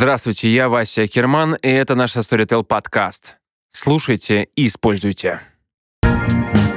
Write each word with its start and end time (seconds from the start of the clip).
Здравствуйте, 0.00 0.48
я 0.48 0.70
Вася 0.70 1.06
Керман, 1.06 1.56
и 1.56 1.68
это 1.68 1.94
наш 1.94 2.16
Storytel 2.16 2.64
подкаст. 2.64 3.36
Слушайте 3.68 4.48
и 4.56 4.66
используйте. 4.66 5.42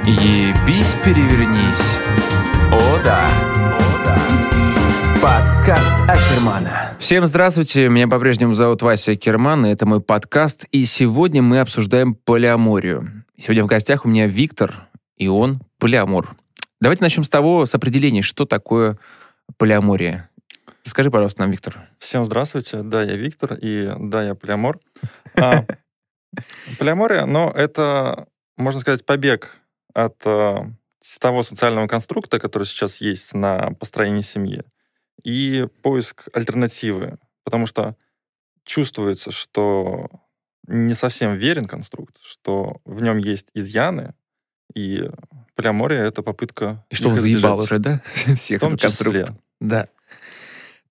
Ебись, 0.04 0.94
перевернись. 1.02 2.00
О 2.70 3.02
да. 3.02 3.30
О 3.78 4.04
да. 4.04 4.20
Подкаст 5.22 5.96
Акермана. 6.02 6.94
Всем 6.98 7.26
здравствуйте, 7.26 7.88
меня 7.88 8.08
по-прежнему 8.08 8.52
зовут 8.52 8.82
Вася 8.82 9.16
Керман, 9.16 9.64
и 9.64 9.70
это 9.70 9.86
мой 9.86 10.02
подкаст, 10.02 10.66
и 10.70 10.84
сегодня 10.84 11.40
мы 11.40 11.60
обсуждаем 11.60 12.16
полиаморию. 12.16 13.24
Сегодня 13.38 13.64
в 13.64 13.68
гостях 13.68 14.04
у 14.04 14.08
меня 14.10 14.26
Виктор, 14.26 14.74
и 15.16 15.28
он 15.28 15.62
полиамор. 15.78 16.36
Давайте 16.78 17.02
начнем 17.02 17.24
с 17.24 17.30
того, 17.30 17.64
с 17.64 17.74
определения, 17.74 18.20
что 18.20 18.44
такое 18.44 18.98
полиамория. 19.56 20.28
Скажи, 20.86 21.10
пожалуйста, 21.10 21.40
нам, 21.40 21.50
Виктор. 21.50 21.88
Всем 21.98 22.24
здравствуйте. 22.26 22.82
Да, 22.82 23.02
я 23.02 23.16
Виктор, 23.16 23.54
и 23.54 23.90
да, 23.98 24.22
я 24.22 24.34
полиамор. 24.34 24.78
А, 25.36 25.64
полиамория, 26.78 27.24
ну, 27.24 27.50
это, 27.50 28.28
можно 28.58 28.80
сказать, 28.80 29.06
побег 29.06 29.56
от 29.94 30.16
а, 30.26 30.70
того 31.20 31.42
социального 31.42 31.86
конструкта, 31.86 32.38
который 32.38 32.64
сейчас 32.64 33.00
есть 33.00 33.34
на 33.34 33.72
построении 33.80 34.20
семьи, 34.20 34.62
и 35.22 35.66
поиск 35.82 36.28
альтернативы. 36.34 37.18
Потому 37.44 37.66
что 37.66 37.96
чувствуется, 38.64 39.30
что 39.30 40.10
не 40.66 40.92
совсем 40.94 41.34
верен 41.34 41.64
конструкт, 41.64 42.18
что 42.22 42.80
в 42.84 43.00
нем 43.00 43.16
есть 43.18 43.48
изъяны, 43.54 44.14
и 44.74 45.08
полиамория— 45.54 46.02
это 46.04 46.22
попытка... 46.22 46.84
И 46.90 46.94
что 46.94 47.08
он 47.08 47.16
заебал 47.16 47.60
уже, 47.60 47.78
да? 47.78 48.02
Всех 48.36 48.60
в 48.60 48.60
том 48.60 48.76
числе. 48.76 49.24
Да. 49.60 49.88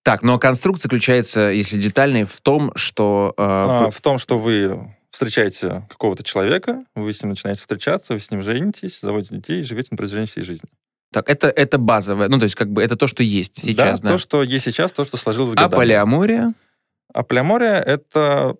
Так, 0.03 0.21
но 0.21 0.37
конструкт 0.37 0.81
заключается, 0.81 1.49
если 1.49 1.79
детальный, 1.79 2.25
в 2.25 2.41
том, 2.41 2.71
что... 2.75 3.33
Э, 3.37 3.41
а, 3.41 3.89
в 3.89 4.01
том, 4.01 4.17
что 4.17 4.37
вы 4.37 4.93
встречаете 5.09 5.87
какого-то 5.89 6.23
человека, 6.23 6.83
вы 6.93 7.13
с 7.13 7.21
ним 7.21 7.29
начинаете 7.29 7.61
встречаться, 7.61 8.13
вы 8.13 8.19
с 8.19 8.29
ним 8.29 8.43
женитесь, 8.43 8.99
заводите 8.99 9.35
детей 9.35 9.61
и 9.61 9.63
живете 9.63 9.89
на 9.91 9.97
протяжении 9.97 10.25
всей 10.25 10.43
жизни. 10.43 10.67
Так, 11.13 11.29
это, 11.29 11.47
это 11.47 11.77
базовое, 11.77 12.27
ну, 12.27 12.37
то 12.37 12.43
есть, 12.43 12.55
как 12.55 12.69
бы, 12.69 12.83
это 12.83 12.97
то, 12.97 13.07
что 13.07 13.23
есть 13.23 13.61
сейчас, 13.61 14.01
да? 14.01 14.09
да? 14.09 14.15
то, 14.15 14.17
что 14.17 14.43
есть 14.43 14.65
сейчас, 14.65 14.91
то, 14.91 15.05
что 15.05 15.15
сложилось 15.15 15.51
годами. 15.51 15.73
А 15.73 15.75
полиамория? 15.75 16.53
А 17.13 17.23
полиамория— 17.23 17.79
это 17.85 18.57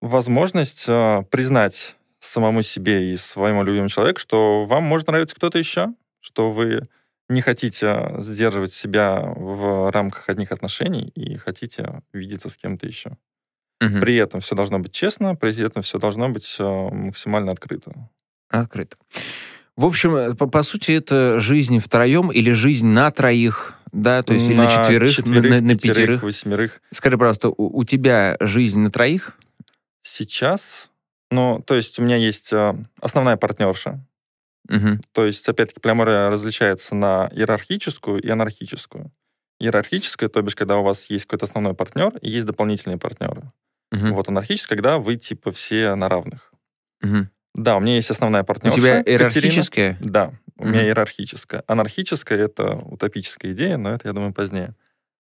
возможность 0.00 0.84
э, 0.88 1.22
признать 1.30 1.96
самому 2.18 2.62
себе 2.62 3.12
и 3.12 3.16
своему 3.16 3.62
любимому 3.62 3.88
человеку, 3.88 4.20
что 4.20 4.64
вам 4.64 4.82
может 4.82 5.06
нравиться 5.06 5.36
кто-то 5.36 5.58
еще, 5.58 5.88
что 6.20 6.50
вы 6.50 6.88
не 7.32 7.40
хотите 7.40 8.14
сдерживать 8.18 8.72
себя 8.72 9.20
в 9.20 9.90
рамках 9.90 10.28
одних 10.28 10.52
отношений 10.52 11.08
и 11.14 11.36
хотите 11.36 12.02
видеться 12.12 12.48
с 12.48 12.56
кем-то 12.56 12.86
еще. 12.86 13.16
Угу. 13.80 14.00
При 14.00 14.16
этом 14.16 14.40
все 14.40 14.54
должно 14.54 14.78
быть 14.78 14.92
честно, 14.92 15.34
при 15.34 15.58
этом 15.60 15.82
все 15.82 15.98
должно 15.98 16.28
быть 16.28 16.56
э, 16.58 16.64
максимально 16.64 17.52
открыто. 17.52 17.92
Открыто. 18.48 18.96
В 19.76 19.84
общем, 19.84 20.14
э, 20.14 20.34
по, 20.34 20.46
по 20.46 20.62
сути, 20.62 20.92
это 20.92 21.40
жизнь 21.40 21.80
втроем 21.80 22.30
или 22.30 22.52
жизнь 22.52 22.86
на 22.86 23.10
троих, 23.10 23.74
да, 23.90 24.22
то 24.22 24.34
есть 24.34 24.48
на 24.48 24.52
или 24.52 24.60
на 24.60 24.68
четверых, 24.68 25.10
четверых 25.10 25.50
на, 25.50 25.60
на 25.60 25.74
пятерых, 25.76 26.22
восьмерых. 26.22 26.80
Скажи, 26.92 27.18
пожалуйста, 27.18 27.48
у, 27.48 27.78
у 27.78 27.84
тебя 27.84 28.36
жизнь 28.38 28.78
на 28.78 28.90
троих? 28.90 29.36
Сейчас, 30.02 30.90
ну, 31.30 31.62
то 31.66 31.74
есть 31.74 31.98
у 31.98 32.02
меня 32.02 32.16
есть 32.16 32.52
э, 32.52 32.74
основная 33.00 33.36
партнерша, 33.36 34.04
Угу. 34.72 35.00
То 35.12 35.26
есть, 35.26 35.46
опять-таки, 35.48 35.80
полиамория 35.80 36.30
различается 36.30 36.94
на 36.94 37.28
иерархическую 37.30 38.22
и 38.22 38.28
анархическую. 38.28 39.12
Иерархическая, 39.60 40.28
то 40.28 40.40
бишь, 40.40 40.56
когда 40.56 40.78
у 40.78 40.82
вас 40.82 41.10
есть 41.10 41.26
какой-то 41.26 41.44
основной 41.44 41.74
партнер 41.74 42.16
и 42.22 42.30
есть 42.30 42.46
дополнительные 42.46 42.98
партнеры. 42.98 43.52
Угу. 43.92 44.14
Вот 44.14 44.28
анархическая, 44.28 44.76
когда 44.76 44.98
вы, 44.98 45.16
типа, 45.16 45.52
все 45.52 45.94
на 45.94 46.08
равных. 46.08 46.52
Угу. 47.02 47.28
Да, 47.54 47.76
у 47.76 47.80
меня 47.80 47.96
есть 47.96 48.10
основная 48.10 48.44
партнерша. 48.44 48.78
У 48.78 48.80
тебя 48.80 49.02
иерархическая? 49.02 49.94
Катерина. 49.94 50.12
Да, 50.12 50.32
у 50.56 50.62
угу. 50.62 50.70
меня 50.70 50.84
иерархическая. 50.84 51.64
Анархическая— 51.66 52.38
это 52.40 52.76
утопическая 52.76 53.52
идея, 53.52 53.76
но 53.76 53.92
это, 53.92 54.08
я 54.08 54.14
думаю, 54.14 54.32
позднее. 54.32 54.74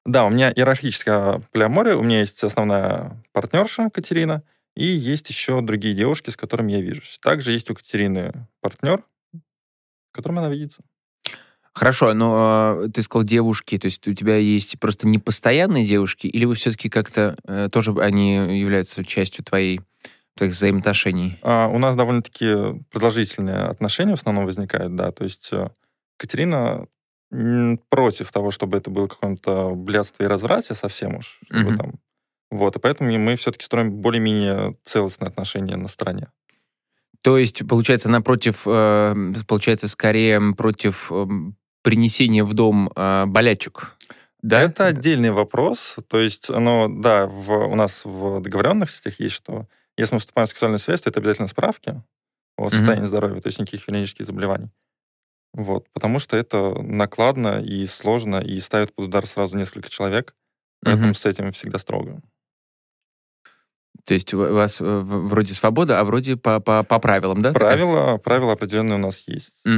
Да, 0.05 0.25
у 0.25 0.31
меня 0.31 0.53
иерархическая 0.53 1.43
полиамория, 1.51 1.97
у 1.97 2.03
меня 2.03 2.21
есть 2.21 2.43
основная 2.45 3.23
партнерша 3.33 3.91
Катерина, 3.91 4.43
и 4.77 4.85
есть 4.85 5.29
еще 5.29 5.61
другие 5.61 5.95
девушки, 5.95 6.31
с 6.31 6.37
которыми 6.37 6.73
я 6.73 6.81
вижусь. 6.81 7.19
Также 7.23 7.53
есть 7.53 7.71
у 7.71 7.75
Катерины 7.75 8.33
партнер, 8.61 9.03
которым 10.13 10.39
она 10.39 10.49
видится. 10.49 10.83
Хорошо, 11.75 12.13
но 12.13 12.83
э, 12.85 12.89
ты 12.93 13.03
сказал 13.03 13.25
девушки, 13.25 13.79
то 13.79 13.87
есть 13.87 14.07
у 14.07 14.13
тебя 14.13 14.37
есть 14.37 14.79
просто 14.79 15.09
непостоянные 15.09 15.87
девушки, 15.87 16.27
или 16.27 16.45
вы 16.45 16.55
все-таки 16.55 16.91
как-то 16.91 17.37
э, 17.45 17.71
тоже 17.73 17.93
они 17.99 18.59
являются 18.61 19.05
частью 19.05 19.45
твоей 19.45 19.81
твоих 20.35 20.55
взаимоотношений? 20.55 21.39
А, 21.43 21.69
у 21.69 21.79
нас 21.79 21.97
довольно-таки 21.97 22.83
продолжительные 22.91 23.65
отношения 23.65 24.13
в 24.13 24.19
основном 24.19 24.47
возникают, 24.47 24.95
да. 24.97 25.13
То 25.13 25.25
есть 25.25 25.49
э, 25.53 25.71
Катерина 26.17 26.87
против 27.89 28.31
того, 28.31 28.51
чтобы 28.51 28.77
это 28.77 28.91
было 28.91 29.07
какое-то 29.07 29.75
блядство 29.75 30.23
и 30.25 30.27
развратие 30.27 30.77
совсем 30.77 31.17
уж, 31.17 31.41
чтобы 31.45 31.71
uh-huh. 31.71 31.77
там. 31.79 31.95
Вот, 32.51 32.77
и 32.77 32.79
поэтому 32.79 33.11
мы 33.19 33.37
все-таки 33.37 33.65
строим 33.65 33.91
более-менее 33.91 34.77
целостные 34.85 35.29
отношения 35.29 35.77
на 35.77 35.89
стороне. 35.89 36.29
То 37.23 37.39
есть, 37.39 37.67
получается, 37.67 38.09
она 38.09 38.21
против, 38.21 38.65
э, 38.67 39.15
получается, 39.47 39.89
скорее 39.89 40.41
против 40.57 41.11
э, 41.11 41.27
принесения 41.83 42.45
в 42.45 42.53
дом 42.53 42.91
э, 42.95 43.27
болячек. 43.27 43.97
Да? 44.43 44.61
Это 44.61 44.87
отдельный 44.87 45.31
вопрос. 45.31 45.97
То 46.09 46.19
есть, 46.19 46.49
ну, 46.49 46.89
да, 47.01 47.27
в, 47.27 47.53
у 47.53 47.75
нас 47.77 48.05
в 48.05 48.41
договоренностях 48.41 49.21
есть, 49.21 49.37
что 49.37 49.69
если 49.97 50.15
мы 50.15 50.19
вступаем 50.19 50.47
в 50.47 50.51
сексуальную 50.51 50.81
связь, 50.81 51.01
то 51.01 51.11
это 51.11 51.21
обязательно 51.21 51.47
справки 51.47 52.03
о 52.57 52.71
состоянии 52.71 53.05
mm-hmm. 53.05 53.07
здоровья, 53.07 53.41
то 53.41 53.47
есть 53.47 53.59
никаких 53.59 53.87
венерических 53.87 54.27
заболеваний. 54.27 54.71
Вот, 55.55 55.89
потому 55.93 56.19
что 56.19 56.37
это 56.37 56.75
накладно 56.83 57.63
и 57.63 57.87
сложно, 57.87 58.37
и 58.37 58.59
ставит 58.61 58.95
под 58.95 59.07
удар 59.07 59.27
сразу 59.27 59.57
несколько 59.57 59.91
человек, 59.91 60.35
поэтому 60.83 61.13
mm-hmm. 61.13 61.17
с 61.17 61.27
этим 61.27 61.53
всегда 61.53 61.79
строго. 61.79 62.23
То 64.05 64.15
есть 64.15 64.35
у 64.35 64.39
вас 64.39 64.81
э, 64.81 64.85
вроде 64.85 65.55
свобода, 65.55 66.01
а 66.01 66.05
вроде 66.05 66.37
по, 66.37 66.59
по, 66.59 66.83
по 66.83 66.99
правилам, 66.99 67.41
да? 67.41 67.53
Правила, 67.53 68.17
правила 68.17 68.53
определенные 68.53 68.97
у 68.97 69.01
нас 69.01 69.23
есть. 69.27 69.61
Угу, 69.65 69.77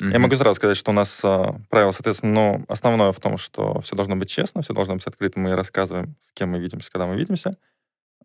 угу. 0.00 0.10
Я 0.10 0.18
могу 0.18 0.36
сразу 0.36 0.56
сказать, 0.56 0.76
что 0.76 0.90
у 0.90 0.94
нас 0.94 1.20
а, 1.24 1.58
правила, 1.70 1.90
соответственно, 1.90 2.32
но 2.32 2.64
основное 2.68 3.12
в 3.12 3.20
том, 3.20 3.38
что 3.38 3.80
все 3.80 3.96
должно 3.96 4.14
быть 4.16 4.28
честно, 4.28 4.60
все 4.60 4.74
должно 4.74 4.94
быть 4.94 5.06
открыто. 5.06 5.40
Мы 5.40 5.56
рассказываем, 5.56 6.16
с 6.20 6.32
кем 6.32 6.50
мы 6.50 6.58
видимся, 6.58 6.90
когда 6.92 7.06
мы 7.06 7.16
видимся. 7.16 7.56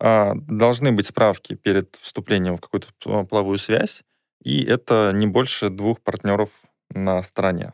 А, 0.02 0.34
должны 0.36 0.92
быть 0.92 1.08
справки 1.08 1.56
перед 1.56 1.96
вступлением 2.02 2.58
в 2.58 2.62
какую-то 2.62 2.90
половую 3.24 3.58
связь, 3.58 4.04
и 4.44 4.66
это 4.66 5.12
не 5.14 5.28
больше 5.28 5.70
двух 5.70 6.02
партнеров 6.02 6.50
на 6.90 7.22
стороне. 7.22 7.72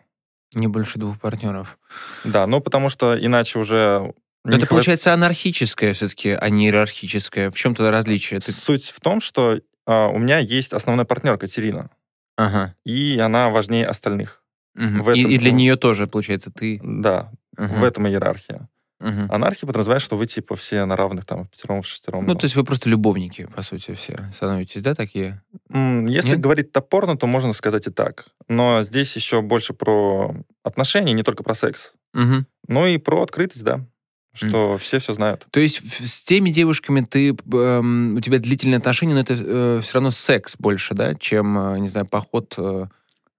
Не 0.56 0.68
больше 0.68 1.00
двух 1.00 1.20
партнеров. 1.20 1.80
Да, 2.24 2.46
ну 2.46 2.62
потому 2.62 2.90
что 2.90 3.18
иначе 3.20 3.58
уже 3.58 4.14
но 4.44 4.58
это 4.58 4.68
получается 4.68 5.14
анархическое 5.14 5.94
все-таки, 5.94 6.32
а 6.32 6.50
не 6.50 6.66
иерархическое. 6.66 7.50
В 7.50 7.56
чем 7.56 7.76
то 7.76 7.90
различие? 7.90 8.42
Суть 8.42 8.90
в 8.90 9.00
том, 9.00 9.22
что 9.22 9.60
а, 9.86 10.08
у 10.08 10.18
меня 10.18 10.40
есть 10.40 10.74
основной 10.74 11.06
партнер 11.06 11.38
Катерина. 11.38 11.90
Ага. 12.36 12.76
И 12.84 13.18
она 13.20 13.50
важнее 13.50 13.88
остальных. 13.88 14.44
Угу. 14.76 15.10
Этом, 15.10 15.14
и, 15.14 15.22
и 15.22 15.38
для 15.38 15.52
нее 15.52 15.76
тоже, 15.78 16.08
получается, 16.08 16.52
ты... 16.52 16.80
Да, 16.84 17.32
угу. 17.58 17.76
в 17.76 17.84
этом 17.84 18.08
иерархия. 18.08 18.68
Угу. 19.00 19.34
Анархия 19.34 19.68
подразумевает, 19.68 20.02
что 20.02 20.18
вы 20.18 20.28
типа 20.28 20.56
все 20.56 20.84
на 20.86 20.96
равных, 20.96 21.26
там, 21.26 21.46
в 21.46 21.50
пятером, 21.50 21.82
в 21.82 21.88
шестером. 21.88 22.26
Ну, 22.26 22.36
то 22.36 22.46
есть 22.46 22.56
вы 22.56 22.64
просто 22.64 22.90
любовники, 22.90 23.48
по 23.54 23.62
сути, 23.62 23.94
все 23.96 24.30
становитесь, 24.34 24.82
да, 24.82 24.96
такие? 24.96 25.42
Если 25.70 26.32
Нет? 26.32 26.40
говорить 26.40 26.72
топорно, 26.72 27.18
то 27.18 27.28
можно 27.28 27.54
сказать 27.54 27.88
и 27.88 27.92
так. 27.92 28.28
Но 28.48 28.82
здесь 28.84 29.16
еще 29.16 29.42
больше 29.42 29.74
про 29.74 30.36
отношения, 30.64 31.14
не 31.14 31.24
только 31.24 31.44
про 31.44 31.54
секс. 31.54 31.94
Угу. 32.14 32.46
Ну 32.70 32.88
и 32.88 32.98
про 32.98 33.24
открытость, 33.24 33.64
да 33.64 33.86
что 34.34 34.76
mm. 34.76 34.78
все 34.80 35.00
все 35.00 35.14
знают. 35.14 35.46
То 35.52 35.60
есть 35.60 36.08
с 36.08 36.24
теми 36.24 36.50
девушками 36.50 37.02
ты 37.02 37.30
эм, 37.30 38.16
у 38.16 38.22
тебя 38.22 38.40
длительные 38.40 38.78
отношения, 38.78 39.14
но 39.14 39.22
это 39.22 39.36
э, 39.38 39.80
все 39.82 39.94
равно 39.96 40.12
секс 40.12 40.58
больше, 40.58 40.96
да, 40.96 41.16
чем, 41.16 41.58
э, 41.58 41.80
не 41.80 41.88
знаю, 41.88 42.08
поход 42.08 42.56
э, 42.58 42.88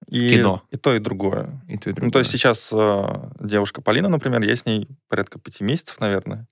и, 0.07 0.27
в 0.27 0.29
кино. 0.31 0.63
И 0.71 0.77
то, 0.77 0.95
и 0.95 0.99
другое. 0.99 1.61
И 1.67 1.77
то, 1.77 1.89
и 1.89 1.93
другое. 1.93 2.05
Ну, 2.05 2.11
то 2.11 2.19
есть 2.19 2.31
сейчас 2.31 2.69
э, 2.71 3.29
девушка 3.39 3.81
Полина, 3.81 4.07
например, 4.07 4.41
я 4.43 4.55
с 4.55 4.65
ней 4.65 4.87
порядка 5.09 5.39
пяти 5.39 5.63
месяцев, 5.63 5.99
наверное. 5.99 6.47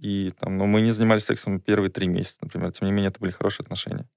И 0.00 0.32
там, 0.40 0.56
ну, 0.56 0.66
мы 0.66 0.80
не 0.80 0.92
занимались 0.92 1.24
сексом 1.24 1.60
первые 1.60 1.90
три 1.90 2.06
месяца, 2.06 2.38
например. 2.42 2.72
Тем 2.72 2.86
не 2.86 2.92
менее, 2.92 3.10
это 3.10 3.20
были 3.20 3.32
хорошие 3.32 3.64
отношения. 3.64 4.08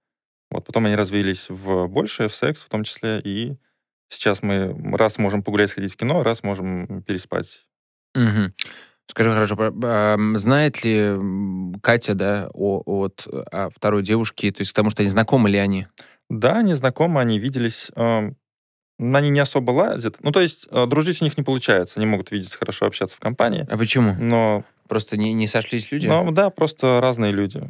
Вот 0.49 0.65
потом 0.65 0.85
они 0.85 0.95
развились 0.95 1.47
в 1.49 1.87
большее, 1.87 2.29
в 2.29 2.35
секс 2.35 2.61
в 2.61 2.69
том 2.69 2.83
числе, 2.83 3.19
и 3.23 3.57
сейчас 4.09 4.43
мы 4.43 4.75
раз 4.97 5.17
можем 5.17 5.43
погулять, 5.43 5.71
сходить 5.71 5.93
в 5.93 5.97
кино, 5.97 6.23
раз 6.23 6.43
можем 6.43 7.03
переспать. 7.03 7.65
Угу. 8.15 8.53
Скажи, 9.11 9.29
хорошо, 9.33 9.73
знает 10.37 10.85
ли 10.85 11.17
Катя, 11.83 12.13
да, 12.15 12.49
о, 12.53 12.81
от 12.85 13.27
о 13.27 13.69
второй 13.69 14.03
девушке, 14.03 14.53
то 14.53 14.61
есть 14.61 14.71
потому 14.71 14.89
что 14.89 15.01
они 15.01 15.09
знакомы 15.09 15.49
ли 15.49 15.57
они? 15.57 15.87
Да, 16.29 16.59
они 16.59 16.75
знакомы, 16.75 17.19
они 17.19 17.37
виделись. 17.37 17.91
они 17.97 19.29
не 19.29 19.39
особо 19.39 19.71
ладят. 19.71 20.15
Ну, 20.21 20.31
то 20.31 20.39
есть, 20.39 20.65
э, 20.71 20.85
дружить 20.85 21.21
у 21.21 21.25
них 21.25 21.37
не 21.37 21.43
получается. 21.43 21.99
Они 21.99 22.05
могут 22.05 22.31
видеться 22.31 22.57
хорошо, 22.57 22.85
общаться 22.85 23.17
в 23.17 23.19
компании. 23.19 23.67
А 23.69 23.77
почему? 23.77 24.15
Но... 24.17 24.63
Просто 24.87 25.17
не, 25.17 25.33
не 25.33 25.47
сошлись 25.47 25.91
люди? 25.91 26.07
Ну, 26.07 26.31
да, 26.31 26.49
просто 26.49 27.01
разные 27.01 27.33
люди. 27.33 27.61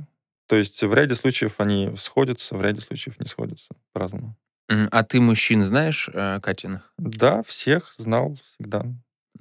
То 0.48 0.58
есть 0.58 0.84
в 0.84 0.94
ряде 0.94 1.16
случаев 1.16 1.56
они 1.58 1.92
сходятся, 1.98 2.56
в 2.56 2.62
ряде 2.62 2.82
случаев 2.82 3.20
не 3.20 3.26
сходятся 3.26 3.70
по-разному. 3.94 4.36
А 4.68 5.04
ты 5.04 5.20
мужчин 5.20 5.64
знаешь, 5.64 6.08
э, 6.14 6.40
Катиных? 6.40 6.94
Да, 7.00 7.42
всех 7.48 7.92
знал 7.98 8.38
всегда. 8.54 8.86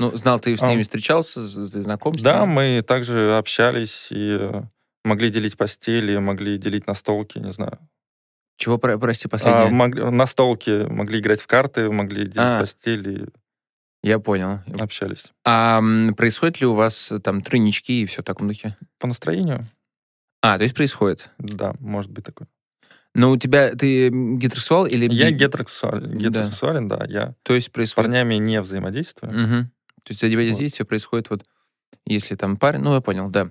Ну, 0.00 0.16
знал, 0.16 0.40
ты 0.40 0.56
с 0.56 0.62
ними 0.62 0.80
а, 0.80 0.82
встречался, 0.82 1.42
знаком 1.42 2.18
с 2.18 2.22
Да, 2.22 2.46
мы 2.46 2.80
также 2.80 3.36
общались 3.36 4.06
и 4.08 4.50
могли 5.04 5.28
делить 5.28 5.58
постели, 5.58 6.16
могли 6.16 6.56
делить 6.56 6.86
настолки, 6.86 7.38
не 7.38 7.52
знаю. 7.52 7.78
Чего, 8.56 8.78
прости, 8.78 9.28
последнее? 9.28 9.66
А, 9.66 9.68
мог, 9.68 9.94
настолки, 9.94 10.86
могли 10.88 11.20
играть 11.20 11.42
в 11.42 11.46
карты, 11.46 11.90
могли 11.90 12.22
делить 12.22 12.38
а, 12.38 12.60
постели. 12.60 13.28
Я 14.02 14.20
понял. 14.20 14.60
Общались. 14.78 15.32
А 15.44 15.82
происходит 16.16 16.62
ли 16.62 16.66
у 16.66 16.72
вас 16.72 17.12
там 17.22 17.42
тройнички 17.42 18.00
и 18.00 18.06
все 18.06 18.22
в 18.22 18.24
таком 18.24 18.48
духе? 18.48 18.78
По 18.98 19.06
настроению. 19.06 19.66
А, 20.40 20.56
то 20.56 20.62
есть 20.62 20.74
происходит? 20.74 21.28
Да, 21.36 21.74
может 21.78 22.10
быть 22.10 22.24
такое. 22.24 22.48
Но 23.14 23.32
у 23.32 23.36
тебя, 23.36 23.74
ты 23.74 24.08
гетеросексуал 24.08 24.86
или... 24.86 25.12
Я 25.12 25.30
гетеросексуален, 25.30 26.16
гетеросексуален, 26.16 26.88
да. 26.88 26.96
да. 26.96 27.06
Я 27.06 27.34
то 27.42 27.54
есть 27.54 27.70
происходит... 27.70 28.08
с 28.08 28.10
парнями 28.10 28.36
не 28.36 28.62
взаимодействую. 28.62 29.44
Угу. 29.44 29.70
То 30.02 30.12
есть 30.12 30.22
взаимодействие 30.22 30.84
вот. 30.84 30.88
происходит 30.88 31.30
вот, 31.30 31.44
если 32.06 32.34
там 32.34 32.56
парень... 32.56 32.80
Ну, 32.80 32.94
я 32.94 33.00
понял, 33.00 33.28
да. 33.28 33.50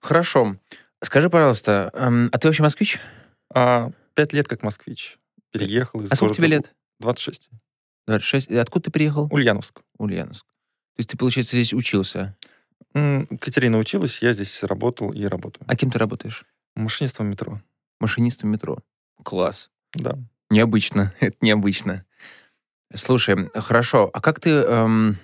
Хорошо. 0.00 0.56
Скажи, 1.02 1.30
пожалуйста, 1.30 1.90
а 1.92 2.38
ты 2.38 2.48
вообще 2.48 2.62
москвич? 2.62 3.00
А, 3.54 3.90
пять 4.14 4.32
лет 4.32 4.48
как 4.48 4.62
москвич. 4.62 5.18
Переехал 5.50 6.02
из 6.02 6.10
А 6.10 6.16
сколько 6.16 6.34
тебе 6.34 6.48
лет? 6.48 6.74
26. 7.00 7.48
26. 8.06 8.50
И 8.50 8.56
откуда 8.56 8.84
ты 8.84 8.90
приехал? 8.90 9.28
Ульяновск. 9.30 9.82
Ульяновск. 9.98 10.46
То 10.46 10.98
есть 10.98 11.10
ты, 11.10 11.16
получается, 11.16 11.56
здесь 11.56 11.72
учился? 11.72 12.36
Катерина 12.92 13.78
училась, 13.78 14.20
я 14.20 14.34
здесь 14.34 14.62
работал 14.62 15.12
и 15.12 15.24
работаю. 15.24 15.64
А 15.66 15.76
кем 15.76 15.90
ты 15.90 15.98
работаешь? 15.98 16.44
Машинистом 16.74 17.28
метро. 17.28 17.60
Машинистом 18.00 18.50
метро. 18.50 18.78
Класс. 19.22 19.70
Да. 19.94 20.18
Необычно. 20.50 21.14
Это 21.20 21.36
необычно. 21.40 22.04
Слушай, 22.94 23.50
хорошо. 23.54 24.10
А 24.12 24.20
как 24.20 24.40
ты... 24.40 24.50
Эм... 24.50 25.18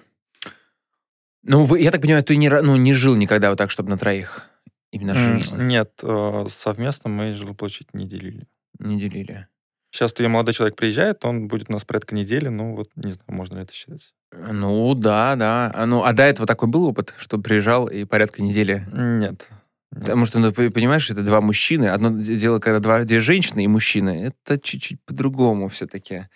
Ну, 1.49 1.65
вы, 1.65 1.81
я 1.81 1.91
так 1.91 2.03
понимаю, 2.03 2.23
ты 2.23 2.37
не, 2.37 2.51
ну, 2.51 2.77
не 2.77 2.93
жил 2.93 3.17
никогда 3.17 3.49
вот 3.49 3.59
так, 3.59 3.71
чтобы 3.71 3.89
на 3.89 3.97
троих? 3.97 4.47
Именно 4.93 5.15
жизнь? 5.15 5.57
Нет, 5.57 5.93
э, 6.03 6.47
совместно 6.49 7.11
мы 7.11 7.33
жилплощадь 7.33 7.95
не 7.95 8.07
делили. 8.07 8.47
Не 8.79 8.99
делили. 8.99 9.49
Сейчас 9.91 10.13
твой 10.13 10.29
молодой 10.29 10.53
человек 10.53 10.77
приезжает, 10.77 11.25
он 11.25 11.49
будет 11.49 11.71
у 11.71 11.73
нас 11.73 11.85
порядка 11.85 12.15
недели, 12.15 12.49
ну 12.49 12.75
вот 12.75 12.91
не 12.97 13.13
знаю, 13.13 13.25
можно 13.29 13.57
ли 13.57 13.63
это 13.63 13.73
считать. 13.73 14.13
Ну 14.31 14.95
да, 14.95 15.35
да. 15.37 15.73
А, 15.75 15.87
ну, 15.87 16.03
а 16.05 16.13
до 16.13 16.25
этого 16.25 16.47
такой 16.47 16.69
был 16.69 16.85
опыт, 16.85 17.15
что 17.17 17.39
приезжал 17.39 17.87
и 17.87 18.05
порядка 18.05 18.43
недели? 18.43 18.87
Нет. 18.93 19.49
Потому 19.91 20.27
что, 20.27 20.39
ну, 20.39 20.53
понимаешь, 20.53 21.11
это 21.11 21.23
два 21.23 21.41
мужчины. 21.41 21.87
Одно 21.87 22.11
дело, 22.11 22.59
когда 22.59 22.79
два, 22.79 23.05
две 23.05 23.21
женщины 23.21 23.65
и 23.65 23.69
мужчины, 23.69 24.27
это 24.27 24.59
чуть-чуть 24.61 25.03
по-другому 25.07 25.69
все-таки. 25.69 26.29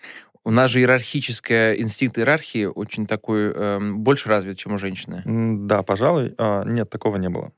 У 0.45 0.51
нас 0.51 0.71
же 0.71 0.81
иерархическая, 0.81 1.75
инстинкт 1.75 2.19
иерархии 2.19 2.65
очень 2.65 3.07
такой, 3.07 3.53
эм, 3.53 4.01
больше 4.01 4.29
развит, 4.29 4.59
чем 4.59 4.73
у 4.73 4.79
женщины. 4.79 5.23
Да, 5.25 5.83
пожалуй. 5.83 6.35
А, 6.37 6.65
нет, 6.65 6.91
такого 6.91 7.17
не 7.17 7.29
было. 7.29 7.53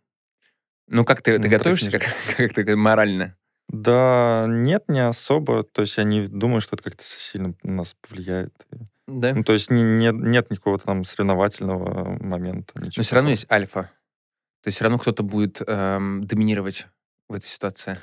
Ну, 0.87 1.05
как 1.05 1.23
ты, 1.23 1.39
ты 1.39 1.49
готовишься 1.49 1.91
как, 1.91 2.03
как 2.37 2.53
ты 2.53 2.77
морально? 2.77 3.37
Да, 3.69 4.45
нет, 4.49 4.85
не 4.89 5.01
особо. 5.01 5.63
То 5.63 5.83
есть 5.83 5.97
я 5.97 6.05
не 6.05 6.27
думаю, 6.27 6.61
что 6.61 6.77
это 6.77 6.85
как-то 6.85 7.03
сильно 7.03 7.55
на 7.63 7.73
нас 7.73 7.97
повлияет. 8.01 8.55
Да? 9.07 9.35
Ну, 9.35 9.45
то 9.45 9.55
есть 9.55 9.71
не, 9.71 9.83
не, 9.83 10.11
нет 10.13 10.51
никакого 10.51 10.79
там 10.79 11.05
соревновательного 11.05 12.23
момента. 12.23 12.73
Но 12.75 13.03
все 13.03 13.15
равно 13.15 13.31
есть 13.31 13.51
альфа. 13.51 13.91
То 14.63 14.69
есть 14.69 14.77
все 14.77 14.85
равно 14.85 14.99
кто-то 14.99 15.23
будет 15.23 15.63
эм, 15.67 16.25
доминировать 16.27 16.87
в 17.29 17.35
этой 17.35 17.47
ситуации. 17.47 17.99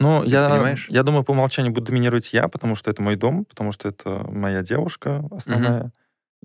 Ну, 0.00 0.24
я, 0.24 0.48
понимаешь? 0.48 0.86
я 0.90 1.02
думаю, 1.02 1.24
по 1.24 1.30
умолчанию 1.30 1.72
буду 1.72 1.86
доминировать 1.86 2.32
я, 2.32 2.48
потому 2.48 2.74
что 2.74 2.90
это 2.90 3.00
мой 3.00 3.16
дом, 3.16 3.44
потому 3.44 3.72
что 3.72 3.88
это 3.88 4.26
моя 4.28 4.62
девушка 4.62 5.24
основная. 5.30 5.84
Угу. 5.84 5.92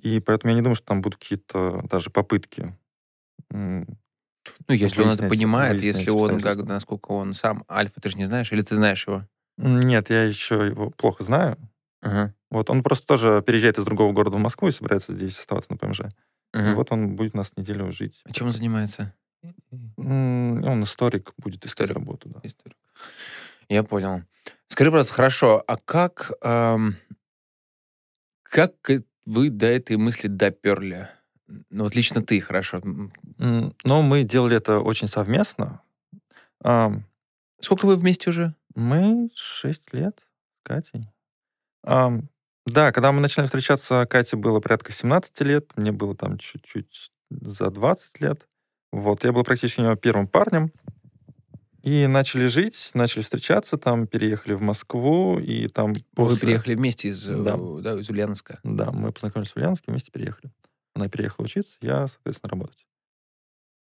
И 0.03 0.19
поэтому 0.19 0.51
я 0.51 0.55
не 0.55 0.61
думаю, 0.61 0.75
что 0.75 0.85
там 0.85 1.01
будут 1.01 1.19
какие-то 1.19 1.81
даже 1.89 2.09
попытки 2.09 2.73
ну, 4.67 4.73
если 4.73 5.01
он 5.01 5.09
это 5.09 5.27
понимает, 5.27 5.81
если 5.81 6.09
он, 6.09 6.39
как, 6.39 6.57
насколько 6.63 7.11
он 7.11 7.33
сам 7.33 7.63
альфа, 7.69 7.99
ты 8.01 8.09
же 8.09 8.17
не 8.17 8.25
знаешь, 8.25 8.51
или 8.51 8.61
ты 8.61 8.75
знаешь 8.75 9.05
его? 9.07 9.25
Нет, 9.57 10.09
я 10.09 10.23
еще 10.23 10.67
его 10.67 10.89
плохо 10.89 11.23
знаю. 11.23 11.57
Ага. 12.01 12.33
Вот 12.49 12.69
он 12.69 12.81
просто 12.81 13.05
тоже 13.05 13.43
переезжает 13.45 13.77
из 13.77 13.85
другого 13.85 14.13
города 14.13 14.37
в 14.37 14.39
Москву 14.39 14.69
и 14.69 14.71
собирается 14.71 15.13
здесь 15.13 15.37
оставаться 15.37 15.71
на 15.71 15.77
ПМЖ. 15.77 16.01
Ага. 16.53 16.71
И 16.71 16.73
вот 16.73 16.91
он 16.91 17.15
будет 17.15 17.35
у 17.35 17.37
нас 17.37 17.51
неделю 17.57 17.91
жить. 17.91 18.21
А 18.23 18.31
чем 18.31 18.47
он 18.47 18.53
занимается? 18.53 19.13
Он 19.97 20.83
историк, 20.83 21.33
будет 21.37 21.65
историк 21.65 21.93
работу, 21.93 22.29
да. 22.29 22.39
Историк. 22.43 22.77
Я 23.69 23.83
понял. 23.83 24.23
Скажи, 24.67 24.91
просто 24.91 25.13
хорошо, 25.13 25.63
а 25.67 25.77
как, 25.77 26.31
эм, 26.41 26.97
как 28.43 28.73
вы 29.25 29.49
до 29.49 29.67
этой 29.67 29.97
мысли 29.97 30.27
доперли? 30.27 31.07
Ну, 31.69 31.85
вот 31.85 31.95
лично 31.95 32.21
ты, 32.21 32.41
хорошо. 32.41 32.81
Ну, 32.83 33.73
мы 34.01 34.23
делали 34.23 34.57
это 34.57 34.79
очень 34.79 35.07
совместно. 35.07 35.81
Сколько 36.61 37.85
вы 37.85 37.95
вместе 37.95 38.29
уже? 38.29 38.55
Мы 38.75 39.29
6 39.35 39.93
лет 39.93 40.19
с 40.19 40.63
Катей. 40.63 41.09
Да, 41.83 42.91
когда 42.91 43.11
мы 43.11 43.19
начали 43.19 43.45
встречаться, 43.45 44.05
Кате 44.07 44.35
было 44.35 44.59
порядка 44.59 44.91
17 44.91 45.41
лет, 45.41 45.71
мне 45.75 45.91
было 45.91 46.15
там 46.15 46.37
чуть-чуть 46.37 47.11
за 47.31 47.71
20 47.71 48.21
лет. 48.21 48.47
Вот, 48.91 49.23
я 49.23 49.31
был 49.31 49.43
практически 49.43 49.81
у 49.81 49.83
него 49.83 49.95
первым 49.95 50.27
парнем. 50.27 50.71
И 51.81 52.07
начали 52.07 52.47
жить, 52.47 52.91
начали 52.93 53.21
встречаться, 53.21 53.77
там 53.77 54.05
переехали 54.05 54.53
в 54.53 54.61
Москву, 54.61 55.39
и 55.39 55.67
там... 55.69 55.93
После... 56.13 56.33
Вы 56.33 56.39
приехали 56.39 56.75
вместе 56.75 57.07
из, 57.07 57.25
да. 57.25 57.57
Да, 57.57 57.99
из 57.99 58.09
Ульяновска? 58.09 58.59
Да, 58.63 58.91
мы 58.91 59.13
познакомились 59.13 59.51
в 59.51 59.55
Ульяновске, 59.55 59.91
вместе 59.91 60.11
переехали. 60.11 60.51
Она 60.93 61.07
переехала 61.07 61.45
учиться, 61.45 61.77
я, 61.81 62.07
соответственно, 62.07 62.51
работать. 62.51 62.85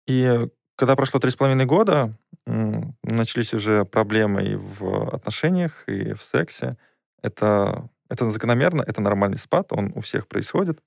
И 0.07 0.49
когда 0.77 0.95
прошло 0.95 1.19
три 1.19 1.31
с 1.33 1.37
половиной 1.37 1.65
года, 1.65 2.17
начались 2.47 3.53
уже 3.53 3.85
проблемы 3.85 4.45
и 4.45 4.55
в 4.55 5.13
отношениях, 5.13 5.83
и 5.89 6.13
в 6.13 6.23
сексе. 6.23 6.77
Это, 7.21 7.91
это 8.09 8.31
закономерно, 8.31 8.83
это 8.83 9.01
нормальный 9.01 9.39
спад, 9.39 9.73
он 9.73 9.93
у 9.97 10.01
всех 10.01 10.29
происходит. 10.29 10.81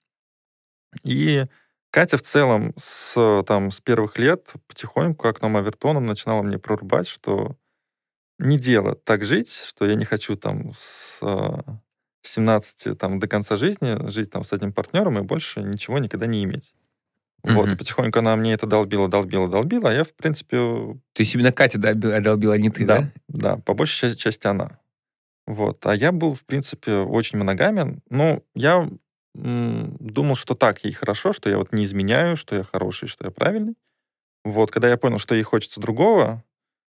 И 1.03 1.45
Катя 1.91 2.17
в 2.17 2.21
целом 2.21 2.73
с, 2.77 3.43
там, 3.45 3.69
с 3.69 3.81
первых 3.81 4.17
лет 4.17 4.53
потихоньку, 4.67 5.23
как 5.23 5.41
нам 5.41 5.57
Авертоном, 5.57 6.05
начинала 6.05 6.41
мне 6.41 6.57
прорубать, 6.57 7.07
что 7.07 7.57
не 8.39 8.57
дело 8.57 8.95
так 8.95 9.23
жить, 9.23 9.51
что 9.51 9.85
я 9.85 9.95
не 9.95 10.05
хочу 10.05 10.35
там 10.35 10.71
с 10.77 11.21
17 12.23 12.97
там, 12.97 13.19
до 13.19 13.27
конца 13.27 13.57
жизни 13.57 14.09
жить 14.09 14.31
там 14.31 14.43
с 14.43 14.53
одним 14.53 14.73
партнером 14.73 15.19
и 15.19 15.21
больше 15.21 15.61
ничего 15.61 15.99
никогда 15.99 16.27
не 16.27 16.43
иметь. 16.43 16.73
Mm-hmm. 17.43 17.53
Вот, 17.55 17.71
и 17.71 17.75
потихоньку 17.75 18.19
она 18.19 18.35
мне 18.35 18.53
это 18.53 18.67
долбила, 18.67 19.09
долбила, 19.09 19.49
долбила, 19.49 19.89
а 19.89 19.93
я, 19.93 20.03
в 20.03 20.13
принципе... 20.13 20.57
То 20.57 21.21
есть 21.21 21.33
именно 21.33 21.51
Катя 21.51 21.79
долбила, 21.79 22.21
долбила, 22.21 22.53
а 22.53 22.57
не 22.57 22.69
ты, 22.69 22.85
да? 22.85 23.11
Да, 23.27 23.57
по 23.57 23.73
большей 23.73 24.15
части 24.15 24.47
она. 24.47 24.79
Вот. 25.47 25.85
А 25.85 25.95
я 25.95 26.11
был, 26.11 26.35
в 26.35 26.45
принципе, 26.45 26.97
очень 26.97 27.39
моногамен. 27.39 28.01
Ну, 28.09 28.45
я 28.53 28.89
думал, 29.33 30.35
что 30.35 30.55
так 30.55 30.83
ей 30.83 30.91
хорошо, 30.91 31.33
что 31.33 31.49
я 31.49 31.57
вот 31.57 31.71
не 31.71 31.85
изменяю, 31.85 32.35
что 32.35 32.55
я 32.55 32.63
хороший, 32.63 33.07
что 33.07 33.25
я 33.25 33.31
правильный. 33.31 33.75
Вот, 34.43 34.71
когда 34.71 34.89
я 34.89 34.97
понял, 34.97 35.19
что 35.19 35.35
ей 35.35 35.43
хочется 35.43 35.79
другого, 35.79 36.43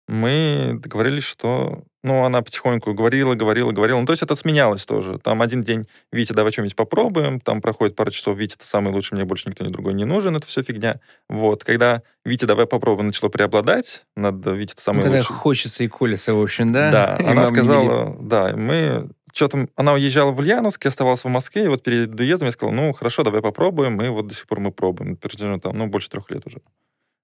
мы 0.08 0.80
договорились, 0.82 1.24
что... 1.24 1.84
Ну, 2.04 2.24
она 2.26 2.42
потихоньку 2.42 2.96
говорила, 2.96 3.36
говорила, 3.36 3.72
говорила. 3.72 4.00
Ну, 4.00 4.08
то 4.08 4.12
есть 4.12 4.24
это 4.24 4.36
сменялось 4.36 4.86
тоже. 4.88 5.20
Там 5.20 5.42
один 5.44 5.62
день, 5.62 5.86
Витя, 6.12 6.34
давай 6.34 6.52
что-нибудь 6.52 6.76
попробуем. 6.76 7.40
Там 7.40 7.62
проходит 7.62 7.96
пару 7.96 8.10
часов, 8.10 8.36
Витя, 8.38 8.56
ты 8.58 8.66
самый 8.66 8.92
лучший, 8.92 9.16
мне 9.16 9.24
больше 9.24 9.50
никто 9.50 9.64
ни 9.64 9.70
другой 9.70 9.94
не 9.94 10.04
нужен. 10.04 10.36
Это 10.36 10.48
все 10.48 10.64
фигня. 10.64 11.00
Вот. 11.30 11.64
Когда 11.64 12.02
Витя, 12.26 12.46
давай 12.46 12.66
попробуем, 12.66 13.08
начало 13.08 13.30
преобладать 13.30 14.04
над 14.16 14.44
Витя, 14.48 14.74
ты 14.74 14.82
самый 14.82 14.98
ну, 14.98 15.04
когда 15.04 15.18
лучший. 15.20 15.28
Когда 15.28 15.40
хочется 15.40 15.84
и 15.84 15.88
колется, 15.88 16.34
в 16.34 16.42
общем, 16.42 16.72
да? 16.72 16.92
Да. 16.92 17.18
И 17.24 17.24
она 17.24 17.46
сказала, 17.46 18.18
да, 18.20 18.56
мы 18.58 19.12
что-то... 19.34 19.68
Она 19.76 19.94
уезжала 19.94 20.32
в 20.32 20.40
Ульяновск, 20.40 20.84
я 20.86 20.90
оставался 20.90 21.28
в 21.28 21.32
Москве, 21.32 21.66
и 21.66 21.68
вот 21.68 21.84
перед 21.84 22.18
уездом 22.20 22.48
я 22.48 22.52
сказал, 22.52 22.74
ну, 22.74 22.94
хорошо, 22.94 23.24
давай 23.24 23.42
попробуем. 23.42 24.02
И 24.02 24.10
вот 24.10 24.28
до 24.28 24.34
сих 24.34 24.48
пор 24.48 24.60
мы 24.60 24.72
пробуем. 24.72 25.18
Там, 25.18 25.78
ну, 25.78 25.88
больше 25.88 26.10
трех 26.10 26.30
лет 26.32 26.46
уже. 26.46 26.62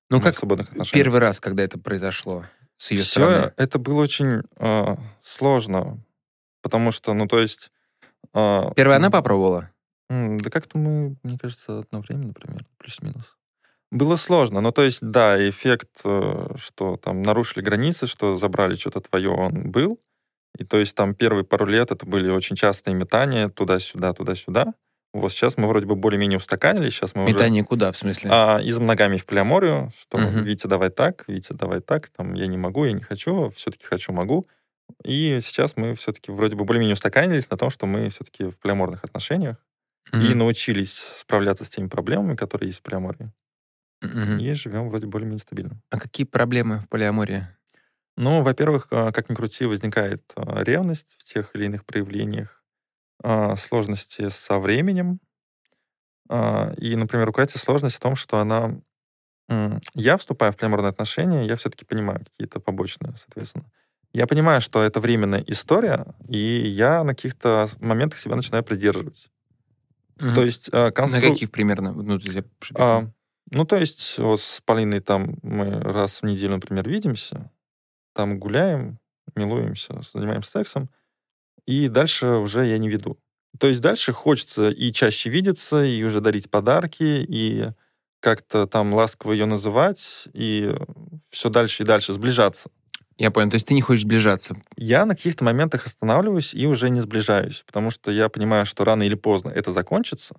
Ну, 0.09 0.21
как 0.21 0.35
первый 0.91 1.19
раз, 1.19 1.39
когда 1.39 1.63
это 1.63 1.77
произошло? 1.79 2.45
с 2.77 2.91
ее 2.91 3.01
Все 3.01 3.11
стороны? 3.11 3.53
это 3.57 3.79
было 3.79 4.01
очень 4.01 4.43
э, 4.57 4.95
сложно, 5.21 5.99
потому 6.61 6.91
что, 6.91 7.13
ну, 7.13 7.27
то 7.27 7.39
есть... 7.39 7.71
Э, 8.33 8.71
Первая 8.75 8.97
она 8.97 9.09
попробовала? 9.09 9.71
Да 10.09 10.49
как-то 10.49 10.77
мы, 10.77 11.17
мне 11.23 11.37
кажется, 11.37 11.79
одновременно 11.79 12.33
примерно, 12.33 12.65
плюс-минус. 12.77 13.35
Было 13.91 14.15
сложно, 14.15 14.61
но 14.61 14.71
то 14.71 14.83
есть, 14.83 14.99
да, 15.01 15.37
эффект, 15.49 15.89
э, 16.05 16.55
что 16.57 16.97
там 16.97 17.21
нарушили 17.23 17.63
границы, 17.63 18.07
что 18.07 18.35
забрали 18.37 18.75
что-то 18.75 19.01
твое, 19.01 19.29
он 19.29 19.71
был, 19.71 19.99
И 20.57 20.63
то 20.63 20.77
есть 20.77 20.95
там 20.95 21.13
первые 21.13 21.43
пару 21.43 21.65
лет 21.65 21.91
это 21.91 22.05
были 22.05 22.29
очень 22.29 22.55
частые 22.55 22.95
метания 22.95 23.49
туда-сюда, 23.49 24.13
туда-сюда. 24.13 24.73
Вот 25.13 25.31
сейчас 25.31 25.57
мы 25.57 25.67
вроде 25.67 25.85
бы 25.85 25.95
более-менее 25.95 26.37
устаканились. 26.37 26.93
Сейчас 26.93 27.15
мы 27.15 27.25
Метание 27.25 27.63
уже, 27.63 27.67
куда, 27.67 27.91
в 27.91 27.97
смысле? 27.97 28.29
А, 28.31 28.59
из 28.59 28.77
многами 28.77 29.17
в 29.17 29.25
Полиаморию, 29.25 29.91
что 29.99 30.17
угу. 30.17 30.39
Витя, 30.41 30.67
давай 30.67 30.89
так, 30.89 31.23
Витя, 31.27 31.53
давай 31.53 31.79
так, 31.79 32.09
там, 32.09 32.33
я 32.33 32.47
не 32.47 32.57
могу, 32.57 32.85
я 32.85 32.91
не 32.91 33.01
хочу, 33.01 33.49
все-таки 33.55 33.85
хочу, 33.85 34.11
могу. 34.11 34.47
И 35.03 35.39
сейчас 35.41 35.75
мы 35.75 35.95
все-таки 35.95 36.31
вроде 36.31 36.55
бы 36.55 36.65
более-менее 36.65 36.93
устаканились 36.93 37.49
на 37.49 37.57
том, 37.57 37.69
что 37.69 37.85
мы 37.85 38.09
все-таки 38.09 38.45
в 38.45 38.59
полиаморных 38.59 39.03
отношениях 39.03 39.57
угу. 40.11 40.21
и 40.21 40.33
научились 40.33 40.93
справляться 40.93 41.65
с 41.65 41.69
теми 41.69 41.87
проблемами, 41.87 42.35
которые 42.35 42.67
есть 42.67 42.79
в 42.79 42.83
полиамории. 42.83 43.31
Угу. 44.03 44.39
И 44.39 44.51
живем 44.53 44.87
вроде 44.87 45.07
более-менее 45.07 45.39
стабильно. 45.39 45.81
А 45.89 45.99
какие 45.99 46.25
проблемы 46.25 46.79
в 46.79 46.89
полиамории? 46.89 47.47
Ну, 48.17 48.41
во-первых, 48.41 48.87
а, 48.89 49.11
как 49.11 49.29
ни 49.29 49.35
крути, 49.35 49.65
возникает 49.65 50.23
а, 50.35 50.63
ревность 50.63 51.15
в 51.19 51.23
тех 51.23 51.55
или 51.55 51.65
иных 51.65 51.85
проявлениях, 51.85 52.63
а, 53.23 53.55
сложности 53.55 54.29
со 54.29 54.59
временем. 54.59 55.19
И, 56.29 56.95
например, 56.97 57.29
у 57.29 57.31
Кати 57.31 57.57
сложность 57.57 57.95
в 57.95 58.01
том, 58.01 58.17
что 58.17 58.39
она... 58.39 58.81
Я, 59.93 60.17
вступая 60.17 60.51
в 60.51 60.57
полиаморные 60.57 60.89
отношения, 60.89 61.45
я 61.45 61.55
все-таки 61.55 61.85
понимаю 61.85 62.25
какие-то 62.25 62.59
побочные, 62.59 63.15
соответственно. 63.15 63.71
Я 64.11 64.27
понимаю, 64.27 64.59
что 64.59 64.83
это 64.83 64.99
временная 64.99 65.41
история, 65.47 66.05
и 66.27 66.37
я 66.37 67.05
на 67.05 67.15
каких-то 67.15 67.69
моментах 67.79 68.19
себя 68.19 68.35
начинаю 68.35 68.65
придерживать. 68.65 69.29
Угу. 70.19 70.35
То 70.35 70.43
есть 70.43 70.69
констру... 70.69 71.21
На 71.21 71.29
каких 71.29 71.49
примерно? 71.49 71.93
Ну, 71.93 72.17
я 72.17 72.43
а, 72.75 73.09
ну, 73.51 73.63
то 73.63 73.77
есть 73.77 74.17
вот 74.17 74.41
с 74.41 74.59
Полиной 74.59 74.99
там 74.99 75.37
мы 75.43 75.79
раз 75.79 76.21
в 76.21 76.25
неделю, 76.25 76.55
например, 76.55 76.89
видимся, 76.89 77.49
там 78.17 78.39
гуляем, 78.39 78.99
милуемся, 79.35 80.01
занимаемся 80.13 80.51
сексом, 80.51 80.89
и 81.67 81.87
дальше 81.89 82.27
уже 82.27 82.65
я 82.67 82.77
не 82.79 82.89
веду. 82.89 83.19
То 83.59 83.67
есть 83.67 83.81
дальше 83.81 84.13
хочется 84.13 84.69
и 84.69 84.91
чаще 84.91 85.29
видеться, 85.29 85.83
и 85.83 86.03
уже 86.03 86.21
дарить 86.21 86.49
подарки, 86.51 87.25
и 87.27 87.69
как-то 88.19 88.67
там 88.67 88.93
ласково 88.93 89.33
ее 89.33 89.45
называть, 89.45 90.27
и 90.33 90.75
все 91.29 91.49
дальше 91.49 91.83
и 91.83 91.85
дальше 91.85 92.13
сближаться. 92.13 92.69
Я 93.17 93.31
понял, 93.31 93.49
то 93.51 93.55
есть 93.55 93.67
ты 93.67 93.75
не 93.75 93.81
хочешь 93.81 94.03
сближаться? 94.03 94.57
Я 94.77 95.05
на 95.05 95.15
каких-то 95.15 95.43
моментах 95.43 95.85
останавливаюсь 95.85 96.53
и 96.55 96.67
уже 96.67 96.89
не 96.89 97.01
сближаюсь, 97.01 97.63
потому 97.67 97.91
что 97.91 98.11
я 98.11 98.29
понимаю, 98.29 98.65
что 98.65 98.83
рано 98.85 99.03
или 99.03 99.15
поздно 99.15 99.49
это 99.49 99.71
закончится, 99.71 100.35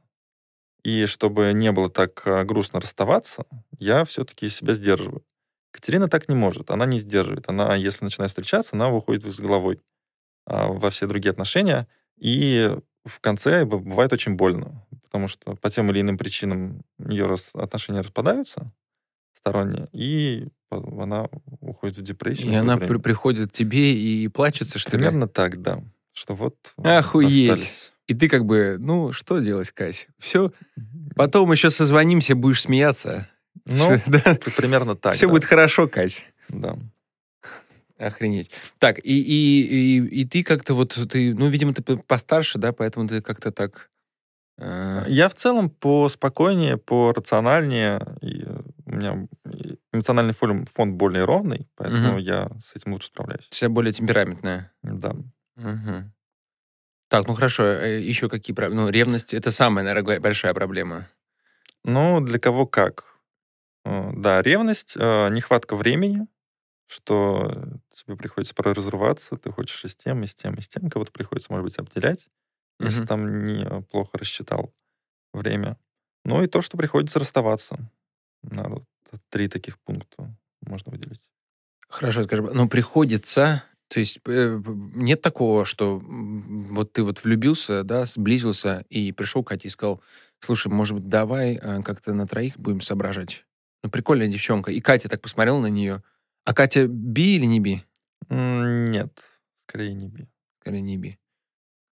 и 0.84 1.06
чтобы 1.06 1.52
не 1.54 1.72
было 1.72 1.90
так 1.90 2.22
а, 2.26 2.44
грустно 2.44 2.80
расставаться, 2.80 3.44
я 3.78 4.04
все-таки 4.04 4.48
себя 4.48 4.74
сдерживаю. 4.74 5.24
Катерина 5.78 6.08
так 6.08 6.28
не 6.28 6.34
может, 6.34 6.70
она 6.70 6.86
не 6.86 6.98
сдерживает. 6.98 7.48
Она, 7.48 7.76
если 7.76 8.02
начинает 8.02 8.32
встречаться, 8.32 8.74
она 8.74 8.88
выходит 8.88 9.24
с 9.24 9.38
головой 9.38 9.80
а, 10.44 10.66
во 10.66 10.90
все 10.90 11.06
другие 11.06 11.30
отношения, 11.30 11.86
и 12.18 12.76
в 13.04 13.20
конце 13.20 13.64
бывает 13.64 14.12
очень 14.12 14.34
больно, 14.34 14.84
потому 15.04 15.28
что 15.28 15.54
по 15.54 15.70
тем 15.70 15.88
или 15.90 16.00
иным 16.00 16.18
причинам 16.18 16.82
ее 16.98 17.32
отношения 17.54 18.00
распадаются 18.00 18.72
сторонние, 19.36 19.88
и 19.92 20.48
она 20.70 21.28
уходит 21.60 21.96
в 21.96 22.02
депрессию. 22.02 22.50
И 22.50 22.54
она 22.56 22.76
при 22.76 22.98
приходит 22.98 23.50
к 23.50 23.52
тебе 23.52 23.94
и 23.94 24.26
плачется, 24.26 24.80
что 24.80 24.90
Примерно 24.90 25.24
ли? 25.24 25.30
так, 25.30 25.62
да. 25.62 25.80
Что 26.12 26.34
вот 26.34 26.56
Охуеть. 26.76 27.52
Остались. 27.52 27.92
И 28.08 28.14
ты 28.14 28.28
как 28.28 28.46
бы, 28.46 28.78
ну, 28.80 29.12
что 29.12 29.38
делать, 29.38 29.70
Кась? 29.70 30.08
Все, 30.18 30.50
потом 31.14 31.52
еще 31.52 31.70
созвонимся, 31.70 32.34
будешь 32.34 32.62
смеяться. 32.62 33.28
Ну, 33.68 34.00
да. 34.06 34.36
примерно 34.56 34.96
так. 34.96 35.14
Все 35.14 35.26
да. 35.26 35.32
будет 35.32 35.44
хорошо, 35.44 35.88
Кать. 35.88 36.24
Да. 36.48 36.76
Охренеть. 37.98 38.50
Так, 38.78 38.98
и, 38.98 39.20
и, 39.20 39.62
и, 39.62 40.20
и 40.20 40.24
ты 40.24 40.44
как-то 40.44 40.74
вот, 40.74 40.98
ты, 41.10 41.34
ну, 41.34 41.48
видимо, 41.48 41.74
ты 41.74 41.96
постарше, 41.96 42.58
да, 42.58 42.72
поэтому 42.72 43.08
ты 43.08 43.20
как-то 43.20 43.50
так... 43.50 43.90
Э... 44.56 45.04
Я 45.08 45.28
в 45.28 45.34
целом 45.34 45.68
поспокойнее, 45.68 46.76
порациональнее. 46.76 48.16
И 48.20 48.44
у 48.86 48.92
меня 48.92 49.28
эмоциональный 49.92 50.32
фон, 50.32 50.64
фон 50.66 50.94
более 50.94 51.24
ровный, 51.24 51.66
поэтому 51.74 52.12
угу. 52.12 52.18
я 52.18 52.50
с 52.64 52.76
этим 52.76 52.92
лучше 52.92 53.08
справляюсь. 53.08 53.46
Вся 53.50 53.68
более 53.68 53.92
темпераментная. 53.92 54.72
Да. 54.82 55.16
Угу. 55.56 56.12
Так, 57.08 57.26
ну 57.26 57.34
хорошо, 57.34 57.64
э, 57.64 58.00
еще 58.00 58.28
какие 58.28 58.54
проблемы? 58.54 58.82
Ну, 58.82 58.90
ревность— 58.90 59.34
это 59.34 59.50
самая, 59.50 59.84
наверное, 59.84 60.20
большая 60.20 60.54
проблема. 60.54 61.08
Ну, 61.84 62.20
для 62.20 62.38
кого 62.38 62.66
как. 62.66 63.07
Э, 63.88 64.10
да, 64.14 64.42
ревность, 64.42 64.94
э, 64.96 65.28
нехватка 65.30 65.74
времени, 65.74 66.26
что 66.86 67.80
тебе 67.94 68.16
приходится 68.16 68.54
порой 68.54 68.74
разрываться, 68.74 69.36
ты 69.36 69.50
хочешь 69.50 69.84
и 69.84 69.88
с 69.88 69.96
тем, 69.96 70.22
и 70.22 70.26
с 70.26 70.34
тем, 70.34 70.54
и 70.54 70.60
с 70.60 70.68
тем, 70.68 70.90
кого-то 70.90 71.10
приходится, 71.10 71.52
может 71.52 71.64
быть, 71.64 71.78
обделять, 71.78 72.28
mm-hmm. 72.80 72.86
если 72.86 73.06
там 73.06 73.44
не 73.44 73.82
плохо 73.90 74.18
рассчитал 74.18 74.74
время. 75.32 75.78
Ну 76.24 76.42
и 76.42 76.46
то, 76.46 76.60
что 76.60 76.76
приходится 76.76 77.18
расставаться. 77.18 77.90
Надо 78.42 78.84
три 79.30 79.48
таких 79.48 79.78
пункта 79.78 80.36
можно 80.60 80.92
выделить. 80.92 81.22
Хорошо, 81.88 82.24
скажем, 82.24 82.50
ну 82.52 82.68
приходится 82.68 83.64
то 83.88 84.00
есть 84.00 84.20
э, 84.26 84.62
нет 84.94 85.22
такого, 85.22 85.64
что 85.64 85.98
вот 86.04 86.92
ты 86.92 87.02
вот 87.02 87.24
влюбился, 87.24 87.84
да, 87.84 88.04
сблизился 88.04 88.84
и 88.90 89.12
пришел 89.12 89.42
к 89.42 89.48
Кате 89.48 89.68
и 89.68 89.70
сказал, 89.70 90.02
слушай, 90.40 90.68
может 90.68 90.94
быть, 90.94 91.08
давай 91.08 91.54
э, 91.54 91.82
как-то 91.82 92.12
на 92.12 92.26
троих 92.26 92.58
будем 92.58 92.82
соображать. 92.82 93.46
Ну, 93.82 93.90
прикольная 93.90 94.28
девчонка. 94.28 94.72
И 94.72 94.80
Катя 94.80 95.08
так 95.08 95.20
посмотрела 95.20 95.58
на 95.58 95.68
нее. 95.68 96.02
А 96.44 96.54
Катя 96.54 96.86
би 96.86 97.36
или 97.36 97.44
не 97.44 97.60
би? 97.60 97.84
Нет, 98.30 99.24
скорее 99.62 99.94
не 99.94 100.08
би. 100.08 100.26
Скорее 100.60 100.80
не 100.80 100.96
би. 100.96 101.18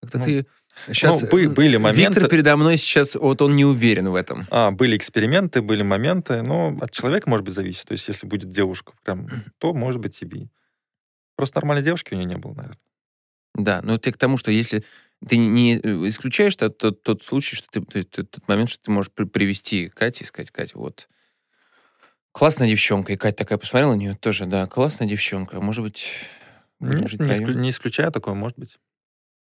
Как-то 0.03 0.19
ну, 0.19 0.25
ты... 0.25 0.47
Сейчас 0.89 1.23
ну, 1.23 1.29
бы, 1.29 1.49
были 1.49 1.79
моменты... 1.79 2.21
Виктор 2.21 2.29
передо 2.29 2.57
мной 2.57 2.77
сейчас, 2.77 3.15
вот 3.15 3.41
он 3.41 3.57
не 3.57 3.65
уверен 3.65 4.09
в 4.11 4.15
этом. 4.15 4.47
А, 4.51 4.71
были 4.71 4.97
эксперименты, 4.97 5.63
были 5.63 5.83
моменты, 5.83 6.43
но 6.43 6.77
от 6.81 6.91
человека, 6.91 7.31
может 7.31 7.47
быть, 7.47 7.55
зависит. 7.55 7.87
То 7.87 7.93
есть, 7.93 8.07
если 8.09 8.27
будет 8.27 8.51
девушка 8.51 8.93
прям, 9.03 9.27
то, 9.59 9.73
может 9.73 10.01
быть, 10.01 10.21
и 10.21 10.27
би. 10.27 10.51
Просто 11.37 11.59
нормальной 11.59 11.85
девушки 11.85 12.13
у 12.13 12.17
нее 12.17 12.27
не 12.27 12.37
было, 12.37 12.55
наверное. 12.55 12.79
Да, 13.55 13.81
но 13.83 13.97
ты 13.99 14.13
к 14.13 14.19
тому, 14.19 14.37
что 14.37 14.51
если 14.51 14.85
ты 15.27 15.39
не 15.39 15.77
э, 15.77 16.09
исключаешь 16.09 16.57
тот, 16.57 16.77
тот, 16.77 17.03
тот 17.03 17.25
случай, 17.25 17.57
что 17.57 17.69
ты, 17.81 18.03
тот, 18.03 18.31
тот 18.31 18.49
момент, 18.49 18.69
что 18.69 18.83
ты 18.83 18.91
можешь 18.91 19.11
при, 19.11 19.25
привести 19.25 19.89
Кате 19.89 20.25
и 20.25 20.27
сказать, 20.27 20.51
Катя, 20.51 20.79
вот, 20.79 21.09
классная 22.37 22.69
девчонка, 22.69 23.15
и 23.15 23.17
Катя 23.17 23.39
такая 23.39 23.57
посмотрела 23.57 23.95
на 23.95 23.97
нее, 23.97 24.15
тоже, 24.15 24.45
да, 24.45 24.67
классная 24.67 25.09
девчонка, 25.09 25.59
может 25.63 25.83
быть... 25.83 26.13
Нет, 26.81 27.19
не, 27.19 27.33
исклю, 27.33 27.55
не 27.55 27.71
исключаю 27.71 28.13
такое, 28.13 28.35
может 28.35 28.59
быть. 28.59 28.77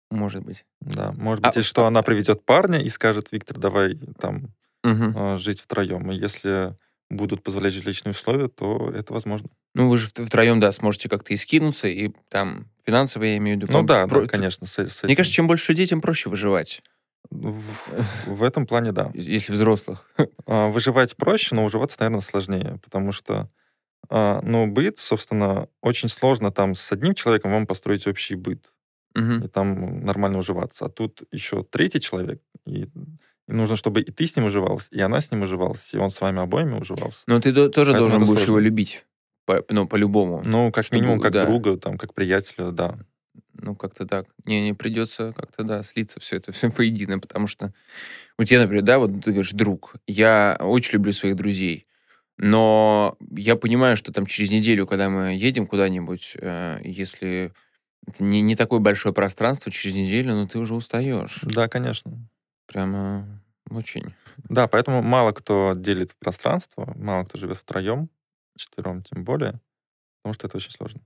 Может 0.10 0.44
быть. 0.44 0.66
Да, 0.82 1.14
может 1.14 1.42
быть, 1.42 1.56
а, 1.56 1.60
и 1.62 1.64
что 1.64 1.86
она 1.86 2.02
приведет 2.04 2.44
парня 2.44 2.82
и 2.82 2.90
скажет, 2.90 3.32
Виктор, 3.32 3.58
давай 3.58 3.98
там 4.20 4.54
угу. 4.84 5.38
жить 5.38 5.62
втроем. 5.62 6.12
И 6.12 6.16
если 6.16 6.76
будут 7.10 7.44
позволять 7.44 7.74
жилищные 7.74 8.12
условия, 8.12 8.50
то 8.50 8.92
это 8.94 9.14
возможно. 9.14 9.48
Ну, 9.74 9.88
вы 9.88 9.98
же 9.98 10.08
втроем, 10.10 10.60
да, 10.60 10.74
сможете 10.74 11.08
как-то 11.08 11.34
и 11.34 11.38
скинуться, 11.38 11.88
и 11.88 12.12
там 12.28 12.68
финансово, 12.86 13.24
я 13.24 13.38
имею 13.38 13.58
в 13.58 13.62
виду. 13.62 13.72
Ну 13.72 13.84
да, 13.84 14.06
про... 14.06 14.24
да, 14.24 14.28
конечно. 14.28 14.68
С, 14.68 14.78
с 14.78 15.04
Мне 15.04 15.16
кажется, 15.16 15.34
чем 15.34 15.48
больше 15.48 15.72
людей, 15.72 15.86
тем 15.86 16.02
проще 16.02 16.30
выживать. 16.30 16.82
В, 17.30 17.64
в 18.28 18.44
этом 18.44 18.66
плане, 18.66 18.92
да. 18.92 19.12
Если 19.14 19.54
взрослых. 19.54 20.10
А, 20.48 20.68
выживать 20.68 21.16
проще, 21.16 21.56
но 21.56 21.64
уживаться, 21.64 21.98
наверное, 22.00 22.22
сложнее, 22.22 22.80
потому 22.84 23.14
что, 23.14 23.50
а, 24.10 24.42
ну, 24.42 24.68
быт, 24.68 24.98
собственно, 24.98 25.70
очень 25.82 26.10
сложно 26.10 26.52
там 26.52 26.74
с 26.74 26.92
одним 26.92 27.14
человеком 27.14 27.52
вам 27.52 27.66
построить 27.68 28.06
общий 28.08 28.36
быт. 28.36 28.74
Угу. 29.16 29.46
И 29.46 29.48
там 29.48 30.04
нормально 30.04 30.40
уживаться. 30.40 30.86
А 30.86 30.90
тут 30.90 31.24
еще 31.32 31.64
третий 31.64 32.02
человек, 32.02 32.42
и 32.66 32.90
и 33.52 33.54
нужно, 33.54 33.76
чтобы 33.76 34.02
и 34.02 34.12
ты 34.12 34.28
с 34.28 34.36
ним 34.36 34.46
уживался, 34.46 34.88
и 34.92 35.02
она 35.02 35.20
с 35.20 35.30
ним 35.30 35.42
уживалась, 35.42 35.94
и 35.94 35.98
он 35.98 36.10
с 36.10 36.22
вами 36.22 36.42
обоими 36.42 36.80
уживался. 36.80 37.24
Но 37.28 37.40
ты 37.42 37.52
тоже 37.54 37.92
Поэтому 37.92 38.00
должен 38.00 38.20
будешь 38.20 38.40
сложно. 38.40 38.52
его 38.52 38.60
любить. 38.60 39.06
По, 39.46 39.64
ну, 39.70 39.88
по-любому. 39.88 40.42
Ну, 40.46 40.72
как 40.72 40.86
чтобы, 40.86 41.02
минимум, 41.02 41.20
как 41.20 41.34
да. 41.34 41.46
друга, 41.46 41.76
там, 41.78 41.98
как 41.98 42.14
приятеля, 42.14 42.72
да. 42.72 42.98
Ну, 43.62 43.76
как-то 43.76 44.08
так. 44.08 44.26
Не, 44.46 44.60
не 44.60 44.74
придется 44.74 45.34
как-то, 45.34 45.64
да, 45.64 45.84
слиться 45.84 46.20
все 46.20 46.38
это, 46.38 46.52
все 46.52 46.70
воедино, 46.70 47.20
потому 47.20 47.48
что 47.48 47.74
у 48.38 48.44
тебя, 48.44 48.62
например, 48.62 48.84
да, 48.84 49.00
вот 49.00 49.24
ты 49.24 49.32
говоришь, 49.32 49.52
друг. 49.52 49.94
Я 50.08 50.58
очень 50.60 50.94
люблю 50.96 51.14
своих 51.14 51.36
друзей, 51.36 51.86
но 52.38 53.18
я 53.32 53.56
понимаю, 53.56 53.96
что 53.98 54.12
там 54.12 54.26
через 54.26 54.52
неделю, 54.52 54.88
когда 54.88 55.10
мы 55.10 55.36
едем 55.36 55.68
куда-нибудь, 55.68 56.36
э, 56.40 56.80
если 56.84 57.54
это 58.08 58.24
не, 58.24 58.42
не 58.42 58.56
такое 58.56 58.80
большое 58.80 59.14
пространство, 59.14 59.72
через 59.72 59.96
неделю, 59.96 60.34
ну, 60.34 60.48
ты 60.48 60.58
уже 60.58 60.74
устаешь. 60.74 61.42
Да, 61.44 61.68
конечно. 61.70 62.28
Прямо 62.66 63.42
очень. 63.70 64.16
Да, 64.50 64.68
поэтому 64.68 65.04
мало 65.04 65.34
кто 65.34 65.74
делит 65.76 66.16
пространство, 66.16 66.94
мало 66.96 67.26
кто 67.26 67.38
живет 67.38 67.58
втроем, 67.58 68.10
четвером 68.58 69.04
тем 69.04 69.24
более, 69.24 69.62
потому 70.22 70.34
что 70.34 70.48
это 70.48 70.58
очень 70.58 70.72
сложно. 70.72 71.02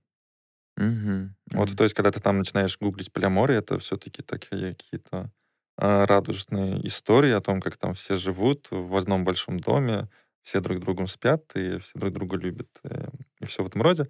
Угу. 0.77 1.29
Вот, 1.53 1.75
то 1.77 1.83
есть, 1.83 1.95
когда 1.95 2.11
ты 2.11 2.19
там 2.19 2.39
начинаешь 2.39 2.77
гуглить 2.77 3.11
полиамория, 3.11 3.59
это 3.59 3.79
все-таки 3.79 4.21
такие 4.21 4.75
какие-то 4.75 5.31
э, 5.77 6.05
радужные 6.05 6.85
истории 6.85 7.31
о 7.31 7.41
том, 7.41 7.61
как 7.61 7.77
там 7.77 7.93
все 7.93 8.17
живут 8.17 8.67
в 8.71 8.95
одном 8.97 9.23
большом 9.23 9.59
доме, 9.59 10.09
все 10.43 10.59
друг 10.59 10.79
другом 10.79 11.07
спят, 11.07 11.43
и 11.55 11.79
все 11.79 11.91
друг 11.95 12.13
друга 12.13 12.37
любят, 12.37 12.69
и, 12.83 12.89
э, 12.89 13.07
и 13.41 13.45
все 13.45 13.63
в 13.63 13.67
этом 13.67 13.81
роде. 13.81 14.09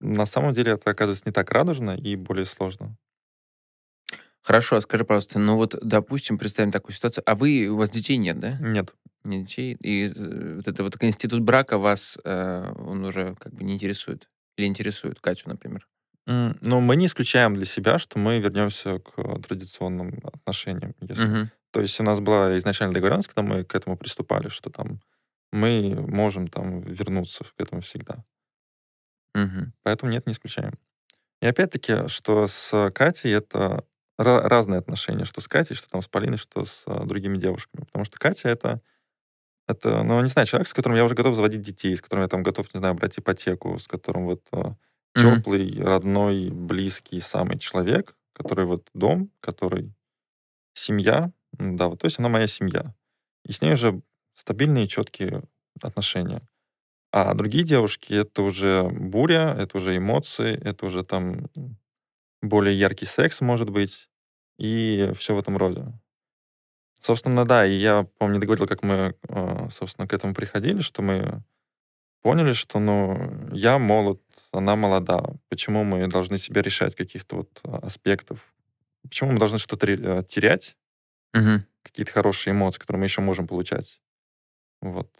на 0.00 0.26
самом 0.26 0.52
деле 0.54 0.72
это 0.72 0.90
оказывается 0.90 1.24
не 1.26 1.32
так 1.32 1.50
радужно 1.50 1.92
и 1.96 2.16
более 2.16 2.46
сложно. 2.46 2.96
Хорошо, 4.42 4.76
а 4.76 4.80
скажи, 4.82 5.04
пожалуйста, 5.04 5.38
ну 5.38 5.56
вот, 5.56 5.74
допустим, 5.82 6.38
представим 6.38 6.70
такую 6.70 6.94
ситуацию, 6.94 7.24
а 7.26 7.34
вы, 7.34 7.66
у 7.68 7.76
вас 7.76 7.88
детей 7.88 8.18
нет, 8.18 8.38
да? 8.38 8.58
Нет. 8.60 8.94
Нет 9.24 9.46
детей, 9.46 9.74
и 9.80 10.12
э, 10.14 10.56
вот 10.56 10.68
это 10.68 10.84
вот 10.84 11.02
институт 11.02 11.40
брака 11.40 11.78
вас, 11.78 12.18
э, 12.24 12.72
он 12.76 13.04
уже 13.06 13.36
как 13.36 13.54
бы 13.54 13.64
не 13.64 13.74
интересует? 13.74 14.28
Или 14.56 14.66
интересует 14.66 15.20
Катю, 15.20 15.48
например? 15.48 15.86
Ну, 16.26 16.80
мы 16.80 16.96
не 16.96 17.06
исключаем 17.06 17.54
для 17.54 17.66
себя, 17.66 17.98
что 17.98 18.18
мы 18.18 18.38
вернемся 18.38 18.98
к 18.98 19.42
традиционным 19.42 20.20
отношениям. 20.24 20.94
Если... 21.00 21.24
Мгм. 21.24 21.50
То 21.70 21.80
есть 21.80 21.98
у 22.00 22.04
нас 22.04 22.20
была 22.20 22.56
изначально 22.58 22.94
договоренность, 22.94 23.28
когда 23.28 23.42
мы 23.42 23.64
к 23.64 23.74
этому 23.74 23.96
приступали, 23.96 24.48
что 24.48 24.70
там 24.70 25.00
мы 25.52 25.94
можем 26.08 26.48
там 26.48 26.80
вернуться 26.80 27.44
к 27.44 27.60
этому 27.60 27.80
всегда. 27.80 28.24
Мгм. 29.34 29.72
Поэтому 29.82 30.12
нет, 30.12 30.26
не 30.26 30.32
исключаем. 30.32 30.74
И 31.42 31.46
опять-таки, 31.46 32.08
что 32.08 32.46
с 32.46 32.90
Катей 32.94 33.34
это 33.34 33.84
ра- 34.18 34.42
разные 34.42 34.78
отношения, 34.78 35.24
что 35.24 35.40
с 35.40 35.48
Катей, 35.48 35.76
что 35.76 35.88
там 35.88 36.00
с 36.00 36.08
Полиной, 36.08 36.38
что 36.38 36.64
с 36.64 36.84
а, 36.86 37.04
другими 37.04 37.36
девушками. 37.36 37.84
Потому 37.84 38.04
что 38.04 38.18
Катя 38.18 38.48
это, 38.48 38.80
это, 39.68 40.02
ну, 40.02 40.20
не 40.22 40.28
знаю, 40.28 40.46
человек, 40.46 40.68
с 40.68 40.74
которым 40.74 40.96
я 40.98 41.04
уже 41.04 41.14
готов 41.14 41.34
заводить 41.36 41.62
детей, 41.62 41.96
с 41.96 42.02
которым 42.02 42.24
я 42.24 42.28
там 42.28 42.42
готов, 42.42 42.72
не 42.74 42.78
знаю, 42.78 42.94
брать 42.94 43.18
ипотеку, 43.18 43.78
с 43.78 43.86
которым 43.88 44.26
вот 44.26 44.42
Мгм. 45.16 45.42
теплый, 45.42 45.80
родной, 45.82 46.50
близкий 46.50 47.20
самый 47.20 47.58
человек, 47.58 48.16
который 48.34 48.66
вот 48.66 48.88
дом, 48.94 49.30
который 49.40 49.92
семья, 50.74 51.32
да, 51.52 51.88
вот, 51.88 52.00
то 52.00 52.06
есть 52.06 52.18
она 52.18 52.28
моя 52.28 52.46
семья. 52.46 52.94
И 53.44 53.52
с 53.52 53.62
ней 53.62 53.74
уже 53.74 54.02
стабильные, 54.34 54.88
четкие 54.88 55.44
отношения. 55.82 56.42
А 57.12 57.34
другие 57.34 57.64
девушки— 57.64 58.12
это 58.14 58.42
уже 58.42 58.84
буря, 58.90 59.54
это 59.58 59.78
уже 59.78 59.96
эмоции, 59.96 60.54
это 60.62 60.86
уже 60.86 61.04
там 61.04 61.48
более 62.42 62.78
яркий 62.78 63.06
секс, 63.06 63.40
может 63.40 63.70
быть, 63.70 64.08
и 64.58 65.12
все 65.16 65.34
в 65.34 65.38
этом 65.38 65.56
роде. 65.56 65.86
Собственно, 67.04 67.44
да, 67.44 67.66
и 67.66 67.74
я, 67.76 68.04
помню, 68.16 68.40
договорил, 68.40 68.66
как 68.66 68.82
мы, 68.82 69.14
э, 69.28 69.68
собственно, 69.70 70.08
к 70.08 70.14
этому 70.14 70.32
приходили, 70.32 70.80
что 70.80 71.02
мы 71.02 71.42
поняли, 72.22 72.54
что, 72.54 72.78
ну, 72.78 73.50
я 73.52 73.78
молод, 73.78 74.22
она 74.52 74.74
молода. 74.74 75.22
Почему 75.50 75.84
мы 75.84 76.06
должны 76.08 76.38
себя 76.38 76.62
решать 76.62 76.96
каких-то 76.96 77.36
вот 77.36 77.60
а, 77.62 77.80
аспектов? 77.86 78.54
Почему 79.02 79.32
мы 79.32 79.38
должны 79.38 79.58
что-то 79.58 79.86
э, 79.86 80.24
терять, 80.26 80.78
Мгм. 81.34 81.66
какие-то 81.82 82.10
хорошие 82.10 82.52
эмоции, 82.52 82.78
которые 82.80 83.00
мы 83.00 83.06
еще 83.06 83.20
можем 83.20 83.46
получать? 83.46 84.00
Вот. 84.80 85.10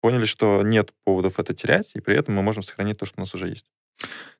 Поняли, 0.00 0.24
что 0.24 0.62
нет 0.64 0.92
поводов 1.04 1.38
это 1.38 1.54
терять, 1.54 1.92
и 1.94 2.00
при 2.00 2.16
этом 2.16 2.34
мы 2.34 2.42
можем 2.42 2.64
сохранить 2.64 2.98
то, 2.98 3.06
что 3.06 3.20
у 3.20 3.20
нас 3.20 3.32
уже 3.34 3.48
есть. 3.50 3.66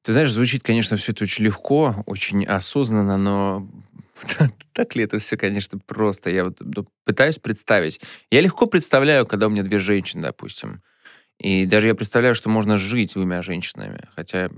Ты 0.02 0.12
знаешь, 0.12 0.32
звучит, 0.32 0.64
конечно, 0.64 0.96
все 0.96 1.12
это 1.12 1.22
очень 1.22 1.44
легко, 1.44 2.02
очень 2.06 2.44
осознанно, 2.44 3.16
но 3.16 3.68
так 4.72 4.94
ли 4.96 5.04
это 5.04 5.18
все, 5.18 5.36
конечно, 5.36 5.78
просто? 5.78 6.30
Я 6.30 6.44
вот 6.44 6.56
д- 6.60 6.84
пытаюсь 7.04 7.38
представить. 7.38 8.00
Я 8.30 8.40
легко 8.40 8.66
представляю, 8.66 9.26
когда 9.26 9.46
у 9.46 9.50
меня 9.50 9.62
две 9.62 9.78
женщины, 9.78 10.22
допустим. 10.22 10.82
И 11.38 11.66
даже 11.66 11.88
я 11.88 11.94
представляю, 11.94 12.34
что 12.34 12.48
можно 12.48 12.78
жить 12.78 13.14
двумя 13.14 13.42
женщинами. 13.42 14.08
Хотя, 14.14 14.50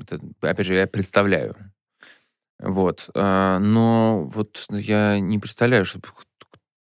это, 0.00 0.20
опять 0.40 0.66
же, 0.66 0.74
я 0.74 0.86
представляю. 0.86 1.56
Вот. 2.58 3.08
А, 3.14 3.58
Но 3.58 4.24
вот 4.24 4.66
я 4.70 5.18
не 5.18 5.38
представляю, 5.38 5.84
что 5.84 6.00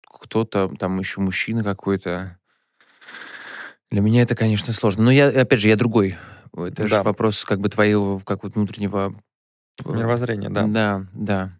кто-то, 0.06 0.72
там 0.78 0.98
еще 0.98 1.20
мужчина 1.20 1.62
какой-то. 1.62 2.38
Для 3.90 4.00
меня 4.00 4.22
это, 4.22 4.34
конечно, 4.34 4.72
сложно. 4.72 5.04
Но 5.04 5.10
я, 5.10 5.28
опять 5.28 5.60
же, 5.60 5.68
я 5.68 5.76
другой. 5.76 6.16
Это 6.56 6.86
же 6.86 6.94
Да. 6.96 7.02
вопрос 7.02 7.44
как 7.44 7.60
бы 7.60 7.68
твоего 7.68 8.18
как 8.20 8.42
вот 8.42 8.54
внутреннего... 8.54 9.14
э, 9.84 9.92
Мировоззрение, 9.92 10.50
да. 10.50 10.66
Да, 10.66 11.06
да, 11.12 11.58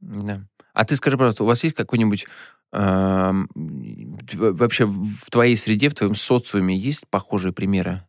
да. 0.00 0.46
А 0.72 0.84
ты 0.84 0.96
скажи, 0.96 1.16
пожалуйста, 1.16 1.42
у 1.44 1.46
вас 1.46 1.64
есть 1.64 1.76
какой-нибудь... 1.76 2.26
т- 2.72 4.36
вообще 4.36 4.86
в 4.86 5.30
твоей 5.30 5.56
среде, 5.56 5.88
в 5.88 5.94
твоем 5.94 6.14
социуме 6.14 6.76
есть 6.76 7.08
похожие 7.08 7.52
примеры? 7.52 8.06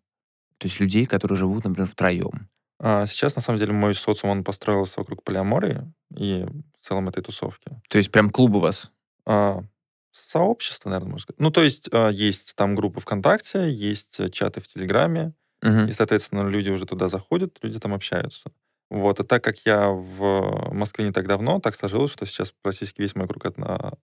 То 0.57 0.67
есть 0.67 0.79
людей, 0.79 1.05
которые 1.05 1.37
живут, 1.37 1.63
например, 1.63 1.89
втроем? 1.89 2.47
А 2.79 3.05
сейчас, 3.05 3.35
на 3.35 3.41
самом 3.41 3.59
деле, 3.59 3.73
мой 3.73 3.95
социум, 3.95 4.31
он 4.31 4.43
построился 4.43 4.99
вокруг 4.99 5.23
полиамории 5.23 5.91
и 6.15 6.45
в 6.79 6.85
целом 6.87 7.09
этой 7.09 7.23
тусовки. 7.23 7.81
То 7.89 7.97
есть 7.97 8.11
прям 8.11 8.29
клуб 8.29 8.55
у 8.55 8.59
вас? 8.59 8.91
А, 9.25 9.63
сообщество, 10.11 10.89
наверное, 10.89 11.11
можно 11.11 11.23
сказать. 11.23 11.39
Ну, 11.39 11.51
то 11.51 11.63
есть 11.63 11.89
а, 11.91 12.09
есть 12.09 12.55
там 12.55 12.75
группы 12.75 12.99
ВКонтакте, 12.99 13.71
есть 13.71 14.19
э, 14.19 14.29
чаты 14.29 14.61
в 14.61 14.67
Телеграме, 14.67 15.33
Мгм. 15.63 15.89
и, 15.89 15.91
соответственно, 15.91 16.47
люди 16.47 16.69
уже 16.71 16.87
туда 16.87 17.07
заходят, 17.07 17.59
люди 17.61 17.79
там 17.79 17.93
общаются. 17.93 18.51
Вот. 18.91 19.21
И 19.21 19.23
так 19.23 19.43
как 19.43 19.59
я 19.65 19.89
в 19.89 20.73
Москве 20.73 21.05
не 21.05 21.13
так 21.13 21.27
давно, 21.27 21.61
так 21.61 21.75
сложилось, 21.75 22.11
что 22.11 22.27
сейчас 22.27 22.53
практически 22.63 23.01
весь 23.01 23.15
мой 23.15 23.27
круг 23.27 23.45
от- 23.45 23.59
а, 23.59 23.93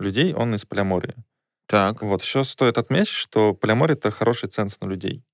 людей, 0.00 0.34
он 0.34 0.54
из 0.54 0.64
полиамории. 0.66 1.14
Так. 1.66 2.02
Вот. 2.02 2.22
Еще 2.22 2.44
стоит 2.44 2.78
отметить, 2.78 3.08
что 3.08 3.54
полиамория— 3.54 3.94
это 3.96 4.10
хороший 4.12 4.48
ценз 4.48 4.80
на 4.80 4.86
людей. 4.86 5.24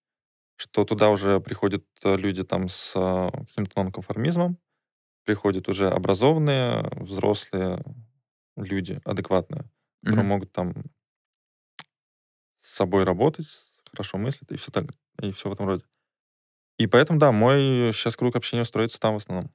Что 0.57 0.85
туда 0.85 1.11
уже 1.11 1.41
приходят 1.41 1.85
э, 2.05 2.17
люди 2.17 2.45
там 2.45 2.69
с 2.69 2.93
а, 2.97 3.31
каким-то 3.49 3.83
нонконформизмом, 3.83 4.59
приходят 5.25 5.69
уже 5.69 5.91
образованные, 5.91 6.91
взрослые 6.97 7.85
люди, 8.57 9.01
адекватные, 9.05 9.65
которые 10.05 10.25
Мгм. 10.25 10.29
могут 10.29 10.53
там 10.53 10.75
с 12.61 12.71
собой 12.75 13.05
работать, 13.05 13.47
хорошо 13.91 14.19
мыслят 14.19 14.51
и 14.53 14.57
все 14.57 14.71
так, 14.71 14.87
и 15.23 15.33
все 15.33 15.49
в 15.49 15.53
этом 15.53 15.67
роде. 15.67 15.85
И 16.81 16.87
поэтому, 16.87 17.19
да, 17.19 17.31
мой 17.31 17.93
сейчас 17.93 18.17
круг 18.17 18.35
общения 18.37 18.65
строится 18.65 18.99
там 18.99 19.13
в 19.13 19.17
основном. 19.19 19.51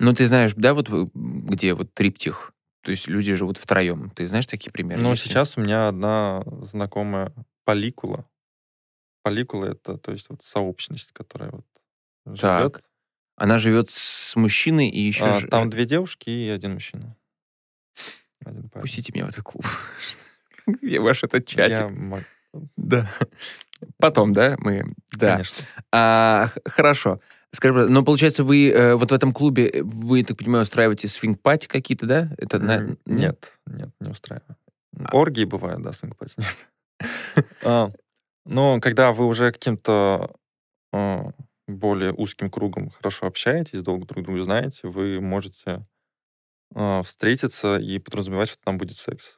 Ну, 0.00 0.12
ты 0.12 0.26
знаешь, 0.26 0.54
да, 0.56 0.74
вот 0.74 0.88
э, 0.90 1.06
где 1.14 1.72
вот 1.74 1.94
триптих? 1.94 2.52
То 2.82 2.90
есть 2.90 3.06
люди 3.06 3.32
живут 3.34 3.58
втроем. 3.58 4.10
Ты 4.10 4.26
знаешь 4.26 4.48
такие 4.48 4.72
примеры? 4.72 5.00
Ли? 5.00 5.16
сейчас 5.16 5.56
у 5.56 5.60
меня 5.60 5.86
одна 5.86 6.42
знакомая 6.62 7.32
поликула. 7.64 8.28
Поликула— 9.22 9.66
это, 9.66 9.98
то 9.98 10.10
есть, 10.10 10.26
вот 10.30 10.42
сообщность, 10.42 11.12
которая 11.12 11.52
вот 11.52 11.66
Так. 12.40 12.74
живет. 12.74 12.84
Она 13.36 13.58
живет 13.58 13.92
с 13.92 14.34
мужчиной 14.34 14.88
и 14.88 14.98
еще... 14.98 15.26
А, 15.26 15.38
ж- 15.38 15.48
там 15.48 15.70
две 15.70 15.84
девушки 15.84 16.28
и 16.28 16.48
один 16.48 16.74
мужчина. 16.74 17.16
Один 18.44 18.68
парень. 18.68 18.82
Пустите 18.82 19.12
меня 19.12 19.26
в 19.26 19.28
этот 19.28 19.44
клуб. 19.44 19.64
Где 20.66 20.98
ваш 20.98 21.22
этот 21.22 21.46
чатик? 21.46 21.78
Я 21.78 22.22
Да. 22.76 23.08
Потом, 23.98 24.32
да, 24.32 24.56
мы... 24.58 24.84
Да. 25.12 25.32
Конечно. 25.32 25.64
А, 25.92 26.48
хорошо. 26.64 27.20
Скажи, 27.52 27.88
но 27.88 28.04
получается, 28.04 28.44
вы 28.44 28.70
э, 28.70 28.94
вот 28.94 29.10
в 29.10 29.14
этом 29.14 29.32
клубе, 29.32 29.68
э, 29.68 29.82
вы, 29.82 30.22
так 30.22 30.36
понимаю, 30.36 30.62
устраиваете 30.62 31.08
swing 31.08 31.37
party 31.37 31.66
какие-то, 31.66 32.06
да? 32.06 32.30
Это 32.38 32.58
на- 32.58 32.72
М, 32.78 32.98
Нет, 33.06 33.52
нет, 33.66 33.90
не 34.00 34.10
устраиваю. 34.10 34.56
Оргии 35.12 35.44
бывают, 35.44 35.82
да, 35.82 35.92
swing 35.92 36.13
party 36.13 36.34
нет. 36.38 36.66
А, 37.64 37.90
Но 38.44 38.80
когда 38.80 39.12
вы 39.12 39.26
уже 39.26 39.50
каким-то 39.52 40.34
а, 40.92 41.30
более 41.66 42.12
узким 42.12 42.50
кругом 42.50 42.90
хорошо 42.90 43.26
общаетесь, 43.26 43.80
долго 43.82 44.06
друг 44.06 44.24
друга 44.24 44.42
знаете, 44.44 44.88
вы 44.88 45.20
можете 45.20 45.86
а, 46.74 47.02
встретиться 47.02 47.76
и 47.78 47.98
подразумевать, 47.98 48.48
что 48.50 48.58
там 48.64 48.76
будет 48.78 48.96
секс. 48.98 49.37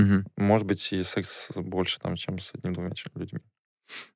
Мгм. 0.00 0.26
Может 0.36 0.66
быть, 0.66 0.92
и 0.92 1.02
секс 1.02 1.48
больше, 1.54 1.98
там, 2.00 2.16
чем 2.16 2.38
с 2.38 2.50
одним-двумя 2.54 2.90
людьми. 3.14 3.40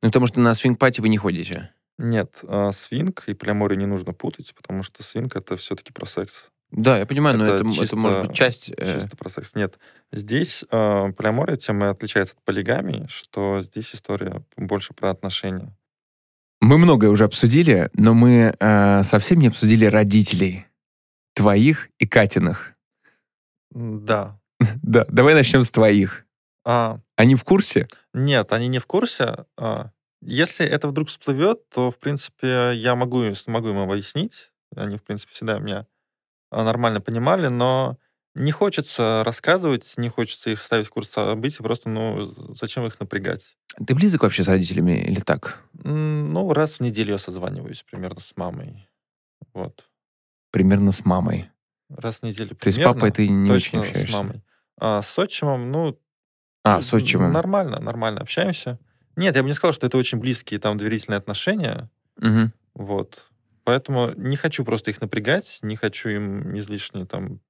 Ну, 0.02 0.08
потому 0.08 0.26
что 0.26 0.40
на 0.40 0.52
swing 0.54 0.77
party 0.77 1.00
вы 1.00 1.08
не 1.08 1.18
ходите. 1.18 1.70
Нет, 1.98 2.40
а, 2.44 2.72
свинг 2.72 3.24
и 3.28 3.34
полиаморию 3.34 3.78
не 3.78 3.86
нужно 3.86 4.12
путать, 4.12 4.54
потому 4.54 4.82
что 4.82 5.02
свинг— 5.02 5.36
это 5.36 5.56
все-таки 5.56 5.92
про 5.92 6.06
секс. 6.06 6.48
Да, 6.72 6.96
я 6.98 7.04
понимаю, 7.06 7.36
но 7.36 7.44
Это 7.44 7.54
это, 7.56 7.64
м- 7.64 7.70
это 7.70 7.80
чисто- 7.80 7.96
может 7.96 8.20
быть 8.26 8.34
часть... 8.36 8.70
э, 8.76 9.00
Чисто 9.00 9.16
про 9.16 9.28
секс. 9.28 9.54
Нет. 9.54 9.78
Здесь 10.12 10.64
э, 10.70 11.12
полиамория 11.16 11.56
тем 11.56 11.84
и 11.84 11.88
отличается 11.88 12.34
от 12.34 12.42
полигамии, 12.44 13.06
что 13.08 13.60
здесь 13.62 13.94
история 13.94 14.42
больше 14.56 14.94
про 14.94 15.10
отношения. 15.10 15.76
Мы 16.60 16.78
многое 16.78 17.10
уже 17.10 17.24
обсудили, 17.24 17.90
но 17.94 18.14
мы 18.14 18.54
э, 18.58 19.02
совсем 19.04 19.40
не 19.40 19.48
обсудили 19.48 19.84
родителей. 19.84 20.66
Твоих 21.34 21.88
и 21.98 22.06
Катиных. 22.06 22.74
Да. 23.70 24.39
Да, 24.83 25.05
давай 25.09 25.35
начнем 25.35 25.64
с 25.64 25.70
твоих. 25.70 26.27
А, 26.64 27.01
Они 27.16 27.35
в 27.35 27.44
курсе? 27.44 27.88
нет, 28.12 28.53
они 28.53 28.68
не 28.68 28.79
в 28.79 28.87
курсе. 28.87 29.46
А, 29.57 29.90
если 30.20 30.66
это 30.66 30.88
вдруг 30.88 31.09
всплывет, 31.09 31.68
то, 31.70 31.90
в 31.90 31.99
принципе, 31.99 32.73
я 32.75 32.94
могу, 32.94 33.35
смогу 33.35 33.68
им 33.70 33.79
объяснить. 33.79 34.51
Они, 34.77 34.96
в 34.99 35.03
принципе, 35.03 35.33
всегда 35.33 35.59
меня 35.59 35.87
а, 36.51 36.64
нормально 36.64 37.01
понимали, 37.01 37.46
но 37.49 37.96
не 38.35 38.53
хочется 38.53 39.23
рассказывать, 39.25 39.94
не 39.96 40.09
хочется 40.09 40.51
их 40.51 40.61
ставить 40.61 40.87
в 40.87 40.90
курс 40.90 41.09
событий, 41.09 41.62
просто, 41.62 41.88
ну, 41.88 42.55
зачем 42.55 42.87
их 42.87 43.01
напрягать? 43.01 43.57
Ты 43.87 43.94
близок 43.94 44.23
вообще 44.23 44.42
с 44.44 44.49
родителями 44.49 45.01
или 45.01 45.20
так? 45.20 45.62
Ну, 45.73 46.53
раз 46.53 46.77
в 46.77 46.81
неделю 46.81 47.12
я 47.12 47.18
созваниваюсь 47.18 47.83
примерно 47.90 48.20
с 48.20 48.37
мамой. 48.37 48.88
Вот. 49.55 49.88
Примерно 50.53 50.92
с 50.92 51.05
мамой. 51.05 51.49
Раз 51.88 52.18
в 52.20 52.23
неделю 52.25 52.51
То 52.57 52.68
есть 52.68 52.77
с 52.77 52.79
примерно. 52.79 52.94
папой 52.94 53.11
ты 53.12 53.29
не 53.29 53.49
Точно, 53.49 53.81
очень 53.81 53.88
общаешься? 53.90 54.12
с 54.12 54.16
мамой. 54.16 54.42
А 54.80 55.02
с 55.02 55.18
отчимом, 55.18 55.70
ну... 55.70 55.98
А, 56.64 56.80
с 56.80 56.92
отчимом. 56.92 57.32
Нормально, 57.32 57.80
нормально 57.80 58.20
общаемся. 58.20 58.78
Нет, 59.16 59.36
я 59.36 59.42
бы 59.42 59.48
не 59.48 59.54
сказал, 59.54 59.74
что 59.74 59.86
это 59.86 59.98
очень 59.98 60.18
близкие 60.18 60.58
там 60.58 60.78
доверительные 60.78 61.18
отношения. 61.18 61.90
Мгм. 62.16 62.52
Вот. 62.74 63.26
Поэтому 63.64 64.12
не 64.16 64.36
хочу 64.36 64.64
просто 64.64 64.90
их 64.90 65.00
напрягать, 65.00 65.58
не 65.62 65.76
хочу 65.76 66.08
им 66.08 66.58
излишние 66.58 67.06
там 67.06 67.40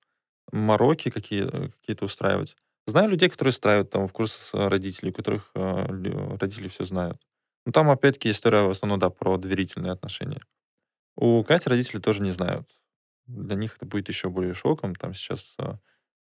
мороки 0.50 1.10
какие, 1.10 1.48
какие-то 1.80 2.04
устраивать. 2.04 2.56
Знаю 2.86 3.08
людей, 3.10 3.28
которые 3.28 3.50
устраивают 3.50 3.90
там 3.90 4.08
в 4.08 4.12
курс 4.12 4.50
родителей, 4.52 5.10
у 5.10 5.14
которых 5.14 5.50
э, 5.54 6.36
родители 6.40 6.68
все 6.68 6.84
знают. 6.84 7.20
Ну, 7.66 7.72
там, 7.72 7.90
опять-таки, 7.90 8.30
история 8.30 8.62
в 8.62 8.70
основном, 8.70 8.98
да, 8.98 9.10
про 9.10 9.36
доверительные 9.36 9.92
отношения. 9.92 10.42
У 11.14 11.44
Кати 11.44 11.68
родители 11.68 12.00
тоже 12.00 12.22
не 12.22 12.30
знают. 12.30 12.68
Для 13.26 13.54
них 13.54 13.76
это 13.76 13.86
будет 13.86 14.08
еще 14.08 14.28
более 14.28 14.54
шоком. 14.54 14.96
Там 14.96 15.14
сейчас 15.14 15.54
э, 15.58 15.74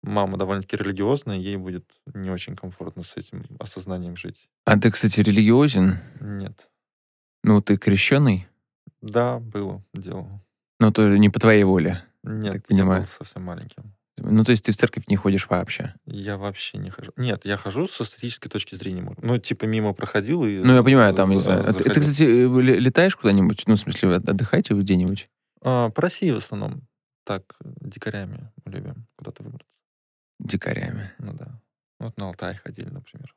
мама 0.02 0.36
довольно-таки 0.38 0.76
религиозная, 0.76 1.36
ей 1.38 1.56
будет 1.56 1.84
не 2.14 2.30
очень 2.30 2.56
комфортно 2.56 3.02
с 3.02 3.16
этим 3.16 3.44
осознанием 3.58 4.16
жить. 4.16 4.48
А 4.64 4.78
ты, 4.78 4.90
кстати, 4.90 5.20
религиозен? 5.20 5.98
Нет. 6.20 6.68
Ну, 7.44 7.60
ты 7.62 7.76
крещеный? 7.76 8.46
Да, 9.00 9.38
было 9.38 9.82
дело. 9.94 10.42
Ну, 10.80 10.92
тоже 10.92 11.18
не 11.18 11.28
по 11.30 11.38
твоей 11.40 11.64
воле. 11.64 12.02
Нет, 12.24 12.52
Так 12.52 12.62
я 12.68 12.76
понимаю. 12.76 13.00
был 13.02 13.06
совсем 13.08 13.42
маленьким. 13.42 13.94
Ну, 14.20 14.42
то 14.42 14.50
есть 14.50 14.64
ты 14.64 14.72
в 14.72 14.76
церковь 14.76 15.06
не 15.06 15.14
ходишь 15.14 15.48
вообще? 15.48 15.94
Я 16.04 16.36
вообще 16.36 16.78
не 16.78 16.90
хожу. 16.90 17.12
Нет, 17.16 17.44
я 17.44 17.56
хожу 17.56 17.86
со 17.86 18.04
статической 18.04 18.50
точки 18.50 18.74
зрения. 18.74 19.08
Ну, 19.22 19.38
типа 19.38 19.66
мимо 19.66 19.92
проходил 19.94 20.44
и... 20.44 20.58
Ну, 20.58 20.74
я 20.74 20.82
понимаю, 20.82 21.14
там, 21.14 21.30
не 21.30 21.40
знаю. 21.40 21.60
А 21.68 21.72
Ты, 21.72 21.84
ты, 21.84 22.00
кстати, 22.00 22.24
э, 22.24 22.60
ле- 22.60 22.80
летаешь 22.80 23.14
куда-нибудь? 23.14 23.62
Ну, 23.68 23.74
в 23.76 23.78
смысле, 23.78 24.16
от- 24.16 24.28
отдыхаете 24.28 24.74
вы 24.74 24.82
где-нибудь? 24.82 25.30
А, 25.62 25.90
по 25.90 26.02
России 26.02 26.32
в 26.32 26.36
основном. 26.38 26.82
Так, 27.24 27.44
дикарями 27.62 28.50
любим 28.64 29.06
куда-то 29.16 29.44
выбраться. 29.44 29.67
Дикарями. 30.38 31.10
Ну 31.18 31.32
да. 31.32 31.60
Вот 31.98 32.16
на 32.16 32.28
Алтай 32.28 32.54
ходили, 32.56 32.88
например. 32.88 33.34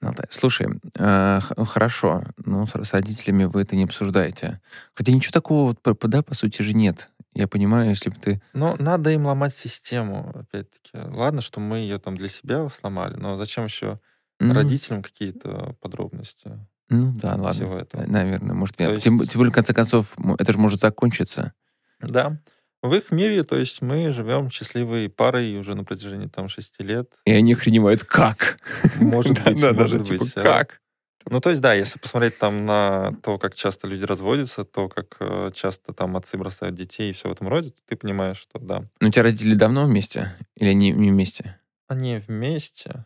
Алтай. 0.00 0.26
Слушай, 0.30 0.80
э, 0.98 1.40
хорошо, 1.66 2.22
ну, 2.36 2.66
с, 2.66 2.92
родителями 2.92 3.44
вы 3.44 3.62
это 3.62 3.76
не 3.76 3.84
обсуждаете. 3.84 4.60
Хотя 4.94 5.12
ничего 5.12 5.32
такого, 5.32 5.74
вот, 5.84 5.98
да, 6.10 6.22
по 6.22 6.34
сути 6.34 6.62
же 6.62 6.74
нет. 6.74 7.10
Я 7.34 7.48
понимаю, 7.48 7.90
если 7.90 8.10
бы 8.10 8.16
ты... 8.16 8.42
Но 8.52 8.76
надо 8.78 9.10
им 9.10 9.26
ломать 9.26 9.54
систему, 9.54 10.32
опять-таки. 10.34 10.90
Ладно, 10.94 11.40
что 11.40 11.60
мы 11.60 11.78
ее 11.78 11.98
там 11.98 12.16
для 12.16 12.28
себя 12.28 12.68
сломали, 12.68 13.16
но 13.16 13.36
зачем 13.36 13.64
еще 13.64 14.00
ну, 14.40 14.54
родителям 14.54 15.02
какие-то 15.02 15.76
подробности 15.80 16.58
Ну, 16.88 17.12
да, 17.16 17.30
ладно. 17.36 17.52
всего 17.52 17.76
этого? 17.76 18.04
Наверное, 18.06 18.54
может, 18.54 18.78
нет. 18.78 18.90
есть- 18.90 19.04
Тем, 19.04 19.18
тем 19.20 19.38
более, 19.38 19.52
в 19.52 19.54
конце 19.54 19.72
концов, 19.74 20.16
это 20.38 20.52
же 20.52 20.58
может 20.58 20.80
закончиться. 20.80 21.52
Да. 22.00 22.40
В 22.82 22.94
их 22.94 23.10
мире, 23.10 23.44
то 23.44 23.56
есть 23.56 23.82
мы 23.82 24.10
живем 24.12 24.48
счастливой 24.50 25.10
парой 25.10 25.56
уже 25.58 25.74
на 25.74 25.84
протяжении 25.84 26.28
там 26.28 26.48
шести 26.48 26.82
лет. 26.82 27.10
И 27.26 27.32
они 27.32 27.52
охреневают, 27.52 28.04
как? 28.04 28.58
Может 28.96 29.42
быть, 29.44 29.62
может 29.74 30.04
типа, 30.06 30.24
быть. 30.24 30.32
как? 30.34 30.80
Ну, 31.28 31.40
то 31.42 31.50
есть, 31.50 31.60
да, 31.60 31.74
если 31.74 31.98
посмотреть 31.98 32.38
там 32.38 32.64
на 32.64 33.12
то, 33.22 33.36
как 33.36 33.54
часто 33.54 33.86
люди 33.86 34.04
разводятся, 34.04 34.64
то, 34.64 34.88
как 34.88 35.16
э, 35.20 35.50
часто 35.52 35.92
там 35.92 36.16
отцы 36.16 36.38
бросают 36.38 36.74
детей 36.74 37.10
и 37.10 37.12
все 37.12 37.28
в 37.28 37.32
этом 37.32 37.48
роде, 37.48 37.74
ты 37.86 37.94
понимаешь, 37.96 38.38
что 38.38 38.58
да, 38.58 38.84
Ну, 39.00 39.08
у 39.08 39.10
тебя 39.10 39.24
родители 39.24 39.54
давно 39.54 39.84
вместе? 39.84 40.34
Или 40.56 40.70
они 40.70 40.92
не 40.92 41.10
вместе? 41.10 41.58
они 41.88 42.16
вместе. 42.26 43.04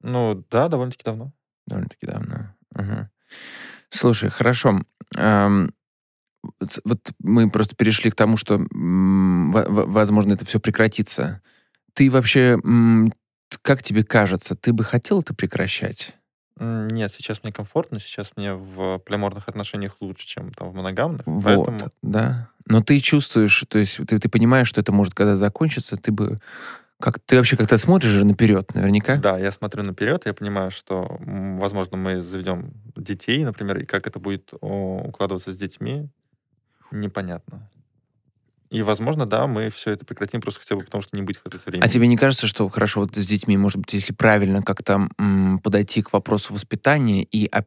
Ну, 0.00 0.44
да, 0.50 0.68
довольно-таки 0.68 1.04
давно. 1.04 1.32
Довольно-таки 1.66 2.06
давно. 2.06 2.54
Ага. 2.74 3.10
Слушай, 3.90 4.30
хорошо. 4.30 4.80
Ам, 5.16 5.70
вот- 6.84 7.12
мы 7.20 7.50
просто 7.50 7.76
перешли 7.76 8.10
к 8.10 8.14
тому, 8.14 8.36
что, 8.36 8.60
возможно, 8.70 10.32
это 10.32 10.44
все 10.44 10.60
прекратится. 10.60 11.40
Ты 11.94 12.10
вообще, 12.10 12.58
как 13.62 13.82
тебе 13.82 14.04
кажется, 14.04 14.56
ты 14.56 14.72
бы 14.72 14.84
хотел 14.84 15.20
это 15.20 15.34
прекращать? 15.34 16.16
Нет, 16.58 17.12
сейчас 17.16 17.42
мне 17.42 17.52
комфортно, 17.52 17.98
сейчас 17.98 18.32
мне 18.36 18.54
в 18.54 18.98
полиморных 18.98 19.48
отношениях 19.48 19.96
лучше, 20.00 20.26
чем 20.26 20.52
там 20.52 20.70
в 20.70 20.74
моногамных. 20.74 21.22
Вот, 21.26 21.66
Поэтому 21.66 21.92
да. 22.02 22.48
Но 22.66 22.82
ты 22.82 22.98
чувствуешь, 23.00 23.64
то 23.68 23.78
есть 23.78 23.98
ты, 24.06 24.18
ты 24.18 24.28
понимаешь, 24.28 24.68
что 24.68 24.80
это 24.80 24.92
может 24.92 25.14
когда 25.14 25.36
закончиться, 25.36 25.96
ты 25.96 26.12
бы... 26.12 26.40
Как, 27.00 27.18
ты 27.18 27.36
вообще 27.36 27.56
как-то 27.56 27.78
смотришь 27.78 28.10
же 28.10 28.24
наперед, 28.24 28.72
наверняка? 28.74 29.16
Да, 29.16 29.36
я 29.36 29.50
смотрю 29.50 29.82
наперед, 29.82 30.22
я 30.24 30.34
понимаю, 30.34 30.70
что, 30.70 31.18
возможно, 31.18 31.96
мы 31.96 32.22
заведем 32.22 32.74
детей, 32.94 33.44
например, 33.44 33.78
и 33.78 33.84
как 33.84 34.06
это 34.06 34.20
будет 34.20 34.50
о, 34.60 35.02
укладываться 35.08 35.52
с 35.52 35.56
детьми, 35.56 36.08
непонятно. 36.92 37.68
И, 38.70 38.82
возможно, 38.82 39.26
да, 39.26 39.46
мы 39.46 39.68
все 39.68 39.90
это 39.90 40.06
прекратим 40.06 40.40
просто 40.40 40.60
хотя 40.60 40.76
бы 40.76 40.82
потому, 40.82 41.02
что 41.02 41.14
не 41.14 41.22
будет 41.22 41.38
хватать 41.38 41.64
времени. 41.66 41.84
А 41.84 41.88
тебе 41.90 42.06
не 42.06 42.16
кажется, 42.16 42.46
что 42.46 42.66
хорошо 42.70 43.00
вот 43.00 43.14
с 43.14 43.26
детьми, 43.26 43.58
может 43.58 43.78
быть, 43.78 43.92
если 43.92 44.14
правильно 44.14 44.62
как-то 44.62 45.08
м, 45.18 45.58
подойти 45.58 46.00
к 46.02 46.12
вопросу 46.14 46.54
воспитания 46.54 47.22
и 47.22 47.46
об- 47.46 47.66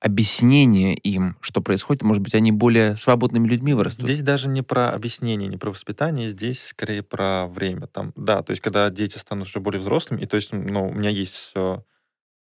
объяснения 0.00 0.94
им, 0.94 1.36
что 1.40 1.60
происходит, 1.60 2.02
может 2.02 2.22
быть, 2.22 2.34
они 2.34 2.50
более 2.50 2.96
свободными 2.96 3.46
людьми 3.46 3.74
вырастут? 3.74 4.06
Здесь 4.06 4.22
даже 4.22 4.48
не 4.48 4.62
про 4.62 4.90
объяснение, 4.90 5.48
не 5.48 5.56
про 5.56 5.70
воспитание, 5.70 6.30
здесь 6.30 6.66
скорее 6.68 7.02
про 7.02 7.46
время. 7.46 7.86
Там, 7.86 8.12
да, 8.16 8.42
то 8.42 8.50
есть 8.52 8.62
когда 8.62 8.88
дети 8.90 9.18
станут 9.18 9.46
уже 9.48 9.60
более 9.60 9.80
взрослыми, 9.80 10.22
и 10.22 10.26
то 10.26 10.36
есть, 10.36 10.52
ну, 10.52 10.88
у 10.88 10.92
меня 10.94 11.10
есть 11.10 11.52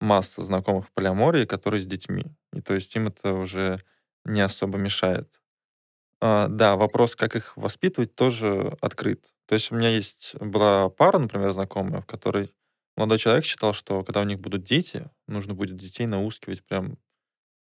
масса 0.00 0.44
знакомых 0.44 0.87
в 0.87 0.92
полиамории, 0.92 1.44
которые 1.44 1.83
с 1.83 1.87
детьми, 1.87 2.26
и 2.52 2.61
то 2.61 2.74
есть 2.74 2.94
им 2.96 3.09
это 3.09 3.33
уже 3.33 3.80
не 4.24 4.40
особо 4.40 4.78
мешает. 4.78 5.28
А, 6.27 6.49
да, 6.49 6.77
вопрос, 6.77 7.17
как 7.17 7.37
их 7.37 7.55
воспитывать, 7.55 8.15
тоже 8.15 8.75
открыт. 8.81 9.23
То 9.47 9.57
есть 9.57 9.71
у 9.71 9.75
меня 9.75 9.91
есть 9.91 10.35
была 10.41 10.89
пара, 10.89 11.19
например, 11.19 11.51
знакомая, 11.51 12.01
в 12.01 12.07
которой 12.07 12.51
молодой 12.97 13.19
человек 13.19 13.45
считал, 13.45 13.75
что 13.75 14.03
когда 14.05 14.23
у 14.23 14.25
них 14.25 14.41
будут 14.41 14.65
дети, 14.65 15.11
нужно 15.29 15.53
будет 15.53 15.77
детей 15.77 16.07
наускивать 16.07 16.65
прям 16.65 16.97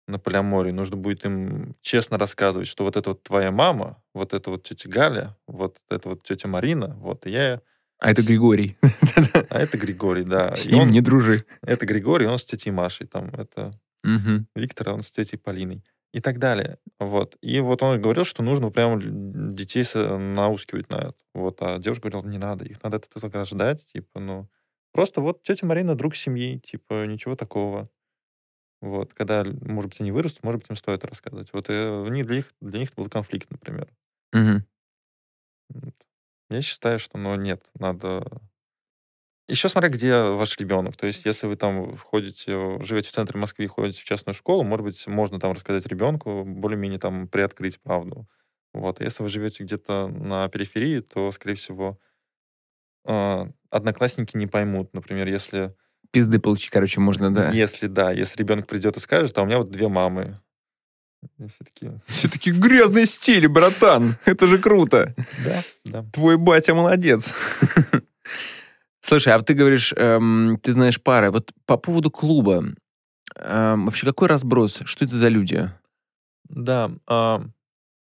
на 0.08 0.20
полиамории. 0.20 0.70
Нужно 0.70 0.98
будет 0.98 1.26
им 1.26 1.76
честно 1.82 2.20
рассказывать, 2.20 2.68
что 2.68 2.84
вот 2.84 2.96
это 2.96 3.10
вот 3.10 3.24
твоя 3.24 3.50
мама, 3.50 4.00
вот 4.14 4.34
это 4.36 4.52
вот 4.52 4.62
тетя 4.64 4.88
Галя, 4.88 5.36
вот 5.48 5.78
это 5.90 6.10
вот 6.10 6.22
тетя 6.22 6.48
Марина, 6.48 6.96
вот 7.00 7.26
и 7.26 7.32
я, 7.32 7.60
А 7.98 8.12
это 8.12 8.22
Григорий. 8.22 8.78
а 9.50 9.58
это 9.60 9.80
Григорий, 9.80 10.26
да. 10.26 10.56
С 10.56 10.68
И 10.68 10.74
ним 10.74 10.84
он- 10.84 10.90
не 10.90 11.02
дружи. 11.02 11.46
Это 11.64 11.88
Григорий, 11.88 12.28
он 12.28 12.38
с 12.38 12.44
тетей 12.46 12.70
Машей, 12.72 13.08
там, 13.08 13.30
это 13.34 13.72
Мгм. 14.04 14.46
Виктор, 14.56 14.90
а 14.90 14.94
он 14.94 15.02
с 15.02 15.10
тетей 15.10 15.38
Полиной. 15.40 15.82
И 16.14 16.20
так 16.20 16.38
далее. 16.38 16.78
Вот. 17.00 17.38
И 17.42 17.60
вот 17.60 17.82
он 17.82 18.00
говорил, 18.00 18.24
что 18.24 18.44
нужно 18.44 18.70
прямо 18.70 19.02
л- 19.02 19.54
детей 19.54 19.84
с- 19.84 20.18
наускивать 20.18 20.90
на 20.90 20.98
это. 20.98 21.16
Вот. 21.34 21.62
А 21.62 21.80
девушка 21.80 22.10
говорила, 22.10 22.30
не 22.32 22.38
надо, 22.38 22.66
их 22.66 22.82
надо 22.84 22.98
от 22.98 23.08
этого 23.08 23.28
ограждать, 23.28 23.86
типа, 23.92 24.20
ну... 24.20 24.48
Просто 24.92 25.22
вот 25.22 25.42
тетя 25.42 25.66
Марина 25.66 25.96
друг 25.96 26.16
семьи, 26.16 26.60
типа, 26.60 27.08
ничего 27.08 27.36
такого. 27.36 27.90
Вот. 28.80 29.14
Когда, 29.16 29.44
может 29.44 29.90
быть, 29.90 30.02
они 30.02 30.12
вырастут, 30.12 30.44
может 30.44 30.62
быть, 30.62 30.70
им 30.70 30.76
стоит 30.76 31.04
рассказывать. 31.04 31.52
Вот 31.52 31.70
э, 31.70 31.90
у 31.90 32.08
них, 32.10 32.28
для, 32.28 32.38
них, 32.38 32.54
для 32.62 32.80
них 32.80 32.92
это 32.92 33.02
был 33.02 33.10
конфликт, 33.10 33.50
например. 33.50 33.92
Вот. 35.70 35.96
Я 36.50 36.62
считаю, 36.62 37.00
что, 37.00 37.18
ну, 37.18 37.34
нет, 37.36 37.66
надо... 37.80 38.28
Еще 39.48 39.68
смотря, 39.68 39.90
где 39.90 40.16
ваш 40.16 40.58
ребенок. 40.58 40.96
То 40.96 41.06
есть, 41.06 41.26
если 41.26 41.48
вы 41.48 41.58
там 41.58 41.92
входите, 41.92 42.82
живете 42.82 43.10
в 43.10 43.14
центре 43.14 43.40
Москвы 43.40 43.66
и 43.66 43.68
ходите 43.68 44.02
в 44.02 44.06
частную 44.06 44.36
школу, 44.36 44.64
может 44.64 44.86
быть, 44.86 45.06
можно 45.08 45.40
там 45.40 45.52
рассказать 45.52 45.86
ребенку, 45.86 46.44
более-менее 46.46 47.00
там 47.00 47.28
приоткрыть 47.28 47.82
правду. 47.82 48.28
Вот. 48.74 49.02
А 49.02 49.04
если 49.04 49.22
вы 49.22 49.30
живете 49.30 49.64
где-то 49.64 50.08
на 50.08 50.48
периферии, 50.48 51.02
то, 51.02 51.32
скорее 51.32 51.56
всего, 51.56 52.00
э, 53.06 53.46
одноклассники 53.70 54.38
не 54.38 54.48
поймут. 54.48 54.94
Например, 54.94 55.28
если, 55.28 55.76
Пизды 56.12 56.40
получить, 56.40 56.70
короче, 56.70 57.00
можно, 57.00 57.34
да. 57.34 57.50
если 57.52 57.88
да, 57.88 58.12
если 58.12 58.40
ребенок 58.40 58.68
придет 58.68 58.98
и 58.98 59.00
скажет, 59.00 59.38
а 59.38 59.42
у 59.42 59.46
меня 59.46 59.58
вот 59.58 59.72
две 59.72 59.88
мамы. 59.88 60.40
И 61.40 61.48
все 61.48 61.64
такие, 61.66 62.02
Все-таки 62.08 62.52
грязный 62.52 63.06
стиль, 63.06 63.48
братан. 63.48 64.18
Это 64.26 64.48
же 64.48 64.58
круто. 64.58 65.16
да, 65.44 65.64
да. 65.84 66.06
Твой 66.14 66.38
батя 66.38 66.74
молодец. 66.74 67.34
Слушай, 69.06 69.34
а 69.34 69.42
ты 69.42 69.54
говоришь, 69.54 69.94
эм, 69.98 70.58
ты 70.62 70.72
знаешь 70.72 71.02
пары. 71.02 71.30
Вот 71.32 71.52
по 71.66 71.78
поводу 71.78 72.10
клуба. 72.10 72.64
эм, 73.38 73.86
вообще, 73.86 74.06
какой 74.08 74.28
разброс? 74.30 74.82
Что 74.86 75.06
это 75.06 75.18
за 75.18 75.30
люди? 75.30 75.70
Да, 76.50 76.92
а, 77.08 77.44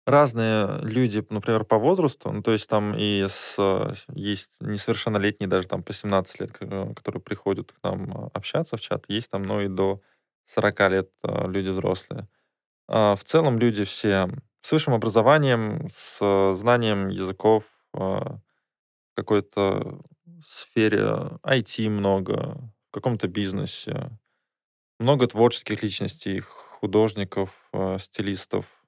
разные 0.06 0.80
люди, 0.82 1.24
например, 1.30 1.64
по 1.64 1.78
возрасту, 1.78 2.32
ну, 2.32 2.42
то 2.42 2.52
есть 2.52 2.68
там 2.68 2.94
и 2.96 3.26
с, 3.28 3.56
э, 3.58 3.94
есть 4.14 4.50
несовершеннолетние, 4.60 5.48
даже 5.48 5.68
там 5.68 5.82
по 5.82 5.92
17 5.94 6.40
лет, 6.40 6.52
э, 6.60 6.94
которые 6.94 7.22
приходят 7.22 7.72
к 7.72 7.76
нам 7.84 8.12
а, 8.16 8.30
общаться 8.34 8.76
в 8.76 8.80
чат, 8.82 9.06
есть 9.08 9.30
там, 9.30 9.44
ну, 9.44 9.60
и 9.62 9.68
до 9.68 10.00
40 10.46 10.88
лет 10.90 11.10
а, 11.24 11.48
люди 11.48 11.70
взрослые. 11.70 12.28
А, 12.88 13.16
В 13.16 13.24
целом 13.24 13.58
люди 13.58 13.84
все 13.84 14.28
с 14.62 14.72
высшим 14.72 14.94
образованием, 14.94 15.88
с 15.92 16.18
э, 16.22 16.54
знанием 16.56 17.08
языков, 17.08 17.64
какой-то 19.14 20.00
сфере 20.44 21.38
IT 21.44 21.88
много, 21.88 22.56
в 22.88 22.92
каком-то 22.92 23.28
бизнесе, 23.28 24.10
много 24.98 25.26
творческих 25.26 25.82
личностей, 25.82 26.40
художников, 26.40 27.68
э, 27.72 27.98
стилистов 27.98 28.84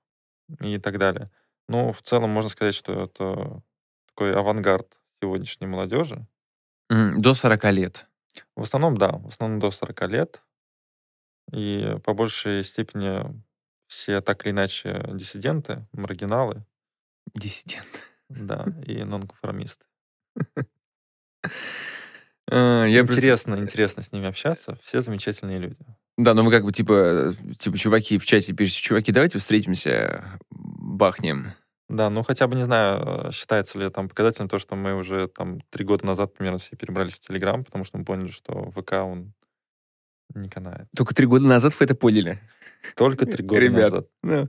и 0.60 0.78
так 0.78 0.98
далее. 0.98 1.30
Ну, 1.68 1.92
в 1.92 2.02
целом 2.02 2.30
можно 2.30 2.50
сказать, 2.50 2.74
что 2.74 3.04
это 3.04 3.62
такой 4.06 4.34
авангард 4.34 4.98
сегодняшней 5.20 5.66
молодежи. 5.66 6.26
До 6.88 7.34
40 7.34 7.70
лет. 7.72 8.06
В 8.56 8.62
основном, 8.62 8.96
да, 8.96 9.12
в 9.12 9.28
основном 9.28 9.60
до 9.60 9.70
40 9.70 10.08
лет. 10.08 10.42
И 11.52 11.96
по 12.04 12.14
большей 12.14 12.64
степени 12.64 13.42
все 13.86 14.20
так 14.20 14.44
или 14.44 14.52
иначе 14.52 15.02
диссиденты, 15.12 15.86
маргиналы. 15.92 16.64
Диссиденты. 17.34 18.00
Да, 18.28 18.66
и 18.86 19.02
нонконформисты. 19.04 19.86
А, 22.50 22.84
я 22.86 23.00
интересно, 23.00 23.52
просто... 23.56 23.64
интересно 23.64 24.02
с 24.02 24.12
ними 24.12 24.26
общаться. 24.26 24.78
Все 24.82 25.02
замечательные 25.02 25.58
люди. 25.58 25.76
Да, 26.16 26.34
но 26.34 26.42
мы 26.42 26.50
как 26.50 26.64
бы 26.64 26.72
типа, 26.72 27.34
типа 27.58 27.76
чуваки 27.76 28.18
в 28.18 28.26
чате 28.26 28.52
пишут, 28.52 28.78
чуваки, 28.78 29.12
давайте 29.12 29.38
встретимся, 29.38 30.24
бахнем. 30.50 31.52
Да, 31.88 32.10
ну 32.10 32.22
хотя 32.22 32.46
бы, 32.48 32.56
не 32.56 32.64
знаю, 32.64 33.32
считается 33.32 33.78
ли 33.78 33.88
там 33.88 34.08
показателем 34.08 34.48
то, 34.48 34.58
что 34.58 34.76
мы 34.76 34.94
уже 34.94 35.28
там 35.28 35.60
три 35.70 35.84
года 35.84 36.04
назад 36.06 36.34
примерно 36.34 36.58
все 36.58 36.76
перебрались 36.76 37.14
в 37.14 37.20
Телеграм, 37.20 37.64
потому 37.64 37.84
что 37.84 37.98
мы 37.98 38.04
поняли, 38.04 38.30
что 38.30 38.70
ВК, 38.72 38.92
он 38.94 39.32
не 40.34 40.48
канает. 40.48 40.88
Только 40.94 41.14
три 41.14 41.26
года 41.26 41.46
назад 41.46 41.78
вы 41.78 41.84
это 41.84 41.94
поняли? 41.94 42.40
Только 42.96 43.24
три 43.24 43.44
года 43.44 43.60
Ребят, 43.60 43.92
назад. 43.92 44.08
Ну, 44.22 44.48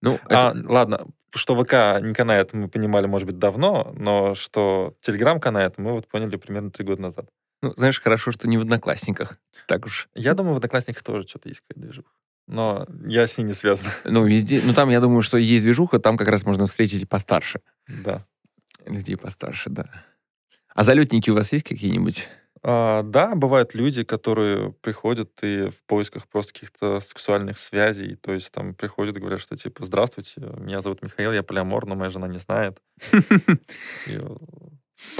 ну, 0.00 0.18
а, 0.28 0.50
это... 0.50 0.68
ладно, 0.68 1.06
что 1.34 1.62
ВК 1.62 2.04
не 2.04 2.14
канает, 2.14 2.52
мы 2.52 2.68
понимали, 2.68 3.06
может 3.06 3.26
быть, 3.26 3.38
давно, 3.38 3.92
но 3.96 4.34
что 4.34 4.94
Телеграм 5.00 5.40
канает, 5.40 5.78
мы 5.78 5.92
вот 5.92 6.08
поняли 6.08 6.36
примерно 6.36 6.70
три 6.70 6.84
года 6.84 7.02
назад. 7.02 7.26
Ну, 7.62 7.72
знаешь, 7.76 8.00
хорошо, 8.00 8.32
что 8.32 8.48
не 8.48 8.58
в 8.58 8.62
Одноклассниках. 8.62 9.38
Так 9.66 9.86
уж. 9.86 10.08
Я 10.14 10.34
думаю, 10.34 10.54
в 10.54 10.56
Одноклассниках 10.56 11.02
тоже 11.02 11.26
что-то 11.26 11.48
есть 11.48 11.60
какая-то 11.60 11.80
движуха. 11.80 12.10
Но 12.48 12.86
я 13.06 13.26
с 13.26 13.38
ней 13.38 13.44
не 13.44 13.54
связан. 13.54 13.88
Ну, 14.04 14.24
везде. 14.24 14.60
Ну, 14.64 14.74
там, 14.74 14.90
я 14.90 15.00
думаю, 15.00 15.22
что 15.22 15.36
есть 15.36 15.64
движуха, 15.64 16.00
там 16.00 16.16
как 16.16 16.28
раз 16.28 16.44
можно 16.44 16.66
встретить 16.66 17.08
постарше. 17.08 17.60
Да. 17.86 18.26
Людей 18.84 19.16
постарше, 19.16 19.70
да. 19.70 19.88
А 20.74 20.84
залетники 20.84 21.30
у 21.30 21.34
вас 21.34 21.52
есть 21.52 21.64
какие-нибудь? 21.64 22.28
А, 22.64 23.02
да, 23.02 23.34
бывают 23.34 23.74
люди, 23.74 24.04
которые 24.04 24.72
приходят 24.72 25.30
и 25.42 25.68
в 25.68 25.82
поисках 25.86 26.28
просто 26.28 26.52
каких-то 26.52 27.00
сексуальных 27.00 27.58
связей, 27.58 28.14
то 28.14 28.32
есть 28.32 28.52
там 28.52 28.74
приходят 28.74 29.16
и 29.16 29.20
говорят, 29.20 29.40
что 29.40 29.56
типа, 29.56 29.84
здравствуйте, 29.84 30.40
меня 30.58 30.80
зовут 30.80 31.02
Михаил, 31.02 31.32
я 31.32 31.42
полиамор, 31.42 31.86
но 31.86 31.96
моя 31.96 32.10
жена 32.10 32.28
не 32.28 32.38
знает. 32.38 32.78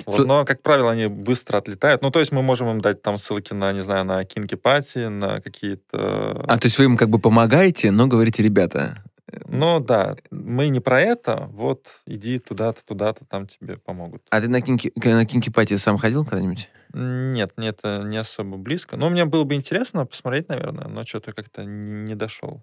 Вот, 0.06 0.26
но, 0.26 0.44
как 0.44 0.62
правило, 0.62 0.92
они 0.92 1.08
быстро 1.08 1.58
отлетают. 1.58 2.02
Ну, 2.02 2.12
то 2.12 2.20
есть 2.20 2.30
мы 2.30 2.40
можем 2.40 2.70
им 2.70 2.80
дать 2.80 3.02
там 3.02 3.18
ссылки 3.18 3.52
на, 3.52 3.72
не 3.72 3.82
знаю, 3.82 4.04
на 4.04 4.24
кинки 4.24 4.54
пати, 4.54 5.08
на 5.08 5.40
какие-то... 5.40 6.44
А, 6.46 6.58
то 6.58 6.66
есть 6.66 6.78
вы 6.78 6.84
им 6.84 6.96
как 6.96 7.10
бы 7.10 7.18
помогаете, 7.18 7.90
но 7.90 8.06
говорите, 8.06 8.44
ребята, 8.44 9.02
ну 9.46 9.80
да, 9.80 10.16
мы 10.30 10.68
не 10.68 10.80
про 10.80 11.00
это, 11.00 11.48
вот 11.52 12.00
иди 12.06 12.38
туда-то, 12.38 12.84
туда-то, 12.84 13.24
там 13.24 13.46
тебе 13.46 13.76
помогут. 13.76 14.22
А 14.30 14.40
ты 14.40 14.48
на 14.48 14.60
кинки, 14.60 14.92
на 14.96 15.24
кинки 15.26 15.50
пати 15.50 15.76
сам 15.76 15.98
ходил 15.98 16.24
когда-нибудь? 16.24 16.68
Нет, 16.94 17.52
мне 17.56 17.68
это 17.68 18.02
не 18.04 18.18
особо 18.18 18.56
близко. 18.58 18.96
Ну, 18.96 19.08
мне 19.08 19.24
было 19.24 19.44
бы 19.44 19.54
интересно 19.54 20.04
посмотреть, 20.04 20.48
наверное, 20.48 20.88
но 20.88 21.04
что-то 21.04 21.32
как-то 21.32 21.64
не 21.64 22.14
дошел. 22.14 22.62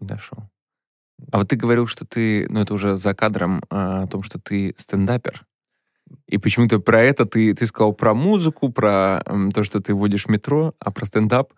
Не 0.00 0.06
дошел. 0.06 0.50
А 1.30 1.38
вот 1.38 1.48
ты 1.48 1.56
говорил, 1.56 1.86
что 1.86 2.04
ты, 2.04 2.46
ну 2.48 2.60
это 2.60 2.74
уже 2.74 2.96
за 2.96 3.14
кадром, 3.14 3.62
а, 3.70 4.02
о 4.02 4.06
том, 4.06 4.22
что 4.22 4.40
ты 4.40 4.74
стендапер. 4.76 5.46
И 6.26 6.38
почему-то 6.38 6.78
про 6.78 7.02
это 7.02 7.26
ты, 7.26 7.54
ты 7.54 7.66
сказал 7.66 7.92
про 7.92 8.14
музыку, 8.14 8.70
про 8.72 9.22
то, 9.54 9.64
что 9.64 9.80
ты 9.80 9.94
водишь 9.94 10.28
метро, 10.28 10.74
а 10.78 10.90
про 10.90 11.06
стендап. 11.06 11.52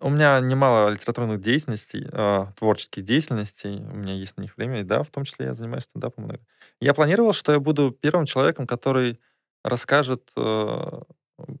У 0.00 0.08
меня 0.08 0.38
немало 0.40 0.88
литературных 0.90 1.40
деятельностей, 1.40 2.06
э, 2.10 2.46
творческих 2.56 3.04
деятельностей. 3.04 3.84
У 3.90 3.96
меня 3.96 4.14
есть 4.14 4.36
на 4.36 4.42
них 4.42 4.56
время, 4.56 4.80
и 4.80 4.84
да, 4.84 5.02
в 5.02 5.10
том 5.10 5.24
числе 5.24 5.46
я 5.46 5.54
занимаюсь 5.54 5.84
стендапом. 5.84 6.30
Я 6.80 6.94
планировал, 6.94 7.32
что 7.32 7.52
я 7.52 7.58
буду 7.58 7.90
первым 7.90 8.24
человеком, 8.24 8.66
который 8.66 9.18
расскажет 9.64 10.30
э, 10.36 11.02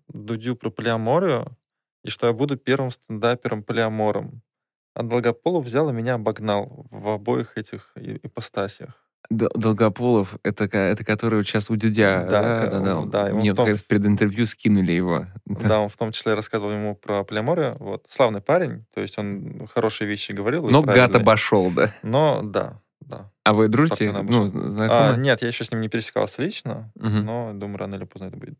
Дудю 0.08 0.54
про 0.54 0.70
полиаморию, 0.70 1.56
и 2.04 2.10
что 2.10 2.26
я 2.26 2.32
буду 2.32 2.56
первым 2.56 2.90
стендапером-полиамором. 2.90 4.42
А 4.94 5.02
Долгополов 5.02 5.64
взял 5.64 5.90
и 5.90 5.92
меня 5.92 6.14
обогнал 6.14 6.86
в 6.90 7.08
обоих 7.08 7.58
этих 7.58 7.92
ипостасиях. 7.96 9.03
Долгополов, 9.30 10.36
это, 10.42 10.64
это 10.64 11.04
который 11.04 11.42
сейчас 11.44 11.70
у 11.70 11.76
Дудя, 11.76 12.26
да? 12.28 12.42
Да, 12.42 12.66
да, 12.66 12.80
да. 12.80 13.04
да 13.04 13.34
Мне 13.34 13.54
том... 13.54 13.66
как 13.66 13.82
перед 13.84 14.06
интервью 14.06 14.46
скинули 14.46 14.92
его. 14.92 15.26
Да. 15.46 15.68
да, 15.68 15.80
он 15.80 15.88
в 15.88 15.96
том 15.96 16.12
числе 16.12 16.34
рассказывал 16.34 16.72
ему 16.72 16.94
про 16.94 17.24
полиаморию. 17.24 17.76
Вот. 17.78 18.04
Славный 18.08 18.40
парень, 18.40 18.84
то 18.94 19.00
есть 19.00 19.18
он 19.18 19.66
хорошие 19.72 20.08
вещи 20.08 20.32
говорил. 20.32 20.68
Но 20.68 20.82
гад 20.82 21.14
обошел, 21.14 21.70
да? 21.70 21.92
Но, 22.02 22.42
да, 22.42 22.80
да. 23.00 23.30
А 23.44 23.52
вы 23.52 23.68
дружите? 23.68 24.12
Ну, 24.12 24.46
знакомы? 24.46 25.14
А, 25.14 25.16
нет, 25.16 25.42
я 25.42 25.48
еще 25.48 25.64
с 25.64 25.70
ним 25.70 25.80
не 25.80 25.88
пересекался 25.88 26.42
лично, 26.42 26.90
угу. 26.96 27.08
но 27.08 27.52
думаю, 27.54 27.78
рано 27.78 27.94
или 27.96 28.04
поздно 28.04 28.26
это 28.26 28.36
будет. 28.36 28.58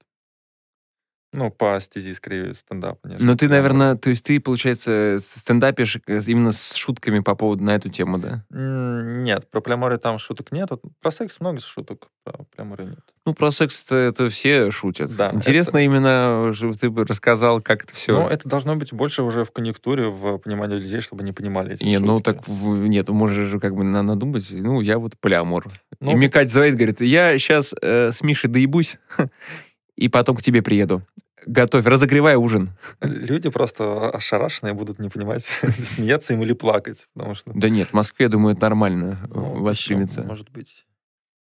Ну, 1.34 1.50
по 1.50 1.80
стези, 1.80 2.14
скорее, 2.14 2.54
стендапа. 2.54 3.08
Ну, 3.18 3.36
ты, 3.36 3.48
наверное, 3.48 3.96
то 3.96 4.08
есть 4.08 4.24
ты, 4.24 4.38
получается, 4.38 5.16
стендапишь 5.18 5.98
именно 6.06 6.52
с 6.52 6.74
шутками 6.74 7.18
по 7.18 7.34
поводу 7.34 7.64
на 7.64 7.74
эту 7.74 7.88
тему, 7.88 8.18
да? 8.18 8.44
Нет, 8.50 9.50
про 9.50 9.60
полиаморию 9.60 9.98
там 9.98 10.18
шуток 10.18 10.52
нет. 10.52 10.68
Про 11.02 11.10
секс 11.10 11.40
много 11.40 11.58
шуток, 11.58 12.06
про 12.22 12.44
полиаморию 12.54 12.90
нет. 12.90 13.00
Ну, 13.26 13.34
про 13.34 13.50
секс 13.50 13.82
это, 13.84 13.96
это 13.96 14.28
все 14.28 14.70
шутят. 14.70 15.10
Да, 15.16 15.32
Интересно 15.34 15.78
это... 15.78 15.86
именно, 15.86 16.52
чтобы 16.54 16.74
ты 16.74 16.88
бы 16.88 17.04
рассказал, 17.04 17.60
как 17.60 17.82
это 17.82 17.94
все... 17.96 18.12
Ну, 18.12 18.28
это 18.28 18.48
должно 18.48 18.76
быть 18.76 18.92
больше 18.92 19.24
уже 19.24 19.44
в 19.44 19.50
конъюнктуре, 19.50 20.06
в 20.06 20.38
понимании 20.38 20.76
людей, 20.76 21.00
чтобы 21.00 21.24
они 21.24 21.32
понимали 21.32 21.74
эти 21.74 21.82
Нет, 21.82 22.00
ну, 22.00 22.18
шутки. 22.18 22.28
ну, 22.28 22.34
так, 22.34 22.46
в... 22.46 22.86
нет, 22.86 23.08
можешь 23.08 23.48
же 23.48 23.58
как 23.58 23.74
бы 23.74 23.82
надумать, 23.82 24.48
ну, 24.52 24.80
я 24.80 25.00
вот 25.00 25.18
полиамор. 25.18 25.66
Ну, 25.98 26.12
И 26.12 26.14
мне 26.14 26.28
Катя 26.28 26.52
звонит, 26.52 26.76
говорит, 26.76 27.00
я 27.00 27.36
сейчас 27.40 27.74
э, 27.82 28.12
с 28.12 28.22
Мишей 28.22 28.48
доебусь, 28.50 28.98
и 29.96 30.08
потом 30.08 30.36
к 30.36 30.42
тебе 30.42 30.62
приеду 30.62 31.02
готовь, 31.46 31.86
разогревай 31.86 32.36
ужин. 32.36 32.70
Люди 33.00 33.50
просто 33.50 34.10
ошарашенные 34.10 34.74
будут 34.74 34.98
не 34.98 35.08
понимать, 35.08 35.44
смеяться 35.82 36.32
им 36.32 36.42
или 36.42 36.52
плакать. 36.52 37.08
Потому 37.14 37.34
что... 37.34 37.52
Да 37.54 37.68
нет, 37.68 37.90
в 37.90 37.92
Москве, 37.92 38.28
думаю, 38.28 38.54
это 38.54 38.62
нормально 38.62 39.18
ну, 39.28 39.62
воспримется. 39.62 40.22
Может 40.22 40.50
быть. 40.50 40.86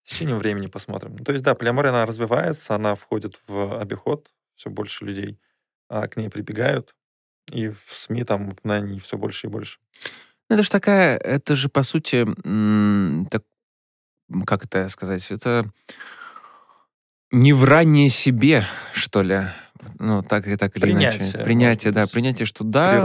С 0.04 0.10
течением 0.10 0.38
времени 0.38 0.66
посмотрим. 0.66 1.18
То 1.18 1.32
есть, 1.32 1.44
да, 1.44 1.54
полиамория, 1.54 1.90
она 1.90 2.06
развивается, 2.06 2.74
она 2.74 2.94
входит 2.94 3.40
в 3.48 3.80
обиход, 3.80 4.30
все 4.54 4.70
больше 4.70 5.04
людей 5.04 5.38
а 5.88 6.08
к 6.08 6.16
ней 6.16 6.28
прибегают, 6.28 6.94
и 7.50 7.68
в 7.68 7.80
СМИ 7.88 8.24
там 8.24 8.48
упоминаний 8.50 8.98
все 8.98 9.16
больше 9.16 9.46
и 9.46 9.50
больше. 9.50 9.78
Ну, 10.48 10.54
это 10.54 10.62
же 10.62 10.70
такая, 10.70 11.16
это 11.16 11.56
же, 11.56 11.68
по 11.68 11.82
сути, 11.82 12.26
так, 13.30 13.42
как 14.46 14.64
это 14.64 14.88
сказать, 14.88 15.30
это 15.30 15.70
не 17.30 17.52
вранье 17.52 18.08
себе, 18.08 18.66
что 18.92 19.22
ли 19.22 19.46
ну, 19.98 20.22
так 20.22 20.46
и 20.46 20.56
так 20.56 20.76
или 20.76 20.82
принятие, 20.82 21.22
иначе. 21.22 21.44
Принятие, 21.44 21.92
да, 21.92 22.06
принятие, 22.06 22.46
что 22.46 22.64
да, 22.64 23.00